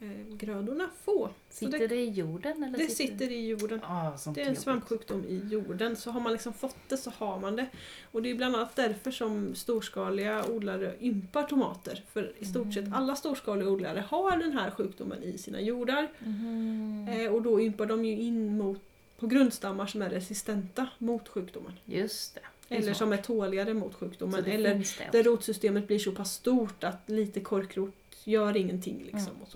Eh, 0.00 0.36
grödorna 0.36 0.90
få. 1.04 1.30
Så 1.50 1.56
Sitter 1.56 1.78
det, 1.78 1.86
det 1.86 1.96
i 1.96 2.10
jorden? 2.10 2.62
Eller 2.62 2.78
det 2.78 2.88
sitter 2.90 3.30
i 3.32 3.46
jorden. 3.48 3.80
Ah, 3.84 4.10
Det 4.34 4.42
är 4.42 4.46
en 4.48 4.56
svampsjukdom 4.56 5.24
i 5.24 5.40
jorden, 5.50 5.96
så 5.96 6.10
har 6.10 6.20
man 6.20 6.32
liksom 6.32 6.52
fått 6.52 6.76
det 6.88 6.96
så 6.96 7.10
har 7.10 7.38
man 7.40 7.56
det. 7.56 7.66
Och 8.12 8.22
det 8.22 8.30
är 8.30 8.34
bland 8.34 8.56
annat 8.56 8.76
därför 8.76 9.10
som 9.10 9.54
storskaliga 9.54 10.44
odlare 10.50 10.94
ympar 11.00 11.42
tomater. 11.42 12.04
För 12.12 12.32
i 12.38 12.44
stort 12.44 12.74
sett 12.74 12.82
Mm. 12.86 12.92
alla 12.92 13.16
storskaliga 13.16 13.68
odlare 13.68 14.04
har 14.08 14.36
den 14.36 14.52
här 14.52 14.70
sjukdomen 14.70 15.22
i 15.22 15.38
sina 15.38 15.60
jordar. 15.60 16.08
Mhm. 16.18 17.08
Eh, 17.10 17.32
och 17.34 17.42
då 17.42 17.60
ympar 17.60 17.86
de 17.86 18.04
ju 18.04 18.12
in 18.20 18.56
mot, 18.58 18.80
på 19.18 19.26
grundstammar 19.26 19.86
som 19.86 20.02
är 20.02 20.10
resistenta 20.10 20.88
mot 20.98 21.28
sjukdomen. 21.28 21.72
Just 21.84 22.34
det. 22.34 22.74
Eller 22.76 22.94
som 22.94 23.12
är 23.12 23.16
tåligare 23.16 23.74
mot 23.74 23.94
sjukdomen. 23.94 24.44
Eller 24.44 24.84
där 25.12 25.22
rotsystemet 25.22 25.86
blir 25.86 25.98
så 25.98 26.12
pass 26.12 26.32
stort 26.32 26.84
att 26.84 27.02
lite 27.06 27.40
korkrot 27.40 27.94
gör 28.24 28.56
ingenting. 28.56 28.98
Liksom, 29.04 29.32
Mm. 29.34 29.46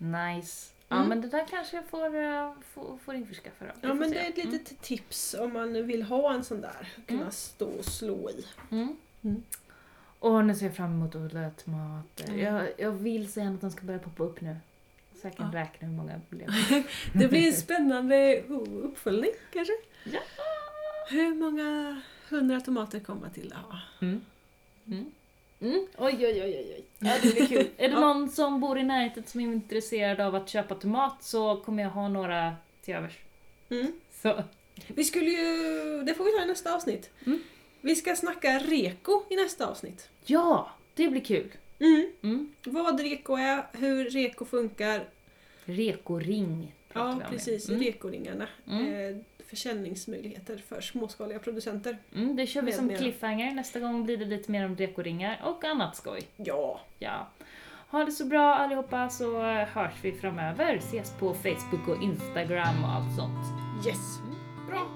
Och. 0.00 0.06
Nice. 0.06 0.72
Ja 0.88 0.96
Mm. 0.96 1.08
men 1.08 1.20
det 1.20 1.28
där 1.28 1.46
kanske 1.50 1.76
jag 1.76 1.84
får, 1.86 2.14
uh, 2.16 2.52
får, 2.74 2.98
får 3.04 3.14
införskaffa 3.14 3.64
då. 3.64 3.70
Ja 3.88 3.94
men 3.94 4.08
se. 4.08 4.14
det 4.14 4.20
är 4.26 4.28
ett 4.28 4.38
Mm. 4.38 4.50
litet 4.52 4.80
tips 4.82 5.34
om 5.34 5.52
man 5.52 5.86
vill 5.86 6.02
ha 6.02 6.34
en 6.34 6.44
sån 6.44 6.60
där. 6.60 6.88
Kunna 7.06 7.20
Mm. 7.20 7.32
stå 7.32 7.66
och 7.66 7.84
slå 7.84 8.30
i. 8.30 8.44
Mm. 8.70 8.96
Mm. 9.24 9.42
Och 10.18 10.44
nu 10.44 10.54
ser 10.54 10.66
jag 10.66 10.76
fram 10.76 10.90
emot 10.90 11.14
att 11.14 11.20
odla 11.22 11.50
tomater. 11.50 12.28
Mm. 12.28 12.40
Jag, 12.40 12.68
jag 12.78 12.90
vill 12.92 13.32
så 13.32 13.40
gärna 13.40 13.54
att 13.54 13.60
de 13.60 13.70
ska 13.70 13.82
börja 13.82 13.98
poppa 13.98 14.22
upp 14.24 14.40
nu. 14.40 14.56
Så 15.20 15.26
jag 15.26 15.36
kan 15.36 15.50
Ja. 15.52 15.58
räkna 15.60 15.88
hur 15.88 15.94
många 15.96 16.12
det 16.12 16.36
blev. 16.36 16.48
Det 17.14 17.28
blir 17.28 17.46
en 17.46 17.52
spännande 17.52 18.40
uppföljning 18.82 19.30
kanske. 19.52 19.72
Ja. 20.04 20.20
Hur 21.10 21.34
många 21.34 22.00
hundra 22.28 22.60
tomater 22.60 23.00
kommer 23.00 23.20
man 23.20 23.30
till 23.30 23.52
att 23.52 23.58
ha? 23.72 23.78
Mm. 25.60 25.86
Oj, 25.98 26.14
oj, 26.18 26.24
oj, 26.26 26.42
oj, 26.42 26.74
oj. 26.76 26.84
Ja, 26.98 27.12
det 27.22 27.34
blir 27.34 27.46
kul. 27.46 27.68
är 27.76 27.88
det 27.88 27.94
Ja. 27.94 28.00
någon 28.00 28.28
som 28.30 28.60
bor 28.60 28.78
i 28.78 28.82
närheten 28.82 29.24
som 29.26 29.40
är 29.40 29.44
intresserad 29.44 30.20
av 30.20 30.34
att 30.34 30.48
köpa 30.48 30.74
tomat 30.74 31.22
så 31.22 31.56
kommer 31.56 31.82
jag 31.82 31.90
ha 31.90 32.08
några 32.08 32.54
till 32.84 32.94
övers. 32.94 33.18
Mm. 33.70 33.92
Så. 34.22 34.42
Vi 34.88 35.04
skulle 35.04 35.30
ju, 35.30 35.44
det 36.02 36.14
får 36.14 36.24
vi 36.24 36.30
ta 36.32 36.42
i 36.42 36.46
nästa 36.46 36.74
avsnitt. 36.74 37.10
Mm. 37.26 37.38
Vi 37.80 37.94
ska 37.96 38.16
snacka 38.16 38.58
reko 38.58 39.22
i 39.30 39.36
nästa 39.36 39.66
avsnitt. 39.66 40.08
Ja, 40.24 40.70
det 40.94 41.08
blir 41.08 41.20
kul. 41.20 41.52
Mm. 41.78 42.12
Mm. 42.22 42.54
Vad 42.64 43.00
reko 43.00 43.34
är, 43.36 43.66
hur 43.72 44.10
reko 44.10 44.44
funkar. 44.44 45.08
Rekoring 45.64 46.74
Ja 46.92 47.20
precis, 47.30 47.68
Mm. 47.68 47.80
rekoringarna. 47.82 48.48
Mm. 49.50 49.56
Försäljningsmöjligheter 49.56 50.58
för 50.68 50.80
småskaliga 50.80 51.38
producenter. 51.38 51.98
Mm, 52.14 52.36
det 52.36 52.46
kör 52.46 52.60
vi 52.60 52.64
Med 52.64 52.74
som 52.74 52.86
mera. 52.86 52.98
cliffhanger. 52.98 53.54
Nästa 53.54 53.80
gång 53.80 54.04
blir 54.04 54.16
det 54.16 54.24
lite 54.24 54.50
mer 54.50 54.64
om 54.66 54.76
rekoringar 54.76 55.40
och 55.44 55.64
annat 55.64 55.96
skoj. 55.96 56.20
Ja. 56.36 56.80
Ja. 56.98 57.28
Ha 57.90 58.04
det 58.04 58.12
så 58.12 58.24
bra 58.24 58.54
allihopa 58.54 59.08
så 59.08 59.42
hörs 59.42 59.92
vi 60.02 60.12
framöver. 60.12 60.74
Ses 60.76 61.10
på 61.18 61.34
Facebook 61.34 61.88
och 61.88 62.02
Instagram 62.02 62.84
och 62.84 62.90
allt 62.90 63.16
sånt. 63.16 63.46
Yes. 63.86 64.18
Bra. 64.68 64.86